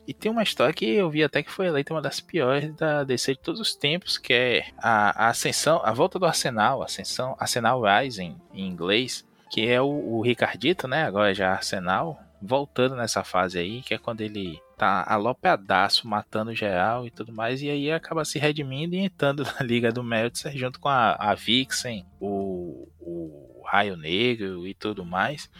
E 0.07 0.12
tem 0.12 0.31
uma 0.31 0.42
história 0.42 0.75
que 0.75 0.85
eu 0.85 1.09
vi 1.09 1.25
até 1.25 1.42
que 1.42 1.51
foi 1.51 1.66
eleita 1.66 1.94
uma 1.94 2.03
das 2.03 2.20
piores 2.20 2.75
da 2.75 3.05
DC 3.05 3.35
de 3.35 3.40
todos 3.40 3.61
os 3.61 3.75
tempos, 3.75 4.18
que 4.18 4.35
é 4.35 4.66
a, 4.77 5.27
a 5.27 5.29
ascensão, 5.29 5.81
a 5.83 5.92
volta 5.92 6.18
do 6.18 6.27
Arsenal, 6.27 6.83
ascensão, 6.83 7.35
Arsenal 7.38 7.81
Rising 7.81 8.37
em 8.53 8.66
inglês, 8.66 9.25
que 9.51 9.66
é 9.66 9.81
o, 9.81 9.87
o 9.87 10.20
Ricardito, 10.20 10.87
né? 10.87 11.05
Agora 11.05 11.33
já 11.33 11.53
Arsenal, 11.53 12.20
voltando 12.40 12.97
nessa 12.97 13.25
fase 13.25 13.59
aí, 13.59 13.83
que 13.83 13.94
é 13.94 13.99
quando 13.99 14.20
ele 14.20 14.61
tá 14.77 15.05
alopeadaço, 15.07 16.07
matando 16.07 16.55
geral 16.55 17.07
e 17.07 17.11
tudo 17.11 17.33
mais, 17.33 17.62
e 17.62 17.70
aí 17.70 17.90
acaba 17.90 18.25
se 18.25 18.38
redimindo 18.38 18.94
e 18.94 18.99
entrando 18.99 19.44
na 19.59 19.64
liga 19.64 19.92
do 19.92 20.03
Meltzer 20.03 20.57
junto 20.57 20.81
com 20.81 20.88
a, 20.88 21.12
a 21.12 21.35
Vixen, 21.35 22.07
o, 22.20 22.88
o 23.01 23.62
Raio 23.66 23.97
Negro 23.97 24.66
e 24.66 24.75
tudo 24.75 25.05
mais. 25.05 25.51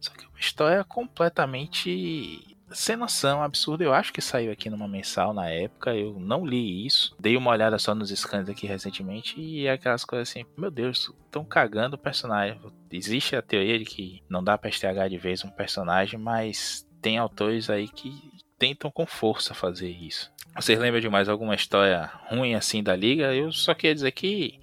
Só 0.00 0.12
que 0.12 0.24
é 0.24 0.28
uma 0.28 0.40
história 0.40 0.82
completamente 0.84 2.49
sem 2.72 2.96
noção, 2.96 3.42
absurda. 3.42 3.84
Eu 3.84 3.92
acho 3.92 4.12
que 4.12 4.20
saiu 4.20 4.52
aqui 4.52 4.70
numa 4.70 4.88
mensal 4.88 5.32
na 5.32 5.48
época. 5.48 5.94
Eu 5.94 6.18
não 6.18 6.44
li 6.46 6.86
isso. 6.86 7.14
Dei 7.18 7.36
uma 7.36 7.50
olhada 7.50 7.78
só 7.78 7.94
nos 7.94 8.10
scans 8.10 8.48
aqui 8.48 8.66
recentemente 8.66 9.40
e 9.40 9.66
é 9.66 9.72
aquelas 9.72 10.04
coisas 10.04 10.28
assim: 10.28 10.44
meu 10.56 10.70
Deus, 10.70 11.12
estão 11.24 11.44
cagando 11.44 11.96
o 11.96 11.98
personagem. 11.98 12.60
Existe 12.90 13.36
a 13.36 13.42
teoria 13.42 13.78
de 13.78 13.84
que 13.84 14.22
não 14.28 14.42
dá 14.42 14.56
pra 14.56 14.70
estragar 14.70 15.08
de 15.08 15.18
vez 15.18 15.44
um 15.44 15.50
personagem, 15.50 16.18
mas 16.18 16.86
tem 17.00 17.18
autores 17.18 17.70
aí 17.70 17.88
que 17.88 18.30
tentam 18.58 18.90
com 18.90 19.06
força 19.06 19.54
fazer 19.54 19.90
isso. 19.90 20.30
Vocês 20.54 20.78
lembram 20.78 21.00
de 21.00 21.08
mais 21.08 21.28
alguma 21.28 21.54
história 21.54 22.10
ruim 22.28 22.54
assim 22.54 22.82
da 22.82 22.94
liga? 22.94 23.34
Eu 23.34 23.52
só 23.52 23.72
queria 23.72 23.94
dizer 23.94 24.10
que 24.12 24.60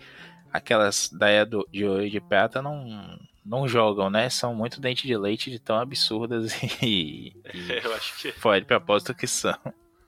aquelas 0.51 1.09
da 1.09 1.29
era 1.29 1.45
do, 1.45 1.67
de 1.71 1.85
ouro 1.85 2.05
e 2.05 2.09
de 2.09 2.19
prata 2.19 2.61
não 2.61 3.17
não 3.47 3.67
jogam, 3.67 4.09
né? 4.09 4.29
São 4.29 4.53
muito 4.53 4.79
dente 4.81 5.07
de 5.07 5.15
leite 5.17 5.49
de 5.49 5.57
tão 5.59 5.77
absurdas 5.79 6.51
e, 6.83 7.33
e 7.53 7.71
Eu 7.83 7.93
acho 7.95 8.17
que 8.19 8.31
fora 8.33 8.59
de 8.59 8.67
propósito 8.67 9.13
que 9.15 9.25
são. 9.27 9.57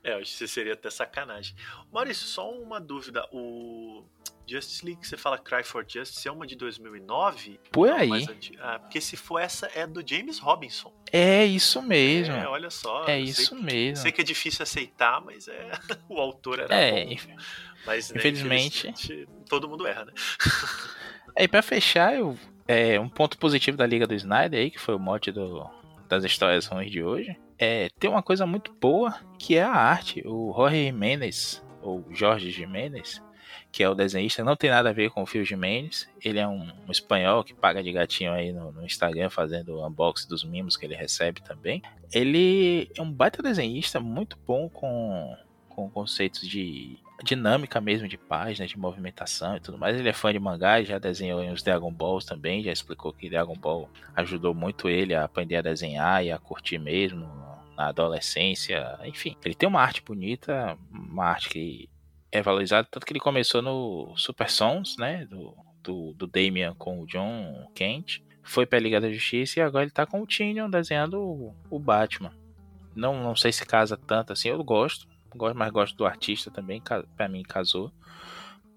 É, 0.04 0.14
eu 0.14 0.20
acho 0.20 0.38
que 0.38 0.48
seria 0.48 0.74
até 0.74 0.90
sacanagem. 0.90 1.56
Maurício, 1.92 2.26
só 2.26 2.50
uma 2.52 2.80
dúvida. 2.80 3.26
O 3.34 4.06
Justice 4.48 4.84
League, 4.86 5.06
você 5.06 5.18
fala 5.18 5.38
Cry 5.38 5.62
for 5.64 5.86
Justice, 5.88 6.26
é 6.28 6.32
uma 6.32 6.48
de 6.48 6.56
2009? 6.56 7.60
Por 7.70 7.90
Não, 7.90 7.98
aí. 7.98 8.12
anti- 8.24 8.58
Ah, 8.62 8.80
porque 8.80 9.02
se 9.02 9.18
for 9.18 9.40
essa, 9.40 9.70
é 9.76 9.86
do 9.86 10.02
James 10.08 10.40
Robinson. 10.40 10.94
É 11.12 11.46
isso 11.46 11.82
mesmo. 11.82 12.34
É, 12.34 12.48
olha 12.48 12.70
só. 12.70 13.06
É 13.08 13.20
isso 13.20 13.54
sei, 13.56 13.62
mesmo. 13.62 13.98
Sei 14.04 14.12
que 14.14 14.22
é 14.22 14.24
difícil 14.24 14.64
aceitar, 14.64 15.20
mas 15.22 15.48
é 15.50 15.70
o 16.08 16.18
autor 16.18 16.60
era 16.60 16.74
É, 16.74 17.04
bom. 17.06 17.16
Mas, 17.86 18.10
né, 18.10 18.18
infelizmente- 18.20 18.88
infelizmente, 18.88 19.28
todo 19.50 19.68
mundo 19.68 19.86
erra, 19.86 20.06
né? 20.06 20.14
Aí 21.38 21.48
pra 21.48 21.62
fechar, 21.62 22.16
eu, 22.16 22.38
é, 22.70 23.00
um 23.00 23.10
ponto 23.10 23.36
positivo 23.40 23.76
da 23.76 23.88
Liga 23.88 24.06
do 24.06 24.14
Snyder 24.14 24.60
aí, 24.60 24.70
que 24.70 24.80
foi 24.80 24.94
o 24.94 25.00
mote 25.00 25.32
do, 25.32 25.68
das 26.08 26.24
histórias 26.24 26.68
ruins 26.68 26.92
de 26.92 27.02
hoje, 27.02 27.36
é 27.58 27.90
tem 28.00 28.08
uma 28.08 28.22
coisa 28.22 28.46
muito 28.46 28.72
boa, 28.80 29.16
que 29.40 29.56
é 29.56 29.64
a 29.64 29.72
arte. 29.72 30.22
O 30.24 30.54
Jorge 30.56 30.86
Jimenez, 30.86 31.64
ou 31.82 32.06
Jorge 32.12 32.52
Jimenez, 32.52 33.24
que 33.72 33.82
é 33.82 33.90
o 33.90 33.96
desenhista, 33.96 34.44
não 34.44 34.56
tem 34.56 34.70
nada 34.70 34.92
a 34.92 34.94
ver 34.94 35.10
com 35.10 35.24
o 35.24 35.26
Phil 35.26 35.44
Jimenez. 35.44 36.08
Ele 36.24 36.38
é 36.38 36.48
um, 36.48 36.72
um 36.88 36.92
espanhol 36.92 37.44
que 37.44 37.56
paga 37.56 37.82
de 37.82 37.92
gatinho 37.92 38.34
aí 38.34 38.52
no, 38.52 38.72
no 38.72 38.86
Instagram, 38.86 39.32
fazendo 39.32 39.78
o 39.78 39.88
unboxing 39.88 40.30
dos 40.30 40.44
mimos 40.44 40.78
que 40.78 40.86
ele 40.86 40.96
recebe 40.96 41.42
também. 41.42 41.82
Ele 42.14 42.88
é 42.96 43.02
um 43.02 43.12
baita 43.12 43.42
desenhista, 43.42 44.00
muito 44.00 44.38
bom 44.46 44.70
com, 44.70 45.36
com 45.70 45.90
conceitos 45.90 46.48
de 46.48 47.00
dinâmica 47.24 47.82
mesmo 47.82 48.08
de 48.08 48.18
página, 48.18 48.68
de 48.68 48.78
movimentação 48.78 49.58
e 49.58 49.60
tudo 49.60 49.78
mais. 49.78 49.98
Ele 49.98 50.10
é 50.10 50.14
fã 50.14 50.32
de 50.32 50.40
mangá, 50.40 50.82
já 50.84 50.98
desenhou 50.98 51.44
em 51.44 51.52
os 51.52 51.64
Dragon 51.64 51.92
Balls 51.92 52.26
também, 52.26 52.64
já 52.64 52.72
explicou 52.72 53.14
que 53.14 53.30
Dragon 53.30 53.56
Ball 53.56 53.90
ajudou 54.16 54.54
muito 54.54 54.90
ele 54.90 55.14
a 55.14 55.24
aprender 55.24 55.58
a 55.58 55.62
desenhar 55.62 56.24
e 56.24 56.32
a 56.32 56.40
curtir 56.40 56.78
mesmo 56.78 57.28
na 57.78 57.88
adolescência. 57.88 59.00
Enfim, 59.04 59.36
ele 59.44 59.56
tem 59.56 59.68
uma 59.68 59.82
arte 59.82 60.02
bonita, 60.02 60.78
uma 60.92 61.26
arte 61.26 61.50
que 61.50 61.90
é 62.32 62.42
valorizada, 62.42 62.88
tanto 62.90 63.06
que 63.06 63.14
ele 63.14 63.20
começou 63.20 63.62
no 63.62 64.14
Super 64.16 64.50
Sons, 64.50 64.98
né, 64.98 65.26
do, 65.26 65.56
do, 65.84 66.14
do 66.14 66.28
Damian 66.28 66.76
com 66.76 67.02
o 67.02 67.06
John 67.08 67.68
Kent, 67.74 68.22
foi 68.44 68.66
pra 68.66 68.80
Liga 68.80 69.02
da 69.02 69.12
Justiça 69.12 69.60
e 69.60 69.64
agora 69.64 69.84
ele 69.84 69.92
tá 69.92 70.06
com 70.06 70.22
o 70.22 70.28
Tynion 70.28 70.70
desenhando 70.70 71.20
o, 71.20 71.56
o 71.70 71.80
Batman. 71.80 72.32
Não, 72.96 73.24
não 73.24 73.36
sei 73.36 73.52
se 73.52 73.66
casa 73.66 73.96
tanto 73.96 74.34
assim, 74.34 74.50
eu 74.50 74.64
gosto, 74.64 75.08
mas 75.56 75.72
gosto 75.72 75.96
do 75.96 76.06
artista 76.06 76.50
também, 76.52 76.82
pra 77.16 77.28
mim 77.28 77.44
casou. 77.44 77.92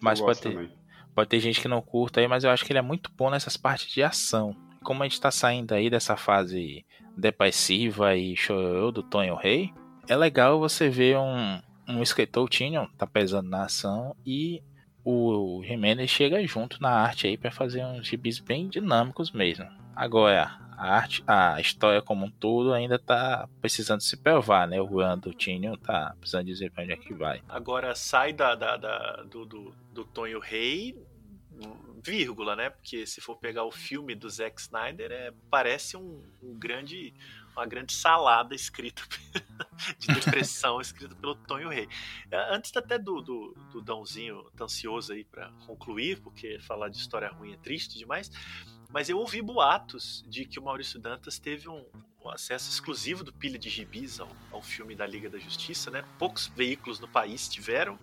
Mas 0.01 0.21
pode 0.21 0.41
ter, 0.41 0.53
também. 0.53 0.71
pode 1.15 1.29
ter 1.29 1.41
gente 1.41 1.61
que 1.61 1.69
não 1.69 1.81
curta 1.81 2.21
aí, 2.21 2.29
mas 2.29 2.45
eu 2.45 2.51
acho 2.51 2.65
que 2.65 2.73
ele 2.73 2.79
é 2.79 2.83
muito 2.83 3.11
bom 3.17 3.31
nessas 3.31 3.57
partes 3.57 3.91
de 3.93 4.03
ação. 4.03 4.57
Como 4.83 5.03
a 5.03 5.09
gente 5.09 5.21
tá 5.21 5.31
saindo 5.31 5.73
aí 5.73 5.89
dessa 5.89 6.17
fase 6.17 6.85
depressiva 7.17 8.17
e 8.17 8.37
chorou 8.37 8.91
do 8.91 9.03
Tonho 9.03 9.37
Rei, 9.37 9.73
é 10.09 10.17
legal 10.17 10.59
você 10.59 10.89
ver 10.89 11.19
um, 11.19 11.61
um 11.89 12.03
escritor, 12.03 12.45
o 12.45 12.49
Tynion, 12.49 12.87
tá 12.99 13.07
pesando 13.07 13.49
na 13.49 13.65
ação 13.65 14.17
e 14.27 14.63
o 15.05 15.63
Jimenez 15.65 16.11
chega 16.11 16.45
junto 16.47 16.81
na 16.81 16.91
arte 16.91 17.27
aí 17.27 17.37
pra 17.37 17.51
fazer 17.51 17.85
uns 17.85 18.07
gibis 18.07 18.39
bem 18.39 18.69
dinâmicos 18.69 19.31
mesmo. 19.31 19.67
Agora, 19.95 20.59
a 20.83 20.97
arte, 20.97 21.23
a 21.27 21.61
história 21.61 22.03
como 22.03 22.27
um 22.27 22.31
todo 22.31 22.73
ainda 22.73 22.99
tá 22.99 23.49
precisando 23.61 24.01
se 24.01 24.17
provar, 24.17 24.67
né? 24.67 24.81
O 24.81 24.89
do 25.17 25.33
Tynion 25.33 25.77
tá 25.77 26.15
precisando 26.19 26.47
dizer 26.47 26.73
pra 26.73 26.83
onde 26.83 26.93
é 26.93 26.97
que 26.97 27.15
vai. 27.15 27.41
Agora 27.49 27.95
sai 27.95 28.33
da, 28.33 28.55
da- 28.57 28.77
da- 28.77 29.23
do, 29.23 29.47
do, 29.47 29.75
do 29.93 30.05
Tonho 30.05 30.41
Rei, 30.41 30.97
vírgula, 32.03 32.57
né? 32.57 32.71
Porque 32.71 33.07
se 33.07 33.21
for 33.21 33.37
pegar 33.37 33.65
o 33.65 33.71
filme 33.71 34.15
do 34.17 34.29
Zack 34.29 34.61
Snyder, 34.61 35.13
é, 35.13 35.33
parece 35.49 35.97
um, 35.97 36.21
um 36.43 36.59
grande, 36.59 37.15
uma 37.55 37.65
grande 37.65 37.93
salada 37.93 38.55
escrita 38.55 39.03
de 39.99 40.09
depressão 40.09 40.81
escrita 40.81 41.15
pelo 41.15 41.37
Tonho 41.37 41.69
Rei. 41.69 41.89
É, 42.31 42.55
antes 42.55 42.77
até 42.77 42.99
do, 42.99 43.21
do, 43.21 43.55
do 43.71 43.81
Dãozinho 43.81 44.43
tá 44.57 44.65
ansioso 44.65 45.13
aí 45.13 45.23
para 45.25 45.53
concluir, 45.67 46.21
porque 46.21 46.59
falar 46.61 46.89
de 46.89 46.97
história 46.97 47.29
ruim 47.29 47.53
é 47.53 47.57
triste 47.57 47.97
demais. 47.97 48.29
Mas 48.93 49.09
eu 49.09 49.19
ouvi 49.19 49.41
boatos 49.41 50.25
de 50.29 50.45
que 50.45 50.59
o 50.59 50.63
Maurício 50.63 51.01
Dantas 51.01 51.39
teve 51.39 51.69
um, 51.69 51.85
um 52.23 52.29
acesso 52.29 52.71
exclusivo 52.71 53.25
do 53.25 53.33
Pilha 53.33 53.59
de 53.59 53.71
Gibis 53.71 54.21
ao, 54.21 54.29
ao, 54.51 54.63
filme 54.63 54.95
da 54.95 55.07
Liga 55.07 55.31
da 55.31 55.39
Justiça, 55.39 55.91
né? 55.91 56.05
Poucos 56.19 56.49
veículos 56.49 57.01
no 57.01 57.09
país 57.09 57.49
tiveram. 57.49 57.99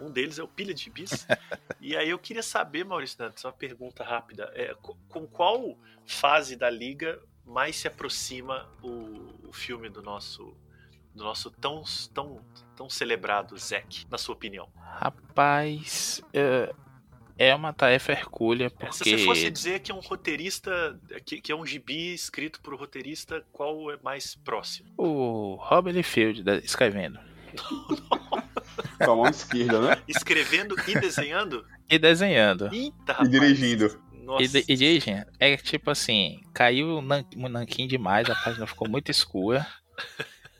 Um 0.00 0.10
deles 0.10 0.38
é 0.38 0.42
o 0.42 0.48
Pilha 0.48 0.74
de 0.74 0.84
Gibis. 0.84 1.26
e 1.80 1.96
aí 1.96 2.10
eu 2.10 2.18
queria 2.18 2.42
saber, 2.42 2.84
Maurício 2.84 3.18
Dantas, 3.18 3.44
uma 3.44 3.52
pergunta 3.52 4.02
rápida. 4.02 4.50
É, 4.54 4.74
com 5.08 5.26
qual 5.28 5.78
fase 6.04 6.56
da 6.56 6.68
Liga 6.68 7.22
mais 7.46 7.76
se 7.76 7.86
aproxima 7.86 8.68
o, 8.82 9.48
o 9.48 9.52
filme 9.52 9.88
do 9.88 10.02
nosso 10.02 10.56
do 11.14 11.24
nosso 11.24 11.50
tão, 11.50 11.82
tão, 12.14 12.40
tão 12.74 12.88
celebrado 12.88 13.56
Zack, 13.58 14.06
na 14.10 14.16
sua 14.16 14.34
opinião? 14.34 14.68
Rapaz, 14.76 16.22
uh, 16.28 16.74
é 17.42 17.54
uma 17.54 17.72
tarefa 17.72 18.12
hercúlea, 18.12 18.70
porque... 18.70 18.86
É, 18.86 19.16
se 19.16 19.18
você 19.18 19.24
fosse 19.24 19.50
dizer 19.50 19.80
que 19.80 19.90
é 19.90 19.94
um 19.94 20.00
roteirista, 20.00 20.98
que, 21.24 21.40
que 21.40 21.50
é 21.50 21.56
um 21.56 21.66
gibi 21.66 22.14
escrito 22.14 22.60
por 22.60 22.72
um 22.72 22.76
roteirista, 22.76 23.44
qual 23.50 23.90
é 23.90 23.98
mais 24.02 24.36
próximo? 24.36 24.88
O 24.96 25.56
Robert 25.60 25.94
Liefeld, 25.94 26.44
escrevendo. 26.62 27.18
Com 29.04 29.10
a 29.10 29.16
mão 29.16 29.28
esquerda, 29.28 29.80
né? 29.80 30.02
Escrevendo 30.06 30.76
e 30.86 30.98
desenhando? 30.98 31.66
E 31.90 31.98
desenhando. 31.98 32.70
Eita, 32.72 33.18
E 33.22 33.28
dirigindo. 33.28 34.00
Nossa. 34.12 34.58
E, 34.58 34.64
e 34.68 34.76
dirigindo. 34.76 35.26
É 35.40 35.56
tipo 35.56 35.90
assim, 35.90 36.40
caiu 36.54 36.98
o 36.98 37.48
nanquim 37.48 37.88
demais, 37.88 38.30
a 38.30 38.36
página 38.36 38.66
ficou 38.68 38.88
muito 38.88 39.10
escura. 39.10 39.66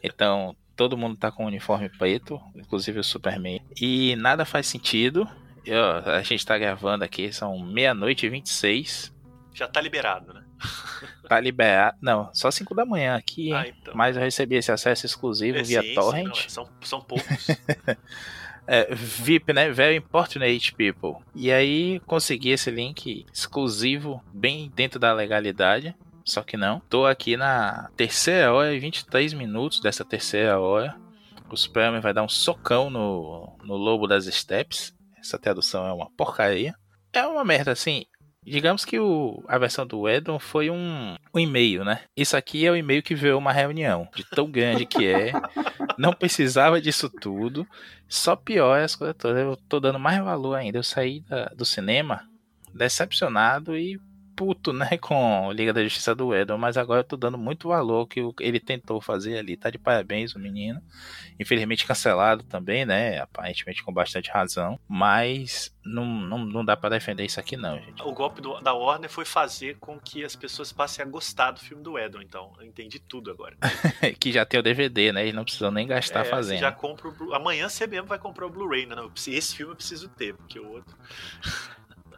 Então, 0.02 0.56
todo 0.74 0.96
mundo 0.98 1.16
tá 1.16 1.30
com 1.30 1.44
o 1.44 1.46
uniforme 1.46 1.88
preto, 1.88 2.40
inclusive 2.56 2.98
o 2.98 3.04
Superman. 3.04 3.60
E 3.80 4.16
nada 4.16 4.44
faz 4.44 4.66
sentido. 4.66 5.28
Eu, 5.64 5.84
a 5.84 6.22
gente 6.22 6.44
tá 6.44 6.58
gravando 6.58 7.04
aqui, 7.04 7.32
são 7.32 7.58
meia-noite 7.58 8.26
e 8.26 8.28
26. 8.28 9.12
Já 9.54 9.68
tá 9.68 9.80
liberado, 9.80 10.32
né? 10.32 10.44
Tá 11.28 11.40
liberado. 11.40 11.96
Não, 12.00 12.28
só 12.34 12.50
5 12.50 12.74
da 12.74 12.84
manhã 12.84 13.16
aqui. 13.16 13.52
Ah, 13.52 13.66
então. 13.66 13.94
Mas 13.94 14.16
eu 14.16 14.22
recebi 14.22 14.56
esse 14.56 14.70
acesso 14.70 15.06
exclusivo 15.06 15.58
é, 15.58 15.62
via 15.62 15.80
sim, 15.80 15.94
torrent. 15.94 16.34
Sim, 16.34 16.42
não, 16.42 16.48
são, 16.48 16.68
são 16.82 17.00
poucos. 17.02 17.48
é, 18.66 18.94
VIP, 18.94 19.52
né? 19.52 19.70
Very 19.70 19.96
important 19.96 20.44
people. 20.76 21.24
E 21.34 21.50
aí 21.50 22.00
consegui 22.00 22.50
esse 22.50 22.70
link 22.70 23.24
exclusivo, 23.32 24.22
bem 24.32 24.70
dentro 24.74 25.00
da 25.00 25.12
legalidade. 25.12 25.94
Só 26.24 26.42
que 26.42 26.56
não. 26.56 26.80
Tô 26.80 27.06
aqui 27.06 27.36
na 27.36 27.88
terceira 27.96 28.52
hora 28.52 28.74
e 28.74 28.78
23 28.78 29.32
minutos 29.32 29.80
dessa 29.80 30.04
terceira 30.04 30.60
hora. 30.60 30.96
O 31.50 31.56
Superman 31.56 32.00
vai 32.00 32.12
dar 32.12 32.22
um 32.22 32.28
socão 32.28 32.90
no, 32.90 33.56
no 33.64 33.76
lobo 33.76 34.06
das 34.06 34.26
steps. 34.26 34.94
Essa 35.22 35.38
tradução 35.38 35.86
é 35.86 35.92
uma 35.92 36.10
porcaria. 36.10 36.74
É 37.12 37.24
uma 37.26 37.44
merda, 37.44 37.72
assim. 37.72 38.04
Digamos 38.44 38.84
que 38.84 38.98
o, 38.98 39.42
a 39.46 39.56
versão 39.56 39.86
do 39.86 40.08
Edon 40.08 40.38
foi 40.38 40.68
um, 40.68 41.14
um 41.32 41.38
e-mail, 41.38 41.84
né? 41.84 42.00
Isso 42.16 42.36
aqui 42.36 42.66
é 42.66 42.70
o 42.72 42.76
e-mail 42.76 43.00
que 43.00 43.14
veio 43.14 43.38
uma 43.38 43.52
reunião, 43.52 44.08
de 44.16 44.24
tão 44.24 44.50
grande 44.50 44.84
que 44.84 45.06
é. 45.06 45.32
Não 45.96 46.12
precisava 46.12 46.80
disso 46.80 47.08
tudo. 47.08 47.64
Só 48.08 48.34
pior 48.34 48.80
as 48.80 48.96
coisas 48.96 49.16
todas. 49.16 49.38
Eu 49.40 49.56
tô 49.68 49.78
dando 49.78 49.98
mais 49.98 50.22
valor 50.24 50.56
ainda. 50.56 50.78
Eu 50.78 50.82
saí 50.82 51.20
da, 51.20 51.46
do 51.54 51.64
cinema 51.64 52.28
decepcionado 52.74 53.76
e 53.76 54.00
puto, 54.36 54.72
né, 54.72 54.96
com 55.00 55.50
Liga 55.52 55.72
da 55.72 55.82
Justiça 55.82 56.14
do 56.14 56.34
Edon, 56.34 56.58
mas 56.58 56.76
agora 56.76 57.00
eu 57.00 57.04
tô 57.04 57.16
dando 57.16 57.38
muito 57.38 57.68
valor 57.68 58.06
que 58.06 58.20
ele 58.40 58.60
tentou 58.60 59.00
fazer 59.00 59.38
ali. 59.38 59.56
Tá 59.56 59.70
de 59.70 59.78
parabéns 59.78 60.34
o 60.34 60.38
menino. 60.38 60.82
Infelizmente 61.38 61.86
cancelado 61.86 62.42
também, 62.44 62.84
né, 62.84 63.18
aparentemente 63.20 63.82
com 63.82 63.92
bastante 63.92 64.30
razão, 64.30 64.78
mas 64.88 65.74
não, 65.84 66.04
não, 66.04 66.38
não 66.38 66.64
dá 66.64 66.76
para 66.76 66.90
defender 66.90 67.24
isso 67.24 67.40
aqui 67.40 67.56
não, 67.56 67.78
gente. 67.78 68.02
O 68.02 68.12
golpe 68.12 68.40
do, 68.40 68.60
da 68.60 68.72
Warner 68.72 69.10
foi 69.10 69.24
fazer 69.24 69.76
com 69.78 69.98
que 69.98 70.24
as 70.24 70.36
pessoas 70.36 70.72
passem 70.72 71.04
a 71.04 71.08
gostar 71.08 71.50
do 71.52 71.60
filme 71.60 71.82
do 71.82 71.98
Edon, 71.98 72.20
então. 72.20 72.52
Eu 72.58 72.66
entendi 72.66 72.98
tudo 72.98 73.30
agora. 73.30 73.56
que 74.18 74.32
já 74.32 74.44
tem 74.44 74.60
o 74.60 74.62
DVD, 74.62 75.12
né, 75.12 75.26
e 75.26 75.32
não 75.32 75.44
precisam 75.44 75.70
nem 75.70 75.86
gastar 75.86 76.20
é, 76.20 76.24
fazendo. 76.24 76.60
já 76.60 76.72
compra 76.72 77.08
o, 77.08 77.34
amanhã 77.34 77.68
você 77.68 77.86
mesmo 77.86 78.06
vai 78.06 78.18
comprar 78.18 78.46
o 78.46 78.50
Blu-ray, 78.50 78.86
né? 78.86 78.96
Esse 79.26 79.56
filme 79.56 79.72
eu 79.72 79.76
preciso 79.76 80.08
ter, 80.08 80.34
porque 80.34 80.58
o 80.58 80.68
outro 80.70 80.96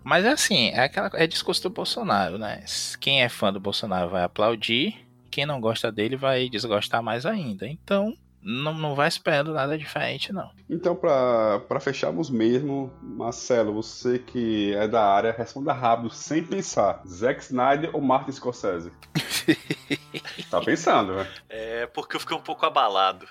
mas 0.04 0.24
é 0.24 0.32
assim, 0.32 0.68
é 0.68 0.84
aquela 0.84 1.10
é 1.14 1.26
discurso 1.26 1.62
do 1.62 1.70
Bolsonaro, 1.70 2.38
né? 2.38 2.64
Quem 3.00 3.22
é 3.22 3.28
fã 3.28 3.52
do 3.52 3.58
Bolsonaro 3.58 4.10
vai 4.10 4.22
aplaudir, 4.22 5.04
quem 5.30 5.46
não 5.46 5.60
gosta 5.60 5.90
dele 5.90 6.16
vai 6.16 6.48
desgostar 6.48 7.02
mais 7.02 7.26
ainda. 7.26 7.66
Então, 7.66 8.14
não, 8.40 8.74
não 8.74 8.94
vai 8.94 9.08
esperando 9.08 9.54
nada 9.54 9.78
diferente, 9.78 10.32
não. 10.32 10.50
Então, 10.68 10.94
para 10.94 11.80
fecharmos 11.80 12.28
mesmo, 12.28 12.92
Marcelo, 13.02 13.72
você 13.72 14.18
que 14.18 14.74
é 14.74 14.86
da 14.86 15.02
área, 15.02 15.32
responda 15.32 15.72
rápido, 15.72 16.10
sem 16.10 16.44
pensar. 16.44 17.02
Zack 17.08 17.42
Snyder 17.42 17.90
ou 17.94 18.02
Martin 18.02 18.32
Scorsese? 18.32 18.92
tá 20.50 20.60
pensando, 20.60 21.14
né? 21.14 21.26
É, 21.48 21.86
porque 21.86 22.16
eu 22.16 22.20
fiquei 22.20 22.36
um 22.36 22.42
pouco 22.42 22.66
abalado. 22.66 23.26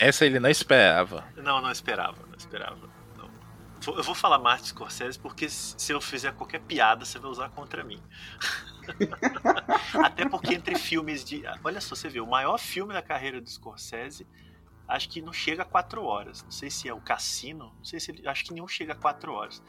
Essa 0.01 0.25
ele 0.25 0.41
não 0.41 0.49
esperava. 0.49 1.25
Não, 1.37 1.61
não 1.61 1.71
esperava, 1.71 2.17
não 2.27 2.37
esperava. 2.37 2.92
Eu 3.87 4.03
vou 4.03 4.15
falar 4.15 4.39
Martin 4.39 4.69
Scorsese 4.69 5.19
porque 5.19 5.49
se 5.49 5.93
eu 5.93 6.01
fizer 6.01 6.33
qualquer 6.33 6.61
piada, 6.61 7.05
você 7.05 7.19
vai 7.19 7.31
usar 7.31 7.49
contra 7.51 7.83
mim. 7.83 8.01
Até 10.05 10.29
porque 10.29 10.55
entre 10.55 10.77
filmes 10.77 11.25
de. 11.25 11.43
Olha 11.65 11.81
só, 11.81 11.95
você 11.95 12.09
vê, 12.09 12.21
o 12.21 12.27
maior 12.27 12.59
filme 12.59 12.93
da 12.93 13.03
carreira 13.03 13.41
do 13.41 13.49
Scorsese 13.49 14.27
acho 14.87 15.09
que 15.09 15.23
não 15.23 15.33
chega 15.33 15.63
a 15.63 15.65
quatro 15.65 16.05
horas. 16.05 16.43
Não 16.43 16.51
sei 16.51 16.71
se 16.71 16.89
é 16.89 16.95
o 16.95 17.01
Cassino, 17.01 17.73
não 17.77 17.85
sei 17.85 17.99
se 17.99 18.11
ele. 18.11 18.29
Acho 18.29 18.45
que 18.45 18.53
nenhum 18.53 18.69
chega 18.69 18.93
a 18.93 18.97
quatro 18.97 19.33
horas. 19.33 19.63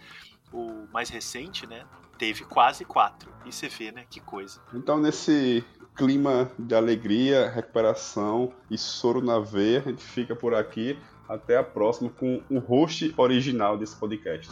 O 0.52 0.88
mais 0.92 1.10
recente, 1.10 1.66
né? 1.66 1.86
Teve 2.18 2.44
quase 2.46 2.86
quatro. 2.86 3.34
E 3.46 3.52
você 3.52 3.68
vê, 3.68 3.92
né? 3.92 4.06
Que 4.10 4.20
coisa. 4.20 4.62
Então, 4.74 5.00
nesse 5.00 5.66
clima 5.96 6.52
de 6.58 6.76
alegria, 6.76 7.50
recuperação 7.50 8.54
e 8.70 8.78
soro 8.78 9.22
na 9.22 9.40
veia, 9.40 9.80
a 9.80 9.90
gente 9.90 10.04
fica 10.04 10.36
por 10.36 10.54
aqui. 10.54 10.98
Até 11.34 11.58
a 11.58 11.64
próxima 11.64 12.12
com 12.12 12.44
o 12.48 12.60
host 12.60 13.12
original 13.18 13.76
desse 13.76 13.96
podcast. 13.96 14.52